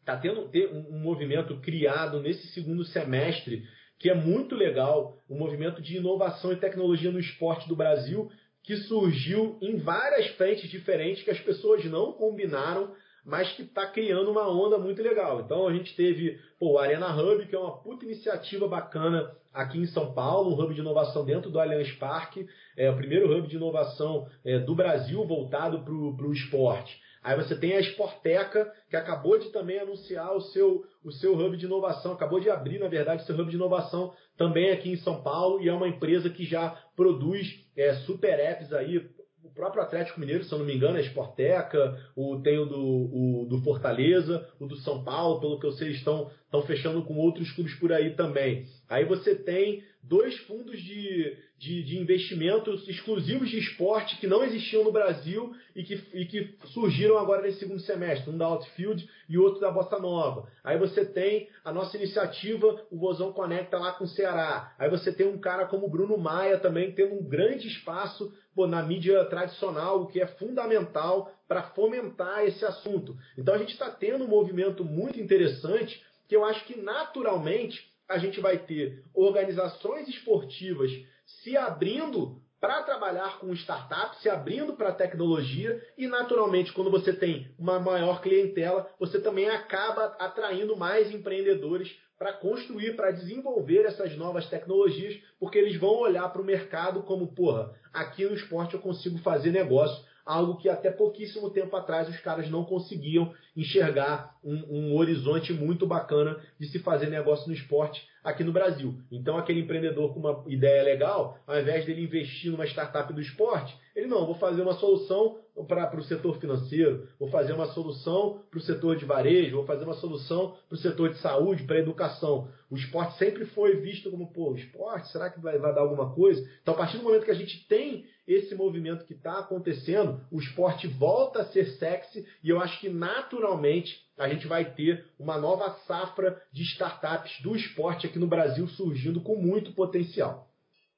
Está 0.00 0.16
tendo 0.16 0.50
um, 0.72 0.96
um 0.96 0.98
movimento 0.98 1.56
criado 1.60 2.20
nesse 2.20 2.48
segundo 2.48 2.84
semestre 2.84 3.64
que 3.98 4.08
é 4.08 4.14
muito 4.14 4.54
legal, 4.54 5.18
um 5.28 5.38
movimento 5.38 5.82
de 5.82 5.98
inovação 5.98 6.52
e 6.52 6.56
tecnologia 6.56 7.12
no 7.12 7.20
esporte 7.20 7.68
do 7.68 7.76
Brasil, 7.76 8.30
que 8.62 8.76
surgiu 8.76 9.58
em 9.60 9.78
várias 9.78 10.26
frentes 10.36 10.70
diferentes 10.70 11.22
que 11.22 11.30
as 11.30 11.40
pessoas 11.40 11.84
não 11.86 12.12
combinaram, 12.12 12.92
mas 13.24 13.52
que 13.52 13.62
está 13.62 13.86
criando 13.86 14.30
uma 14.30 14.48
onda 14.48 14.78
muito 14.78 15.02
legal. 15.02 15.40
Então 15.40 15.66
a 15.66 15.72
gente 15.72 15.94
teve 15.94 16.38
pô, 16.58 16.72
o 16.72 16.78
Arena 16.78 17.14
Hub, 17.14 17.46
que 17.46 17.54
é 17.54 17.58
uma 17.58 17.82
puta 17.82 18.04
iniciativa 18.04 18.66
bacana 18.66 19.30
aqui 19.52 19.78
em 19.78 19.86
São 19.86 20.12
Paulo, 20.12 20.50
um 20.54 20.60
hub 20.60 20.74
de 20.74 20.80
inovação 20.80 21.24
dentro 21.24 21.50
do 21.50 21.58
Allianz 21.58 21.90
Parque, 21.92 22.46
é 22.76 22.90
o 22.90 22.96
primeiro 22.96 23.36
hub 23.36 23.48
de 23.48 23.56
inovação 23.56 24.26
é, 24.44 24.58
do 24.58 24.74
Brasil 24.74 25.24
voltado 25.26 25.82
para 25.84 25.92
o 25.92 26.32
esporte. 26.32 27.00
Aí 27.22 27.36
você 27.36 27.54
tem 27.54 27.74
a 27.74 27.80
Sporteca, 27.80 28.72
que 28.88 28.96
acabou 28.96 29.38
de 29.38 29.50
também 29.50 29.78
anunciar 29.78 30.34
o 30.34 30.40
seu, 30.40 30.84
o 31.04 31.12
seu 31.12 31.34
hub 31.36 31.56
de 31.56 31.66
inovação, 31.66 32.12
acabou 32.12 32.40
de 32.40 32.48
abrir, 32.48 32.78
na 32.78 32.88
verdade, 32.88 33.26
seu 33.26 33.34
hub 33.34 33.50
de 33.50 33.56
inovação 33.56 34.12
também 34.38 34.70
aqui 34.70 34.90
em 34.90 34.96
São 34.96 35.22
Paulo, 35.22 35.60
e 35.60 35.68
é 35.68 35.72
uma 35.72 35.88
empresa 35.88 36.30
que 36.30 36.46
já 36.46 36.70
produz 36.96 37.46
é, 37.76 37.94
super 38.06 38.40
apps 38.40 38.72
aí, 38.72 39.06
o 39.50 39.54
próprio 39.54 39.82
Atlético 39.82 40.20
Mineiro, 40.20 40.44
se 40.44 40.52
eu 40.52 40.58
não 40.58 40.66
me 40.66 40.74
engano, 40.74 40.96
é 40.96 41.02
Sporteca, 41.02 41.98
o, 42.14 42.40
tem 42.40 42.58
o 42.58 42.66
do, 42.66 43.42
o 43.42 43.46
do 43.48 43.60
Fortaleza, 43.62 44.48
o 44.60 44.66
do 44.66 44.76
São 44.76 45.02
Paulo, 45.02 45.40
pelo 45.40 45.58
que 45.58 45.66
eu 45.66 45.72
sei, 45.72 45.90
estão, 45.90 46.30
estão 46.44 46.62
fechando 46.62 47.02
com 47.02 47.16
outros 47.16 47.50
clubes 47.52 47.74
por 47.74 47.92
aí 47.92 48.14
também. 48.14 48.66
Aí 48.88 49.04
você 49.04 49.34
tem 49.34 49.82
dois 50.02 50.36
fundos 50.40 50.80
de, 50.80 51.36
de, 51.58 51.82
de, 51.82 51.98
investimentos 51.98 52.88
exclusivos 52.88 53.50
de 53.50 53.58
esporte 53.58 54.18
que 54.18 54.26
não 54.26 54.42
existiam 54.44 54.84
no 54.84 54.92
Brasil 54.92 55.52
e 55.74 55.82
que, 55.82 56.00
e 56.14 56.24
que 56.24 56.54
surgiram 56.66 57.18
agora 57.18 57.42
nesse 57.42 57.58
segundo 57.58 57.80
semestre, 57.80 58.30
um 58.30 58.38
da 58.38 58.46
Outfield 58.46 59.06
e 59.30 59.38
outro 59.38 59.60
da 59.60 59.70
Bossa 59.70 59.96
Nova. 59.96 60.48
Aí 60.64 60.76
você 60.76 61.04
tem 61.04 61.48
a 61.64 61.72
nossa 61.72 61.96
iniciativa, 61.96 62.84
o 62.90 62.98
Vozão 62.98 63.32
Conecta 63.32 63.78
lá 63.78 63.92
com 63.92 64.02
o 64.02 64.08
Ceará. 64.08 64.74
Aí 64.76 64.90
você 64.90 65.12
tem 65.12 65.28
um 65.28 65.38
cara 65.38 65.66
como 65.66 65.86
o 65.86 65.88
Bruno 65.88 66.18
Maia 66.18 66.58
também 66.58 66.92
tendo 66.92 67.14
um 67.14 67.22
grande 67.22 67.68
espaço 67.68 68.34
pô, 68.52 68.66
na 68.66 68.82
mídia 68.82 69.24
tradicional, 69.26 70.02
o 70.02 70.06
que 70.08 70.20
é 70.20 70.26
fundamental 70.26 71.32
para 71.46 71.62
fomentar 71.62 72.44
esse 72.44 72.64
assunto. 72.64 73.16
Então 73.38 73.54
a 73.54 73.58
gente 73.58 73.72
está 73.72 73.88
tendo 73.88 74.24
um 74.24 74.28
movimento 74.28 74.84
muito 74.84 75.20
interessante 75.20 76.04
que 76.26 76.34
eu 76.34 76.44
acho 76.44 76.64
que 76.64 76.80
naturalmente 76.80 77.88
a 78.08 78.18
gente 78.18 78.40
vai 78.40 78.58
ter 78.58 79.04
organizações 79.14 80.08
esportivas 80.08 80.90
se 81.24 81.56
abrindo 81.56 82.42
para 82.60 82.82
trabalhar 82.82 83.38
com 83.38 83.54
startups, 83.54 84.20
se 84.20 84.28
abrindo 84.28 84.74
para 84.74 84.90
a 84.90 84.94
tecnologia 84.94 85.82
e, 85.96 86.06
naturalmente, 86.06 86.72
quando 86.72 86.90
você 86.90 87.12
tem 87.12 87.50
uma 87.58 87.80
maior 87.80 88.20
clientela, 88.20 88.88
você 88.98 89.18
também 89.18 89.48
acaba 89.48 90.14
atraindo 90.18 90.76
mais 90.76 91.10
empreendedores 91.10 91.90
para 92.18 92.34
construir, 92.34 92.96
para 92.96 93.12
desenvolver 93.12 93.86
essas 93.86 94.14
novas 94.14 94.46
tecnologias, 94.46 95.18
porque 95.38 95.56
eles 95.56 95.80
vão 95.80 95.96
olhar 96.00 96.28
para 96.28 96.42
o 96.42 96.44
mercado 96.44 97.02
como, 97.02 97.34
porra, 97.34 97.74
aqui 97.94 98.26
no 98.26 98.34
esporte 98.34 98.74
eu 98.74 98.80
consigo 98.80 99.16
fazer 99.18 99.50
negócio 99.50 100.04
algo 100.30 100.58
que 100.58 100.68
até 100.68 100.90
pouquíssimo 100.90 101.50
tempo 101.50 101.74
atrás 101.76 102.08
os 102.08 102.20
caras 102.20 102.48
não 102.50 102.64
conseguiam 102.64 103.34
enxergar 103.56 104.36
um, 104.44 104.54
um, 104.70 104.96
horizonte 104.96 105.52
muito 105.52 105.86
bacana 105.86 106.38
de 106.58 106.68
se 106.68 106.78
fazer 106.78 107.08
negócio 107.08 107.48
no 107.48 107.54
esporte 107.54 108.06
aqui 108.22 108.44
no 108.44 108.52
Brasil. 108.52 108.94
Então, 109.10 109.36
aquele 109.36 109.60
empreendedor 109.60 110.12
com 110.12 110.20
uma 110.20 110.44
ideia 110.46 110.82
legal, 110.82 111.38
ao 111.46 111.58
invés 111.58 111.84
dele 111.84 112.02
investir 112.02 112.50
numa 112.50 112.66
startup 112.66 113.12
do 113.12 113.20
esporte, 113.20 113.76
ele 113.94 114.06
não, 114.06 114.26
vou 114.26 114.36
fazer 114.36 114.62
uma 114.62 114.74
solução 114.74 115.38
para 115.66 115.98
o 115.98 116.02
setor 116.04 116.38
financeiro, 116.38 117.08
vou 117.18 117.28
fazer 117.28 117.52
uma 117.52 117.66
solução 117.66 118.42
para 118.50 118.58
o 118.58 118.62
setor 118.62 118.96
de 118.96 119.04
varejo, 119.04 119.56
vou 119.56 119.66
fazer 119.66 119.84
uma 119.84 119.94
solução 119.94 120.56
para 120.68 120.74
o 120.74 120.78
setor 120.78 121.10
de 121.10 121.18
saúde, 121.18 121.64
para 121.64 121.76
a 121.76 121.80
educação. 121.80 122.48
O 122.70 122.76
esporte 122.76 123.18
sempre 123.18 123.44
foi 123.46 123.76
visto 123.76 124.10
como, 124.10 124.32
pô, 124.32 124.54
esporte, 124.54 125.10
será 125.10 125.28
que 125.28 125.40
vai, 125.40 125.58
vai 125.58 125.74
dar 125.74 125.80
alguma 125.82 126.14
coisa? 126.14 126.48
Então, 126.62 126.74
a 126.74 126.76
partir 126.76 126.98
do 126.98 127.04
momento 127.04 127.24
que 127.24 127.30
a 127.30 127.34
gente 127.34 127.66
tem 127.66 128.06
esse 128.26 128.54
movimento 128.54 129.04
que 129.04 129.12
está 129.12 129.40
acontecendo, 129.40 130.20
o 130.30 130.38
esporte 130.38 130.86
volta 130.86 131.40
a 131.40 131.46
ser 131.46 131.66
sexy 131.78 132.24
e 132.42 132.48
eu 132.48 132.60
acho 132.60 132.78
que 132.80 132.88
naturalmente 132.88 133.98
a 134.20 134.28
gente 134.28 134.46
vai 134.46 134.66
ter 134.66 135.04
uma 135.18 135.38
nova 135.38 135.70
safra 135.86 136.40
de 136.52 136.62
startups 136.62 137.40
do 137.42 137.56
esporte 137.56 138.06
aqui 138.06 138.18
no 138.18 138.26
Brasil 138.26 138.66
surgindo 138.68 139.20
com 139.22 139.36
muito 139.36 139.72
potencial. 139.72 140.46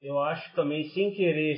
Eu 0.01 0.19
acho 0.19 0.53
também, 0.53 0.89
sem 0.89 1.13
querer 1.13 1.57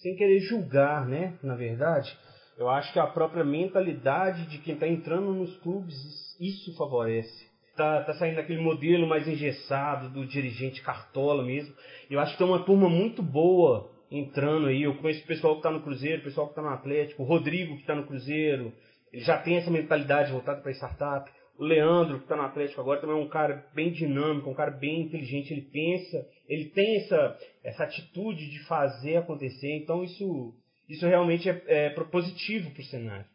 sem 0.00 0.14
querer 0.16 0.38
julgar, 0.38 1.04
né, 1.06 1.36
na 1.42 1.56
verdade, 1.56 2.16
eu 2.56 2.68
acho 2.68 2.92
que 2.92 3.00
a 3.00 3.06
própria 3.08 3.44
mentalidade 3.44 4.46
de 4.46 4.58
quem 4.58 4.74
está 4.74 4.86
entrando 4.86 5.32
nos 5.32 5.56
clubes, 5.58 5.96
isso 6.40 6.76
favorece. 6.76 7.50
Tá, 7.76 8.04
tá 8.04 8.12
saindo 8.14 8.38
aquele 8.38 8.60
modelo 8.60 9.06
mais 9.06 9.26
engessado 9.26 10.10
do 10.10 10.24
dirigente 10.26 10.82
cartola 10.82 11.42
mesmo. 11.42 11.74
Eu 12.08 12.20
acho 12.20 12.32
que 12.32 12.38
tem 12.38 12.46
uma 12.46 12.64
turma 12.64 12.88
muito 12.88 13.22
boa 13.22 13.90
entrando 14.10 14.66
aí. 14.66 14.82
Eu 14.82 14.94
conheço 14.98 15.24
o 15.24 15.26
pessoal 15.26 15.54
que 15.54 15.60
está 15.60 15.70
no 15.70 15.82
Cruzeiro, 15.82 16.20
o 16.20 16.24
pessoal 16.24 16.46
que 16.46 16.52
está 16.52 16.62
no 16.62 16.68
Atlético, 16.68 17.22
o 17.22 17.26
Rodrigo 17.26 17.74
que 17.74 17.80
está 17.80 17.94
no 17.94 18.06
Cruzeiro, 18.06 18.72
ele 19.12 19.22
já 19.22 19.38
tem 19.38 19.56
essa 19.56 19.70
mentalidade 19.70 20.32
voltada 20.32 20.60
para 20.60 20.72
startup. 20.72 21.30
O 21.58 21.64
Leandro, 21.64 22.18
que 22.18 22.24
está 22.24 22.34
no 22.34 22.42
Atlético 22.42 22.80
agora, 22.80 23.00
também 23.00 23.16
é 23.16 23.18
um 23.18 23.28
cara 23.28 23.66
bem 23.74 23.92
dinâmico, 23.92 24.48
um 24.48 24.54
cara 24.54 24.70
bem 24.70 25.02
inteligente. 25.02 25.52
Ele 25.52 25.62
pensa, 25.62 26.26
ele 26.48 26.70
tem 26.70 26.96
essa, 26.96 27.38
essa 27.62 27.84
atitude 27.84 28.50
de 28.50 28.64
fazer 28.64 29.16
acontecer. 29.16 29.76
Então 29.76 30.02
isso, 30.02 30.54
isso 30.88 31.06
realmente 31.06 31.48
é, 31.48 31.62
é 31.66 31.90
positivo 31.90 32.70
para 32.70 32.80
o 32.80 32.84
cenário. 32.86 33.26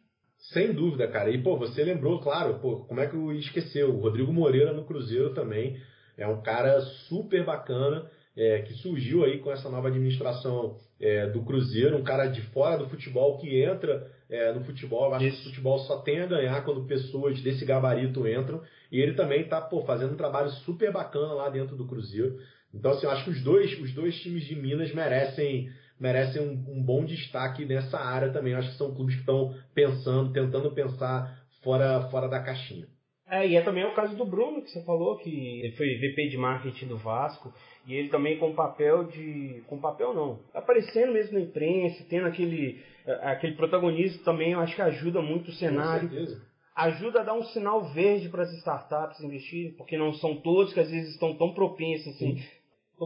Sem 0.52 0.72
dúvida, 0.72 1.06
cara. 1.08 1.30
E, 1.30 1.42
pô, 1.42 1.56
você 1.56 1.82
lembrou, 1.84 2.20
claro, 2.20 2.58
pô, 2.60 2.84
como 2.86 3.00
é 3.00 3.06
que 3.06 3.14
eu 3.14 3.32
esqueceu? 3.32 3.94
O 3.94 4.00
Rodrigo 4.00 4.32
Moreira 4.32 4.72
no 4.72 4.84
Cruzeiro 4.84 5.34
também 5.34 5.76
é 6.16 6.26
um 6.26 6.42
cara 6.42 6.80
super 7.08 7.44
bacana 7.44 8.10
é, 8.36 8.62
que 8.62 8.72
surgiu 8.74 9.24
aí 9.24 9.38
com 9.38 9.50
essa 9.50 9.68
nova 9.68 9.88
administração 9.88 10.76
é, 11.00 11.26
do 11.28 11.44
Cruzeiro, 11.44 11.96
um 11.96 12.04
cara 12.04 12.26
de 12.26 12.40
fora 12.52 12.78
do 12.78 12.88
futebol 12.88 13.38
que 13.38 13.62
entra 13.62 14.06
é, 14.30 14.52
no 14.52 14.64
futebol. 14.64 15.06
Eu 15.06 15.14
acho 15.14 15.26
Isso. 15.26 15.36
que 15.36 15.42
o 15.42 15.50
futebol 15.50 15.78
só 15.80 15.98
tem 16.00 16.20
a 16.20 16.26
ganhar 16.26 16.64
quando 16.64 16.86
pessoas 16.86 17.40
desse 17.40 17.64
gabarito 17.64 18.26
entram. 18.28 18.62
E 18.90 19.00
ele 19.00 19.14
também 19.14 19.42
está 19.42 19.68
fazendo 19.86 20.14
um 20.14 20.16
trabalho 20.16 20.50
super 20.50 20.92
bacana 20.92 21.32
lá 21.34 21.48
dentro 21.48 21.76
do 21.76 21.86
Cruzeiro. 21.86 22.38
Então, 22.72 22.90
assim, 22.90 23.06
eu 23.06 23.10
acho 23.10 23.24
que 23.24 23.30
os 23.30 23.42
dois, 23.42 23.78
os 23.80 23.92
dois 23.92 24.14
times 24.20 24.44
de 24.44 24.54
Minas 24.54 24.92
merecem, 24.92 25.70
merecem 25.98 26.42
um, 26.42 26.78
um 26.78 26.82
bom 26.82 27.04
destaque 27.04 27.64
nessa 27.64 27.98
área 27.98 28.30
também. 28.30 28.52
Eu 28.52 28.58
acho 28.58 28.72
que 28.72 28.76
são 28.76 28.94
clubes 28.94 29.14
que 29.14 29.20
estão 29.20 29.54
pensando, 29.74 30.32
tentando 30.32 30.70
pensar 30.72 31.42
fora, 31.62 32.08
fora 32.10 32.28
da 32.28 32.40
caixinha. 32.40 32.86
É, 33.30 33.46
e 33.46 33.56
é 33.56 33.62
também 33.62 33.84
o 33.84 33.92
caso 33.92 34.16
do 34.16 34.24
Bruno, 34.24 34.62
que 34.62 34.70
você 34.70 34.82
falou, 34.84 35.18
que 35.18 35.60
ele 35.60 35.76
foi 35.76 35.86
VP 35.96 36.28
de 36.28 36.38
marketing 36.38 36.86
do 36.86 36.96
Vasco, 36.96 37.52
e 37.86 37.94
ele 37.94 38.08
também 38.08 38.38
com 38.38 38.54
papel 38.54 39.04
de. 39.04 39.62
com 39.66 39.78
papel 39.78 40.14
não. 40.14 40.40
Aparecendo 40.54 41.12
mesmo 41.12 41.38
na 41.38 41.44
imprensa, 41.44 42.06
tendo 42.08 42.26
aquele, 42.26 42.82
aquele 43.22 43.54
protagonismo 43.54 44.24
também, 44.24 44.52
eu 44.52 44.60
acho 44.60 44.74
que 44.74 44.82
ajuda 44.82 45.20
muito 45.20 45.48
o 45.48 45.54
cenário. 45.54 46.08
Com 46.08 46.14
certeza. 46.14 46.48
Ajuda 46.74 47.20
a 47.20 47.24
dar 47.24 47.34
um 47.34 47.42
sinal 47.42 47.92
verde 47.92 48.28
para 48.28 48.44
as 48.44 48.52
startups 48.52 49.20
investirem, 49.20 49.72
porque 49.72 49.98
não 49.98 50.12
são 50.14 50.36
todos 50.36 50.72
que 50.72 50.78
às 50.78 50.90
vezes 50.90 51.12
estão 51.12 51.34
tão 51.34 51.52
propensos 51.52 52.14
assim, 52.14 52.40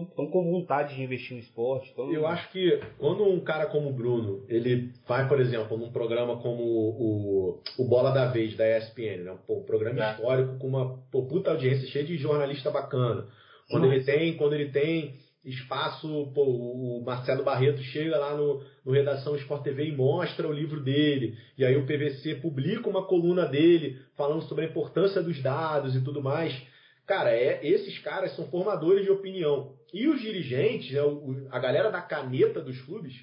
estão 0.00 0.26
com 0.26 0.50
vontade 0.50 0.94
de 0.94 1.02
investir 1.02 1.36
no 1.36 1.42
esporte. 1.42 1.90
Então... 1.92 2.10
Eu 2.10 2.26
acho 2.26 2.50
que 2.50 2.80
quando 2.98 3.24
um 3.24 3.40
cara 3.40 3.66
como 3.66 3.90
o 3.90 3.92
Bruno, 3.92 4.44
ele 4.48 4.90
vai, 5.06 5.28
por 5.28 5.38
exemplo, 5.38 5.76
num 5.76 5.92
programa 5.92 6.38
como 6.38 6.62
o, 6.62 7.62
o 7.78 7.84
Bola 7.84 8.10
da 8.10 8.26
Vez, 8.26 8.56
da 8.56 8.78
ESPN, 8.78 9.24
né? 9.24 9.36
um 9.48 9.62
programa 9.62 10.02
é. 10.02 10.12
histórico 10.12 10.58
com 10.58 10.68
uma 10.68 10.98
pô, 11.10 11.26
puta 11.26 11.50
audiência, 11.50 11.88
cheio 11.88 12.06
de 12.06 12.16
jornalista 12.16 12.70
bacana. 12.70 13.26
Quando 13.70 13.86
ele 13.86 14.02
tem, 14.02 14.36
quando 14.36 14.54
ele 14.54 14.70
tem 14.70 15.14
espaço, 15.44 16.30
pô, 16.34 16.44
o 16.44 17.02
Marcelo 17.04 17.42
Barreto 17.42 17.82
chega 17.82 18.16
lá 18.16 18.34
no, 18.36 18.62
no 18.84 18.92
Redação 18.92 19.34
Sport 19.36 19.62
TV 19.62 19.88
e 19.88 19.96
mostra 19.96 20.46
o 20.46 20.52
livro 20.52 20.80
dele, 20.80 21.36
e 21.58 21.64
aí 21.64 21.76
o 21.76 21.84
PVC 21.84 22.36
publica 22.36 22.88
uma 22.88 23.04
coluna 23.04 23.44
dele 23.46 23.98
falando 24.16 24.42
sobre 24.42 24.64
a 24.64 24.68
importância 24.68 25.22
dos 25.22 25.42
dados 25.42 25.96
e 25.96 26.04
tudo 26.04 26.22
mais. 26.22 26.54
Cara, 27.06 27.30
é, 27.30 27.66
esses 27.66 27.98
caras 27.98 28.34
são 28.36 28.48
formadores 28.48 29.04
de 29.04 29.10
opinião. 29.10 29.74
E 29.92 30.06
os 30.08 30.20
dirigentes, 30.20 30.96
o, 30.96 31.46
a 31.50 31.58
galera 31.58 31.90
da 31.90 32.00
caneta 32.00 32.60
dos 32.60 32.80
clubes, 32.82 33.14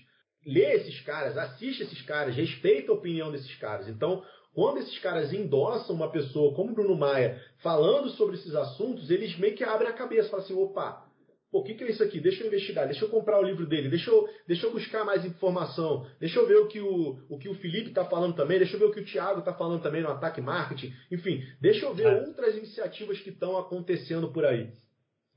lê 0.45 0.73
esses 0.73 0.99
caras, 1.01 1.38
assiste 1.38 1.84
esses 1.84 2.01
caras, 2.01 2.36
respeita 2.36 2.91
a 2.91 2.95
opinião 2.95 3.32
desses 3.32 3.55
caras. 3.55 3.88
Então, 3.88 4.23
quando 4.53 4.80
esses 4.80 4.97
caras 4.99 5.32
endossam 5.32 5.95
uma 5.95 6.11
pessoa 6.11 6.53
como 6.53 6.73
Bruno 6.73 6.95
Maia 6.95 7.41
falando 7.59 8.09
sobre 8.09 8.36
esses 8.36 8.53
assuntos, 8.55 9.09
eles 9.09 9.38
meio 9.38 9.55
que 9.55 9.63
abrem 9.63 9.89
a 9.89 9.93
cabeça, 9.93 10.30
falam 10.30 10.45
assim, 10.45 10.55
opa, 10.55 11.05
Pô, 11.51 11.59
o 11.61 11.63
que, 11.63 11.73
que, 11.73 11.83
é 11.83 11.89
isso 11.89 12.03
aqui? 12.03 12.19
Deixa 12.19 12.43
eu 12.43 12.47
investigar, 12.47 12.85
deixa 12.85 13.03
eu 13.03 13.09
comprar 13.09 13.39
o 13.39 13.43
livro 13.43 13.65
dele, 13.65 13.89
deixa 13.89 14.11
eu, 14.11 14.29
deixa 14.47 14.67
eu 14.67 14.71
buscar 14.71 15.03
mais 15.03 15.25
informação, 15.25 16.05
deixa 16.19 16.39
eu 16.39 16.47
ver 16.47 16.57
o 16.57 16.67
que 16.67 16.79
o, 16.79 17.19
o, 17.27 17.39
que 17.39 17.49
o 17.49 17.55
Felipe 17.55 17.89
está 17.89 18.05
falando 18.05 18.35
também, 18.35 18.59
deixa 18.59 18.75
eu 18.75 18.79
ver 18.79 18.85
o 18.85 18.91
que 18.91 18.99
o 18.99 19.05
Thiago 19.05 19.39
está 19.39 19.53
falando 19.53 19.81
também 19.81 20.03
no 20.03 20.09
Ataque 20.09 20.41
Marketing, 20.41 20.93
enfim, 21.11 21.43
deixa 21.59 21.87
eu 21.87 21.95
ver 21.95 22.05
é. 22.05 22.21
outras 22.21 22.55
iniciativas 22.55 23.19
que 23.19 23.31
estão 23.31 23.57
acontecendo 23.57 24.31
por 24.31 24.45
aí. 24.45 24.69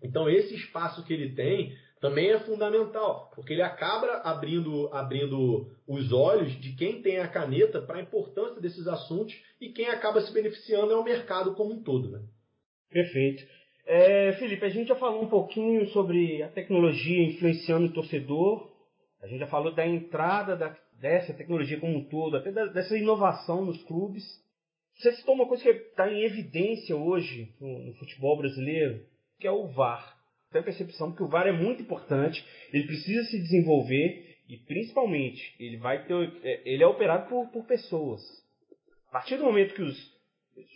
Então, 0.03 0.29
esse 0.29 0.55
espaço 0.55 1.03
que 1.05 1.15
ele 1.15 1.35
tem 1.35 1.75
também 1.99 2.31
é 2.31 2.41
fundamental, 2.41 3.31
porque 3.35 3.53
ele 3.53 3.63
acaba 3.63 4.21
abrindo, 4.25 4.93
abrindo 4.93 5.71
os 5.87 6.13
olhos 6.13 6.53
de 6.61 6.73
quem 6.75 7.01
tem 7.01 7.21
a 7.21 7.29
caneta 7.29 7.81
para 7.81 7.99
a 7.99 8.03
importância 8.03 8.61
desses 8.61 8.89
assuntos 8.89 9.41
e 9.61 9.71
quem 9.71 9.87
acaba 9.87 10.21
se 10.21 10.33
beneficiando 10.33 10.93
é 10.93 10.97
o 10.97 11.05
mercado 11.05 11.55
como 11.55 11.73
um 11.73 11.83
todo. 11.83 12.11
Né? 12.11 12.21
Perfeito. 12.91 13.45
É, 13.85 14.33
Felipe, 14.35 14.65
a 14.65 14.69
gente 14.69 14.89
já 14.89 14.95
falou 14.95 15.23
um 15.23 15.29
pouquinho 15.29 15.87
sobre 15.89 16.43
a 16.43 16.49
tecnologia 16.49 17.25
influenciando 17.25 17.87
o 17.87 17.93
torcedor. 17.93 18.71
A 19.21 19.27
gente 19.27 19.41
já 19.41 19.47
falou 19.47 19.75
da 19.75 19.87
entrada 19.87 20.57
da, 20.57 20.77
dessa 21.01 21.35
tecnologia 21.35 21.81
como 21.81 21.99
um 21.99 22.05
todo, 22.05 22.37
até 22.37 22.53
da, 22.53 22.67
dessa 22.67 22.97
inovação 22.97 23.65
nos 23.65 23.83
clubes. 23.85 24.23
Você 24.95 25.13
citou 25.13 25.35
uma 25.35 25.49
coisa 25.49 25.65
que 25.65 25.71
está 25.71 26.11
em 26.11 26.23
evidência 26.23 26.97
hoje 26.97 27.55
no, 27.61 27.87
no, 27.87 27.95
futebol 27.95 28.37
brasileiro, 28.37 29.05
que 29.41 29.47
é 29.47 29.51
o 29.51 29.67
VAR. 29.69 30.17
Tem 30.53 30.61
a 30.61 30.65
percepção 30.65 31.13
que 31.13 31.23
o 31.23 31.29
VAR 31.29 31.47
é 31.47 31.53
muito 31.53 31.83
importante, 31.83 32.45
ele 32.73 32.87
precisa 32.87 33.25
se 33.25 33.39
desenvolver 33.39 34.37
e, 34.49 34.59
principalmente, 34.59 35.57
ele 35.59 35.79
vai 35.79 36.05
ter, 36.07 36.15
é, 36.45 36.63
ele 36.65 36.83
é 36.83 36.87
operado 36.87 37.29
por, 37.29 37.49
por 37.49 37.65
pessoas. 37.65 38.21
A 39.09 39.13
partir 39.13 39.39
do 39.39 39.45
momento 39.45 39.75
que 39.75 39.83
os 39.83 39.97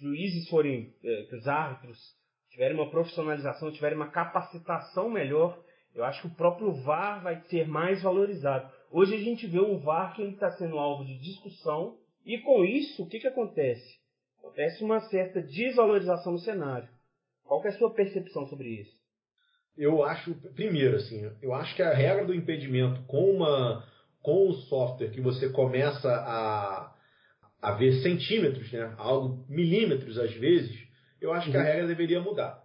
juízes 0.01 0.49
forem, 0.49 0.93
é, 1.05 1.23
que 1.25 1.37
os 1.37 1.47
árbitros 1.47 2.16
tiverem 2.57 2.75
uma 2.75 2.89
profissionalização, 2.89 3.71
tiverem 3.71 3.97
uma 3.97 4.11
capacitação 4.11 5.11
melhor, 5.11 5.63
eu 5.95 6.03
acho 6.03 6.23
que 6.23 6.29
o 6.29 6.35
próprio 6.35 6.73
VAR 6.73 7.23
vai 7.23 7.39
ser 7.51 7.69
mais 7.69 8.03
valorizado. 8.03 8.71
Hoje 8.91 9.15
a 9.15 9.19
gente 9.19 9.47
vê 9.47 9.61
um 9.61 9.79
VAR 9.79 10.15
que 10.15 10.23
está 10.23 10.51
sendo 10.53 10.79
alvo 10.79 11.05
de 11.05 11.19
discussão 11.19 11.99
e 12.25 12.39
com 12.39 12.65
isso 12.65 13.03
o 13.03 13.09
que, 13.09 13.21
que 13.21 13.27
acontece? 13.27 13.99
Acontece 14.39 14.83
uma 14.83 15.01
certa 15.01 15.43
desvalorização 15.43 16.33
no 16.33 16.39
cenário. 16.39 16.89
Qual 17.45 17.63
é 17.63 17.69
a 17.69 17.73
sua 17.73 17.93
percepção 17.93 18.47
sobre 18.47 18.69
isso? 18.69 18.97
Eu 19.77 20.03
acho, 20.03 20.35
primeiro, 20.55 20.97
assim, 20.97 21.31
eu 21.43 21.53
acho 21.53 21.77
que 21.77 21.83
a 21.83 21.93
regra 21.93 22.25
do 22.25 22.35
impedimento 22.35 23.03
com 23.03 23.33
uma 23.33 23.85
com 24.23 24.49
o 24.49 24.55
software 24.55 25.11
que 25.11 25.21
você 25.21 25.51
começa 25.51 26.09
a, 26.11 26.93
a 27.63 27.73
ver 27.73 28.03
centímetros, 28.03 28.73
né, 28.73 28.95
algo 28.97 29.45
milímetros 29.47 30.19
às 30.19 30.33
vezes, 30.33 30.86
eu 31.21 31.33
acho 31.33 31.47
uhum. 31.47 31.53
que 31.53 31.59
a 31.59 31.61
uhum. 31.61 31.67
regra 31.67 31.87
deveria 31.87 32.21
mudar. 32.21 32.63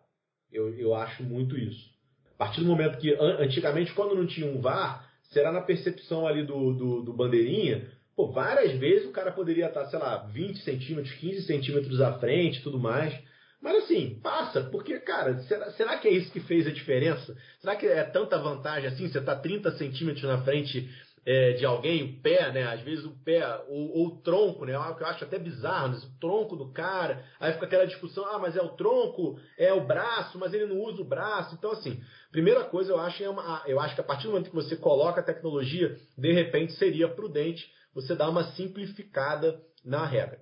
Eu, 0.51 0.77
eu 0.77 0.93
acho 0.93 1.23
muito 1.23 1.57
isso. 1.57 1.89
A 2.35 2.45
partir 2.45 2.61
do 2.61 2.67
momento 2.67 2.97
que, 2.97 3.13
antigamente, 3.13 3.93
quando 3.93 4.15
não 4.15 4.25
tinha 4.25 4.47
um 4.47 4.59
VAR, 4.59 5.07
será 5.31 5.51
na 5.51 5.61
percepção 5.61 6.27
ali 6.27 6.43
do, 6.43 6.73
do, 6.73 7.01
do 7.03 7.13
bandeirinha, 7.13 7.87
pô, 8.15 8.31
várias 8.31 8.77
vezes 8.77 9.07
o 9.07 9.11
cara 9.11 9.31
poderia 9.31 9.67
estar, 9.67 9.85
sei 9.85 9.99
lá, 9.99 10.17
20 10.17 10.59
centímetros, 10.59 11.13
15 11.15 11.43
centímetros 11.43 12.01
à 12.01 12.17
frente 12.19 12.59
e 12.59 12.63
tudo 12.63 12.79
mais. 12.79 13.17
Mas 13.61 13.83
assim, 13.83 14.19
passa, 14.23 14.63
porque, 14.63 14.99
cara, 14.99 15.37
será, 15.43 15.71
será 15.71 15.97
que 15.97 16.07
é 16.07 16.11
isso 16.11 16.31
que 16.31 16.39
fez 16.39 16.65
a 16.65 16.71
diferença? 16.71 17.37
Será 17.59 17.75
que 17.75 17.85
é 17.85 18.03
tanta 18.03 18.39
vantagem 18.39 18.87
assim? 18.89 19.07
Você 19.07 19.19
está 19.19 19.35
30 19.35 19.71
centímetros 19.77 20.23
na 20.23 20.41
frente 20.41 20.89
é, 21.25 21.53
de 21.53 21.65
alguém, 21.65 22.03
o 22.03 22.21
pé, 22.21 22.51
né? 22.51 22.63
Às 22.63 22.81
vezes 22.81 23.05
o 23.05 23.11
pé, 23.23 23.45
ou, 23.67 23.97
ou 23.97 24.07
o 24.07 24.21
tronco, 24.21 24.65
né? 24.65 24.73
Algo 24.73 24.97
que 24.97 25.03
eu 25.03 25.07
acho 25.07 25.23
até 25.23 25.37
bizarro, 25.37 25.89
né? 25.89 25.97
o 25.97 26.19
tronco 26.19 26.55
do 26.55 26.71
cara. 26.71 27.23
Aí 27.39 27.53
fica 27.53 27.65
aquela 27.65 27.85
discussão, 27.85 28.25
ah, 28.25 28.39
mas 28.39 28.55
é 28.55 28.61
o 28.61 28.69
tronco, 28.69 29.39
é 29.57 29.71
o 29.71 29.85
braço, 29.85 30.39
mas 30.39 30.53
ele 30.53 30.65
não 30.65 30.79
usa 30.79 31.01
o 31.01 31.07
braço. 31.07 31.53
Então, 31.55 31.71
assim, 31.71 32.01
primeira 32.31 32.63
coisa 32.63 32.91
eu 32.91 32.99
acho, 32.99 33.23
é 33.23 33.29
uma, 33.29 33.63
eu 33.67 33.79
acho 33.79 33.95
que 33.95 34.01
a 34.01 34.03
partir 34.03 34.23
do 34.23 34.31
momento 34.31 34.49
que 34.49 34.55
você 34.55 34.75
coloca 34.75 35.21
a 35.21 35.23
tecnologia, 35.23 35.95
de 36.17 36.31
repente 36.33 36.73
seria 36.73 37.07
prudente 37.07 37.71
você 37.93 38.15
dar 38.15 38.29
uma 38.29 38.51
simplificada 38.53 39.61
na 39.83 40.05
regra. 40.05 40.39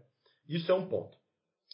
Isso 0.47 0.71
é 0.71 0.75
um 0.75 0.87
ponto. 0.87 1.17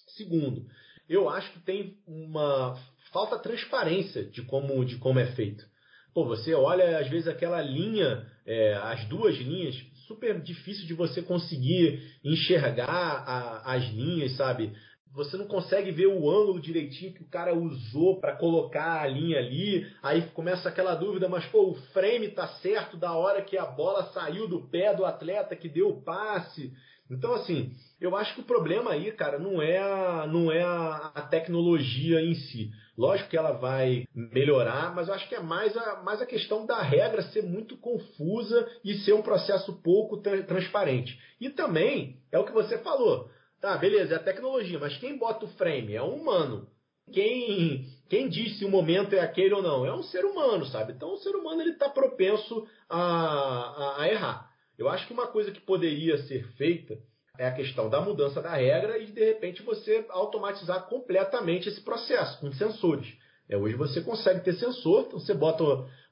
Segundo, 0.07 0.65
eu 1.07 1.29
acho 1.29 1.51
que 1.53 1.59
tem 1.59 1.97
uma 2.07 2.75
falta 3.11 3.37
transparência 3.37 4.25
de 4.25 4.41
como, 4.43 4.83
de 4.83 4.97
como 4.97 5.19
é 5.19 5.27
feito. 5.33 5.65
Pô, 6.13 6.25
você 6.25 6.53
olha 6.53 6.99
às 6.99 7.09
vezes 7.09 7.27
aquela 7.27 7.61
linha, 7.61 8.25
é, 8.45 8.75
as 8.75 9.05
duas 9.05 9.35
linhas, 9.37 9.75
super 10.07 10.39
difícil 10.39 10.85
de 10.85 10.93
você 10.93 11.21
conseguir 11.21 12.01
enxergar 12.23 12.87
a, 12.87 13.73
as 13.73 13.83
linhas, 13.89 14.35
sabe? 14.37 14.71
Você 15.13 15.37
não 15.37 15.47
consegue 15.47 15.91
ver 15.91 16.07
o 16.07 16.29
ângulo 16.29 16.59
direitinho 16.59 17.13
que 17.13 17.23
o 17.23 17.29
cara 17.29 17.55
usou 17.55 18.19
para 18.19 18.35
colocar 18.35 19.01
a 19.01 19.07
linha 19.07 19.39
ali. 19.39 19.87
Aí 20.03 20.21
começa 20.33 20.67
aquela 20.67 20.93
dúvida, 20.93 21.29
mas 21.29 21.45
pô, 21.45 21.71
o 21.71 21.75
frame 21.93 22.27
tá 22.29 22.47
certo 22.61 22.97
da 22.97 23.13
hora 23.13 23.41
que 23.41 23.57
a 23.57 23.65
bola 23.65 24.11
saiu 24.13 24.45
do 24.45 24.67
pé 24.67 24.93
do 24.93 25.05
atleta 25.05 25.55
que 25.55 25.69
deu 25.69 25.87
o 25.87 26.01
passe. 26.01 26.73
Então, 27.09 27.33
assim, 27.33 27.71
eu 28.01 28.15
acho 28.15 28.33
que 28.33 28.41
o 28.41 28.45
problema 28.45 28.91
aí, 28.91 29.11
cara, 29.11 29.39
não 29.39 29.61
é 29.61 29.77
a, 29.77 30.27
não 30.27 30.51
é 30.51 30.63
a, 30.63 31.11
a, 31.15 31.21
tecnologia 31.21 32.21
em 32.21 32.35
si. 32.35 32.71
Lógico 32.97 33.29
que 33.29 33.37
ela 33.37 33.51
vai 33.51 34.07
melhorar, 34.15 34.95
mas 34.95 35.07
eu 35.07 35.13
acho 35.13 35.27
que 35.27 35.35
é 35.35 35.39
mais 35.39 35.75
a, 35.75 36.01
mais 36.01 36.21
a 36.21 36.25
questão 36.25 36.65
da 36.65 36.81
regra 36.81 37.21
ser 37.23 37.43
muito 37.43 37.75
confusa 37.77 38.69
e 38.83 38.95
ser 38.99 39.13
um 39.13 39.21
processo 39.21 39.73
pouco 39.81 40.17
tra 40.17 40.43
transparente. 40.43 41.19
E 41.39 41.49
também, 41.49 42.17
é 42.31 42.39
o 42.39 42.45
que 42.45 42.53
você 42.53 42.77
falou, 42.77 43.29
tá, 43.59 43.77
beleza, 43.77 44.13
é 44.13 44.17
a 44.17 44.23
tecnologia, 44.23 44.79
mas 44.79 44.97
quem 44.97 45.17
bota 45.17 45.45
o 45.45 45.49
frame 45.49 45.93
é 45.93 46.01
um 46.01 46.15
humano. 46.15 46.67
Quem, 47.11 47.85
quem 48.09 48.29
diz 48.29 48.57
se 48.57 48.65
o 48.65 48.69
momento 48.69 49.13
é 49.13 49.19
aquele 49.19 49.53
ou 49.53 49.61
não? 49.61 49.85
É 49.85 49.93
um 49.93 50.03
ser 50.03 50.25
humano, 50.25 50.65
sabe? 50.65 50.93
Então 50.93 51.13
o 51.13 51.17
ser 51.17 51.35
humano 51.35 51.61
ele 51.61 51.71
está 51.71 51.89
propenso 51.89 52.67
a, 52.89 52.99
a, 52.99 54.01
a 54.01 54.09
errar. 54.09 54.49
Eu 54.77 54.89
acho 54.89 55.05
que 55.05 55.13
uma 55.13 55.27
coisa 55.27 55.51
que 55.51 55.61
poderia 55.61 56.17
ser 56.23 56.47
feita 56.53 56.97
é 57.37 57.47
a 57.47 57.53
questão 57.53 57.89
da 57.89 58.01
mudança 58.01 58.41
da 58.41 58.53
regra 58.55 58.97
e 58.97 59.07
de 59.07 59.23
repente 59.23 59.63
você 59.63 60.05
automatizar 60.09 60.87
completamente 60.87 61.69
esse 61.69 61.81
processo 61.81 62.39
com 62.39 62.51
sensores. 62.51 63.07
É, 63.47 63.57
hoje 63.57 63.75
você 63.75 64.01
consegue 64.01 64.41
ter 64.41 64.53
sensor, 64.53 65.05
então 65.07 65.19
você 65.19 65.33
bota, 65.33 65.63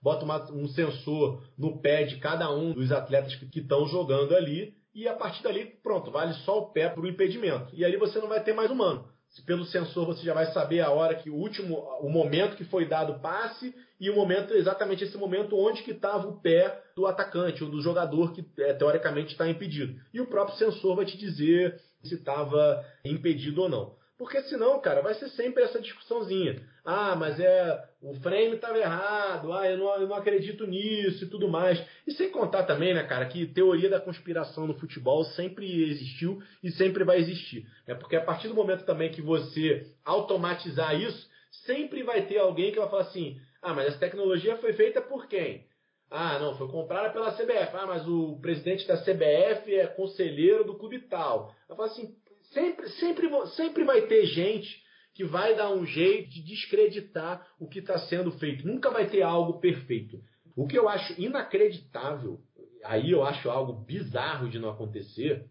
bota 0.01 0.23
uma, 0.23 0.51
um 0.51 0.67
sensor 0.67 1.43
no 1.57 1.79
pé 1.81 2.03
de 2.03 2.17
cada 2.17 2.51
um 2.51 2.73
dos 2.73 2.91
atletas 2.91 3.35
que 3.35 3.59
estão 3.59 3.87
jogando 3.87 4.35
ali 4.35 4.75
e 4.93 5.07
a 5.07 5.15
partir 5.15 5.41
dali, 5.41 5.65
pronto, 5.81 6.11
vale 6.11 6.33
só 6.45 6.59
o 6.59 6.71
pé 6.71 6.89
para 6.89 7.01
o 7.01 7.07
impedimento. 7.07 7.73
E 7.73 7.83
aí 7.83 7.97
você 7.97 8.19
não 8.19 8.27
vai 8.27 8.43
ter 8.43 8.53
mais 8.53 8.69
humano 8.69 9.12
pelo 9.41 9.65
sensor 9.65 10.05
você 10.05 10.23
já 10.23 10.33
vai 10.33 10.45
saber 10.47 10.81
a 10.81 10.91
hora 10.91 11.15
que 11.15 11.29
o 11.29 11.35
último, 11.35 11.75
o 12.01 12.09
momento 12.09 12.55
que 12.55 12.63
foi 12.65 12.85
dado 12.85 13.13
o 13.13 13.19
passe 13.19 13.73
e 13.99 14.09
o 14.09 14.15
momento, 14.15 14.53
exatamente 14.53 15.03
esse 15.03 15.17
momento 15.17 15.57
onde 15.57 15.81
que 15.81 15.91
estava 15.91 16.27
o 16.27 16.39
pé 16.39 16.83
do 16.95 17.07
atacante 17.07 17.63
ou 17.63 17.69
do 17.69 17.81
jogador 17.81 18.33
que 18.33 18.45
é, 18.59 18.73
teoricamente 18.73 19.31
está 19.31 19.47
impedido. 19.49 19.99
E 20.13 20.21
o 20.21 20.27
próprio 20.27 20.57
sensor 20.57 20.95
vai 20.95 21.05
te 21.05 21.17
dizer 21.17 21.79
se 22.03 22.15
estava 22.15 22.85
impedido 23.03 23.63
ou 23.63 23.69
não. 23.69 23.95
Porque 24.17 24.41
senão, 24.43 24.79
cara, 24.79 25.01
vai 25.01 25.15
ser 25.15 25.29
sempre 25.29 25.63
essa 25.63 25.81
discussãozinha. 25.81 26.61
Ah, 26.85 27.15
mas 27.15 27.39
é 27.39 27.83
o 28.01 28.13
frame 28.15 28.55
estava 28.55 28.77
errado, 28.77 29.53
ah, 29.53 29.69
eu 29.69 29.77
não, 29.77 29.95
eu 30.01 30.07
não 30.07 30.15
acredito 30.15 30.67
nisso 30.67 31.23
e 31.23 31.29
tudo 31.29 31.47
mais. 31.47 31.81
E 32.05 32.11
sem 32.11 32.29
contar 32.29 32.63
também, 32.63 32.93
né, 32.93 33.03
cara, 33.03 33.25
que 33.25 33.45
teoria 33.45 33.89
da 33.89 34.01
conspiração 34.01 34.67
no 34.67 34.73
futebol 34.73 35.23
sempre 35.23 35.89
existiu 35.89 36.41
e 36.61 36.69
sempre 36.71 37.05
vai 37.05 37.19
existir. 37.19 37.65
É 37.87 37.95
porque 37.95 38.17
a 38.17 38.23
partir 38.23 38.49
do 38.49 38.55
momento 38.55 38.85
também 38.85 39.11
que 39.11 39.21
você 39.21 39.87
automatizar 40.03 40.99
isso, 40.99 41.29
sempre 41.65 42.03
vai 42.03 42.23
ter 42.23 42.39
alguém 42.39 42.71
que 42.71 42.79
vai 42.79 42.89
falar 42.89 43.03
assim: 43.03 43.39
ah, 43.61 43.73
mas 43.73 43.87
essa 43.87 43.99
tecnologia 43.99 44.57
foi 44.57 44.73
feita 44.73 45.01
por 45.01 45.27
quem? 45.27 45.65
Ah, 46.11 46.37
não, 46.37 46.57
foi 46.57 46.67
comprada 46.67 47.09
pela 47.11 47.31
CBF. 47.31 47.75
Ah, 47.75 47.87
mas 47.87 48.07
o 48.07 48.37
presidente 48.41 48.85
da 48.85 48.97
CBF 48.97 49.73
é 49.73 49.87
conselheiro 49.87 50.65
do 50.65 50.75
clube 50.75 50.99
tal. 50.99 51.55
Eu 51.69 51.75
falo 51.75 51.89
assim, 51.89 52.13
Sempre, 52.53 52.87
sempre, 52.89 53.47
sempre 53.55 53.83
vai 53.83 54.01
ter 54.01 54.25
gente 54.27 54.82
que 55.13 55.23
vai 55.23 55.55
dar 55.55 55.71
um 55.71 55.85
jeito 55.85 56.29
de 56.29 56.41
descreditar 56.41 57.47
o 57.59 57.67
que 57.67 57.79
está 57.79 57.97
sendo 57.99 58.31
feito. 58.33 58.67
Nunca 58.67 58.89
vai 58.89 59.07
ter 59.07 59.21
algo 59.21 59.59
perfeito. 59.59 60.19
O 60.55 60.67
que 60.67 60.77
eu 60.77 60.89
acho 60.89 61.19
inacreditável, 61.21 62.39
aí 62.83 63.11
eu 63.11 63.23
acho 63.23 63.49
algo 63.49 63.73
bizarro 63.73 64.49
de 64.49 64.59
não 64.59 64.69
acontecer, 64.69 65.45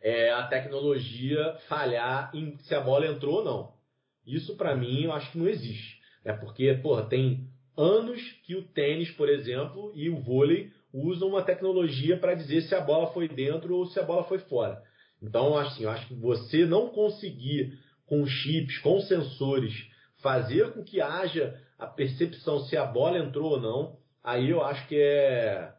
é 0.00 0.30
a 0.30 0.46
tecnologia 0.46 1.56
falhar 1.68 2.30
em 2.34 2.56
se 2.58 2.74
a 2.74 2.80
bola 2.80 3.06
entrou 3.06 3.36
ou 3.36 3.44
não. 3.44 3.74
Isso 4.26 4.56
para 4.56 4.76
mim 4.76 5.04
eu 5.04 5.12
acho 5.12 5.32
que 5.32 5.38
não 5.38 5.48
existe. 5.48 6.00
É 6.24 6.32
porque, 6.32 6.72
porra, 6.82 7.06
tem 7.06 7.48
anos 7.76 8.20
que 8.44 8.54
o 8.54 8.62
tênis, 8.62 9.10
por 9.10 9.28
exemplo, 9.28 9.92
e 9.94 10.08
o 10.08 10.20
vôlei 10.20 10.70
usam 10.92 11.28
uma 11.28 11.42
tecnologia 11.42 12.16
para 12.18 12.34
dizer 12.34 12.62
se 12.62 12.74
a 12.74 12.80
bola 12.80 13.12
foi 13.12 13.28
dentro 13.28 13.76
ou 13.76 13.86
se 13.86 13.98
a 13.98 14.02
bola 14.02 14.24
foi 14.24 14.38
fora. 14.38 14.82
Então, 15.22 15.56
assim, 15.56 15.84
eu 15.84 15.90
acho 15.90 16.06
que 16.06 16.14
você 16.14 16.64
não 16.64 16.88
conseguir 16.90 17.78
com 18.06 18.26
chips, 18.26 18.78
com 18.78 19.00
sensores, 19.00 19.72
fazer 20.22 20.72
com 20.72 20.82
que 20.82 21.00
haja 21.00 21.58
a 21.78 21.86
percepção 21.86 22.60
se 22.60 22.76
a 22.76 22.84
bola 22.84 23.18
entrou 23.18 23.52
ou 23.52 23.60
não, 23.60 23.96
aí 24.22 24.50
eu 24.50 24.64
acho 24.64 24.86
que 24.88 24.96
é, 24.96 25.72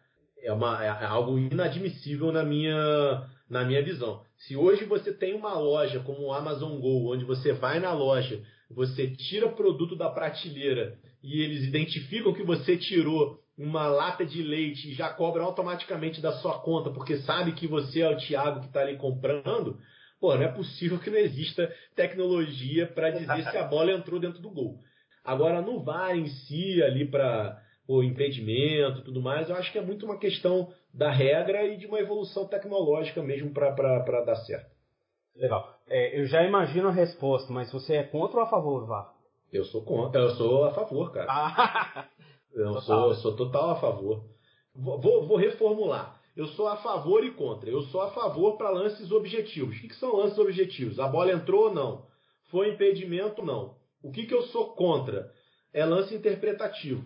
é, 0.44 0.54
uma, 0.54 0.84
é 0.84 1.06
algo 1.06 1.38
inadmissível 1.38 2.32
na 2.32 2.44
minha, 2.44 3.28
na 3.50 3.64
minha 3.64 3.84
visão. 3.84 4.22
Se 4.38 4.56
hoje 4.56 4.86
você 4.86 5.14
tem 5.14 5.34
uma 5.34 5.58
loja 5.58 6.00
como 6.02 6.28
o 6.28 6.34
Amazon 6.34 6.80
Go, 6.80 7.14
onde 7.14 7.26
você 7.26 7.54
vai 7.54 7.80
na 7.80 7.94
loja, 7.94 8.44
você 8.70 9.08
tira 9.08 9.50
produto 9.50 9.96
da 9.96 10.10
prateleira 10.10 10.98
e 11.24 11.42
eles 11.42 11.64
identificam 11.64 12.34
que 12.34 12.44
você 12.44 12.78
tirou 12.78 13.40
uma 13.58 13.88
lata 13.88 14.26
de 14.26 14.44
leite 14.44 14.90
e 14.90 14.94
já 14.94 15.10
cobra 15.10 15.42
automaticamente 15.44 16.22
da 16.22 16.34
sua 16.34 16.60
conta 16.60 16.90
porque 16.92 17.18
sabe 17.20 17.54
que 17.54 17.68
você 17.68 18.02
é 18.02 18.10
o 18.10 18.18
Thiago 18.18 18.60
que 18.60 18.68
está 18.68 18.82
ali 18.82 18.98
comprando, 18.98 19.80
pô, 20.26 20.36
não 20.36 20.44
é 20.44 20.48
possível 20.48 20.98
que 20.98 21.12
não 21.12 21.20
exista 21.20 21.72
tecnologia 21.96 22.88
para 22.88 23.12
dizer 23.12 23.44
se 23.52 23.58
a 23.58 23.64
bola 23.64 23.92
entrou 23.92 24.20
dentro 24.20 24.42
do 24.42 24.50
gol. 24.50 24.80
Agora, 25.24 25.62
no 25.62 25.84
VAR 25.84 26.18
em 26.18 26.26
si, 26.26 26.82
ali 26.82 27.08
para 27.08 27.62
o 27.88 28.02
impedimento 28.02 29.00
e 29.00 29.04
tudo 29.04 29.22
mais, 29.22 29.50
eu 29.50 29.56
acho 29.56 29.72
que 29.72 29.78
é 29.78 29.82
muito 29.82 30.04
uma 30.04 30.18
questão 30.18 30.74
da 30.92 31.12
regra 31.12 31.64
e 31.66 31.78
de 31.78 31.86
uma 31.86 32.00
evolução 32.00 32.48
tecnológica 32.48 33.22
mesmo 33.22 33.54
para 33.54 34.22
dar 34.22 34.36
certo. 34.38 34.74
Legal. 35.36 35.80
É, 35.88 36.20
eu 36.20 36.26
já 36.26 36.44
imagino 36.44 36.88
a 36.88 36.92
resposta, 36.92 37.54
mas 37.54 37.72
você 37.72 37.98
é 37.98 38.04
contra 38.04 38.40
ou 38.40 38.44
a 38.44 38.50
favor 38.50 38.80
do 38.80 38.88
VAR? 38.88 39.14
Eu 39.54 39.64
sou 39.66 39.84
contra, 39.84 40.22
eu 40.22 40.30
sou 40.32 40.66
a 40.66 40.72
favor, 40.72 41.12
cara. 41.12 41.28
Ah. 41.30 42.08
Eu 42.52 42.82
sou, 42.82 43.14
sou 43.16 43.36
total 43.36 43.72
a 43.72 43.76
favor. 43.76 44.24
Vou, 44.74 45.28
vou, 45.28 45.38
reformular. 45.38 46.20
Eu 46.36 46.48
sou 46.48 46.68
a 46.68 46.78
favor 46.78 47.24
e 47.24 47.32
contra. 47.32 47.70
Eu 47.70 47.82
sou 47.84 48.02
a 48.02 48.12
favor 48.12 48.58
para 48.58 48.70
lances 48.70 49.12
objetivos. 49.12 49.78
O 49.78 49.82
que, 49.82 49.88
que, 49.88 49.96
são 49.96 50.16
lances 50.16 50.38
objetivos? 50.38 51.00
A 51.00 51.08
bola 51.08 51.32
entrou 51.32 51.66
ou 51.66 51.74
não? 51.74 52.06
Foi 52.52 52.70
impedimento 52.70 53.42
ou 53.42 53.48
não? 53.48 53.76
O 54.04 54.12
que, 54.12 54.26
que 54.26 54.34
eu 54.34 54.44
sou 54.44 54.76
contra? 54.76 55.32
É 55.74 55.86
lance 55.86 56.14
interpretativo. 56.14 57.04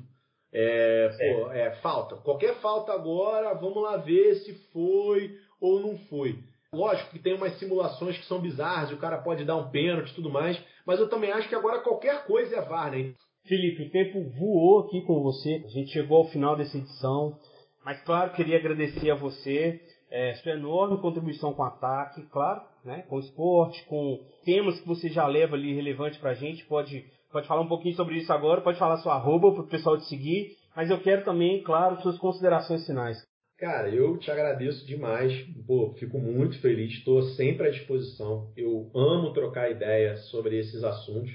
É, 0.52 1.10
pô, 1.10 1.52
é 1.52 1.72
falta. 1.82 2.16
Qualquer 2.18 2.56
falta 2.60 2.92
agora, 2.92 3.54
vamos 3.54 3.84
lá 3.84 3.98
ver 3.98 4.36
se 4.36 4.54
foi 4.72 5.38
ou 5.62 5.80
não 5.80 5.98
foi. 6.10 6.40
Lógico 6.74 7.12
que 7.12 7.20
tem 7.20 7.34
umas 7.34 7.58
simulações 7.58 8.18
que 8.18 8.26
são 8.26 8.40
bizarras, 8.40 8.92
o 8.92 8.98
cara 8.98 9.18
pode 9.20 9.44
dar 9.44 9.56
um 9.56 9.70
pênalti 9.70 10.12
e 10.12 10.16
tudo 10.16 10.30
mais, 10.30 10.60
mas 10.86 11.00
eu 11.00 11.10
também 11.10 11.32
acho 11.32 11.50
que 11.50 11.56
agora 11.56 11.82
qualquer 11.82 12.26
coisa 12.26 12.58
é 12.58 12.62
VAR, 12.62 12.92
né? 12.92 13.14
Felipe, 13.48 13.84
o 13.84 13.90
tempo 13.90 14.30
voou 14.38 14.80
aqui 14.82 15.02
com 15.02 15.24
você. 15.24 15.64
A 15.66 15.70
gente 15.70 15.92
chegou 15.92 16.18
ao 16.18 16.30
final 16.30 16.56
dessa 16.56 16.78
edição. 16.78 17.38
Mas, 17.84 18.02
claro, 18.04 18.34
queria 18.34 18.58
agradecer 18.58 19.10
a 19.10 19.16
você 19.16 19.82
é, 20.12 20.34
sua 20.36 20.54
enorme 20.54 21.00
contribuição 21.00 21.54
com 21.54 21.62
o 21.62 21.66
ataque, 21.66 22.22
claro, 22.30 22.62
né, 22.84 23.04
com 23.08 23.18
o 23.18 23.20
esporte, 23.20 23.86
com 23.86 24.20
temas 24.44 24.80
que 24.80 24.88
você 24.88 25.10
já 25.10 25.26
leva 25.28 25.56
ali 25.56 25.74
relevante 25.74 26.20
para 26.20 26.32
a 26.32 26.36
gente. 26.36 26.66
Pode, 26.66 27.06
pode 27.32 27.48
falar 27.48 27.62
um 27.62 27.68
pouquinho 27.68 27.96
sobre 27.96 28.18
isso 28.18 28.32
agora, 28.34 28.62
pode 28.62 28.80
falar 28.80 28.98
sua 28.98 29.16
arroba 29.16 29.48
o 29.48 29.68
pessoal 29.68 29.98
te 29.98 30.06
seguir. 30.06 30.58
Mas 30.76 30.90
eu 30.90 31.00
quero 31.02 31.24
também, 31.24 31.62
claro, 31.64 32.02
suas 32.02 32.18
considerações 32.18 32.86
finais. 32.86 33.18
Cara, 33.58 33.90
eu 33.90 34.18
te 34.18 34.32
agradeço 34.32 34.86
demais. 34.88 35.34
Pô, 35.68 35.94
fico 36.00 36.18
muito 36.18 36.60
feliz, 36.62 36.94
estou 36.94 37.22
sempre 37.34 37.68
à 37.68 37.72
disposição. 37.72 38.54
Eu 38.56 38.90
amo 38.96 39.34
trocar 39.34 39.70
ideias 39.70 40.30
sobre 40.30 40.58
esses 40.58 40.82
assuntos. 40.84 41.32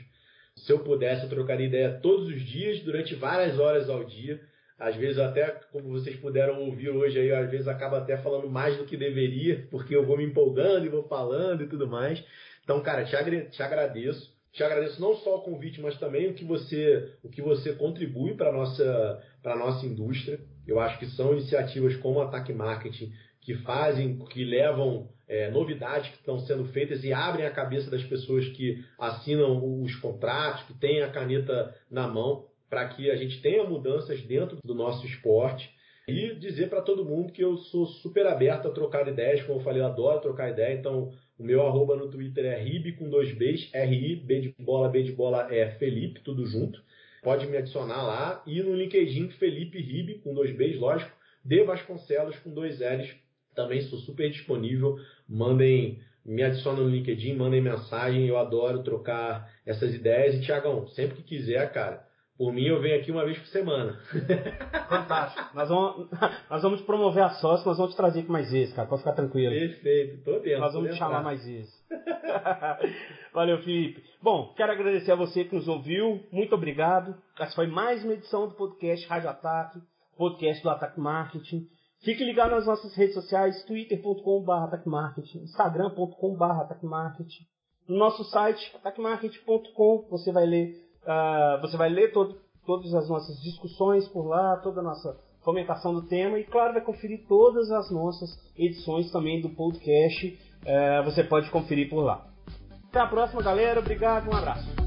Se 0.57 0.72
eu 0.72 0.78
pudesse, 0.78 1.24
eu 1.24 1.28
trocaria 1.28 1.66
ideia 1.66 2.01
todos 2.01 2.28
os 2.28 2.42
dias, 2.42 2.80
durante 2.80 3.14
várias 3.14 3.59
horas 3.59 3.90
ao 3.90 4.05
dia. 4.05 4.40
Às 4.79 4.97
vezes 4.97 5.18
até, 5.18 5.47
como 5.70 5.89
vocês 5.89 6.16
puderam 6.16 6.61
ouvir 6.62 6.91
hoje 6.91 7.18
aí, 7.18 7.33
às 7.33 7.51
vezes 7.51 7.68
acaba 7.68 7.99
até 7.99 8.16
falando 8.18 8.51
mais 8.51 8.77
do 8.77 8.85
que 8.85 8.97
deveria, 8.97 9.66
porque 9.70 9.95
eu 9.95 10.05
vou 10.05 10.16
me 10.16 10.25
empolgando 10.25 10.85
e 10.85 10.89
vou 10.89 11.05
falando 11.05 11.62
e 11.62 11.68
tudo 11.68 11.87
mais. 11.87 12.22
Então, 12.62 12.81
cara, 12.81 13.05
te, 13.05 13.14
agra 13.14 13.45
te 13.45 13.62
agradeço. 13.62 14.35
Te 14.53 14.62
agradeço 14.62 15.01
não 15.01 15.16
só 15.16 15.37
o 15.37 15.43
convite, 15.43 15.81
mas 15.81 15.99
também 15.99 16.29
o 16.29 16.35
que 16.35 16.45
você, 16.45 17.12
o 17.25 17.29
que 17.29 17.43
você 17.43 17.72
contribui 17.72 18.35
para 18.35 18.51
a 18.51 18.53
nossa, 18.53 19.22
nossa 19.45 19.85
indústria. 19.85 20.39
Eu 20.66 20.79
acho 20.79 20.99
que 20.99 21.07
são 21.07 21.33
iniciativas 21.33 21.97
como 21.97 22.20
Ataque 22.20 22.53
Marketing 22.53 23.12
que 23.41 23.55
fazem, 23.57 24.18
que 24.31 24.45
levam 24.45 25.09
é, 25.29 25.51
novidades 25.51 26.11
que 26.11 26.16
estão 26.16 26.39
sendo 26.41 26.64
feitas 26.66 27.05
e 27.05 27.12
abrem 27.12 27.47
a 27.47 27.51
cabeça 27.51 27.91
das 27.91 28.03
pessoas 28.05 28.49
que 28.51 28.85
assinam 28.99 29.83
os 29.83 29.95
contratos, 29.97 30.62
que 30.64 30.75
têm 30.75 31.03
a 31.03 31.11
caneta 31.11 31.75
na 31.91 32.09
mão, 32.09 32.47
para 32.75 32.89
que 32.89 33.09
a 33.09 33.14
gente 33.14 33.41
tenha 33.41 33.62
mudanças 33.62 34.20
dentro 34.22 34.59
do 34.64 34.75
nosso 34.75 35.07
esporte. 35.07 35.70
E 36.09 36.35
dizer 36.35 36.68
para 36.68 36.83
todo 36.83 37.05
mundo 37.05 37.33
que 37.33 37.43
eu 37.43 37.57
sou 37.57 37.87
super 37.87 38.27
aberto 38.27 38.66
a 38.66 38.72
trocar 38.72 39.07
ideias, 39.07 39.43
como 39.45 39.61
eu 39.61 39.62
falei, 39.62 39.81
eu 39.81 39.87
adoro 39.87 40.20
trocar 40.20 40.51
ideia, 40.51 40.75
então 40.75 41.12
O 41.39 41.43
meu 41.43 41.66
arroba 41.66 41.97
no 41.97 42.11
Twitter 42.11 42.45
é 42.45 42.62
rib 42.62 42.93
com 42.97 43.09
dois 43.09 43.33
Bs, 43.33 43.70
R-I, 43.72 44.16
B 44.16 44.41
de 44.41 44.55
bola, 44.59 44.89
B 44.89 45.03
de 45.03 45.12
bola 45.12 45.53
é 45.53 45.68
Felipe, 45.72 46.20
tudo 46.20 46.47
junto. 46.47 46.81
Pode 47.22 47.47
me 47.47 47.57
adicionar 47.57 48.03
lá. 48.03 48.43
E 48.47 48.62
no 48.62 48.75
LinkedIn, 48.75 49.31
Felipe 49.31 49.81
Rib, 49.81 50.20
com 50.22 50.33
dois 50.33 50.55
Bs, 50.57 50.79
lógico. 50.79 51.11
De 51.45 51.62
Vasconcelos, 51.64 52.39
com 52.39 52.51
dois 52.51 52.79
L's. 52.79 53.16
Também 53.55 53.81
sou 53.83 53.99
super 53.99 54.31
disponível. 54.31 54.97
Mandem, 55.29 56.01
me 56.25 56.43
adicionem 56.43 56.85
no 56.85 56.91
LinkedIn, 56.91 57.35
mandem 57.35 57.61
mensagem. 57.61 58.27
Eu 58.27 58.39
adoro 58.39 58.83
trocar 58.85 59.51
essas 59.66 59.93
ideias. 59.95 60.37
E, 60.37 60.43
Tiagão, 60.43 60.87
sempre 60.89 61.16
que 61.16 61.22
quiser, 61.22 61.72
cara, 61.72 62.03
por 62.37 62.53
mim, 62.53 62.64
eu 62.64 62.80
venho 62.80 63.01
aqui 63.01 63.12
uma 63.12 63.24
vez 63.24 63.39
por 63.39 63.47
semana. 63.47 63.97
Fantástico. 64.89 65.51
Nós 65.55 65.68
vamos, 65.68 66.11
nós 66.51 66.62
vamos 66.62 66.80
promover 66.82 67.22
a 67.22 67.30
sócio, 67.30 67.66
nós 67.66 67.76
vamos 67.76 67.93
te 67.95 67.97
trazer 67.97 68.20
aqui 68.20 68.30
mais 68.30 68.51
vezes, 68.51 68.74
cara. 68.74 68.89
Pode 68.89 69.03
ficar 69.03 69.12
tranquilo. 69.12 69.55
Perfeito, 69.55 70.24
tô 70.24 70.41
dentro. 70.41 70.61
Nós 70.61 70.74
vamos 70.74 70.91
te 70.91 70.97
chamar 70.97 71.22
mais 71.22 71.45
vezes. 71.47 71.72
Valeu, 73.32 73.59
Felipe. 73.62 74.03
Bom, 74.20 74.53
quero 74.57 74.72
agradecer 74.72 75.12
a 75.12 75.16
você 75.16 75.45
que 75.45 75.55
nos 75.55 75.68
ouviu. 75.68 76.20
Muito 76.32 76.55
obrigado. 76.55 77.14
Essa 77.39 77.55
foi 77.55 77.68
mais 77.68 78.03
uma 78.03 78.14
edição 78.14 78.49
do 78.49 78.55
podcast 78.55 79.07
Rádio 79.07 79.30
Ataque, 79.30 79.78
podcast 80.16 80.62
do 80.62 80.70
Ataque 80.70 80.99
Marketing. 80.99 81.68
Fique 82.03 82.24
ligado 82.24 82.51
nas 82.51 82.66
nossas 82.66 82.95
redes 82.97 83.14
sociais, 83.14 83.64
twitter.com.br 83.64 84.53
ataquemarketing, 84.53 85.45
instagram.com.br 85.45 86.45
ataquemarketing. 86.45 87.47
No 87.89 87.97
nosso 87.97 88.24
site, 88.24 88.74
ataquemarketing.com, 88.76 90.09
você 90.11 90.32
vai 90.32 90.47
ler 90.47 90.84
Uh, 91.05 91.61
você 91.61 91.76
vai 91.76 91.88
ler 91.88 92.12
todo, 92.12 92.36
todas 92.66 92.94
as 92.94 93.09
nossas 93.09 93.40
discussões 93.42 94.09
por 94.09 94.26
lá, 94.26 94.57
toda 94.57 94.80
a 94.80 94.82
nossa 94.82 95.16
fomentação 95.44 95.94
do 95.94 96.02
tema 96.02 96.38
e, 96.38 96.44
claro, 96.44 96.72
vai 96.72 96.82
conferir 96.82 97.26
todas 97.28 97.70
as 97.70 97.90
nossas 97.90 98.30
edições 98.57 99.11
também 99.12 99.40
do 99.40 99.50
podcast. 99.50 100.38
Uh, 100.62 101.05
você 101.05 101.22
pode 101.22 101.50
conferir 101.50 101.90
por 101.90 102.00
lá. 102.00 102.26
Até 102.88 103.00
a 103.00 103.07
próxima, 103.07 103.42
galera. 103.42 103.80
Obrigado, 103.80 104.30
um 104.30 104.36
abraço. 104.36 104.84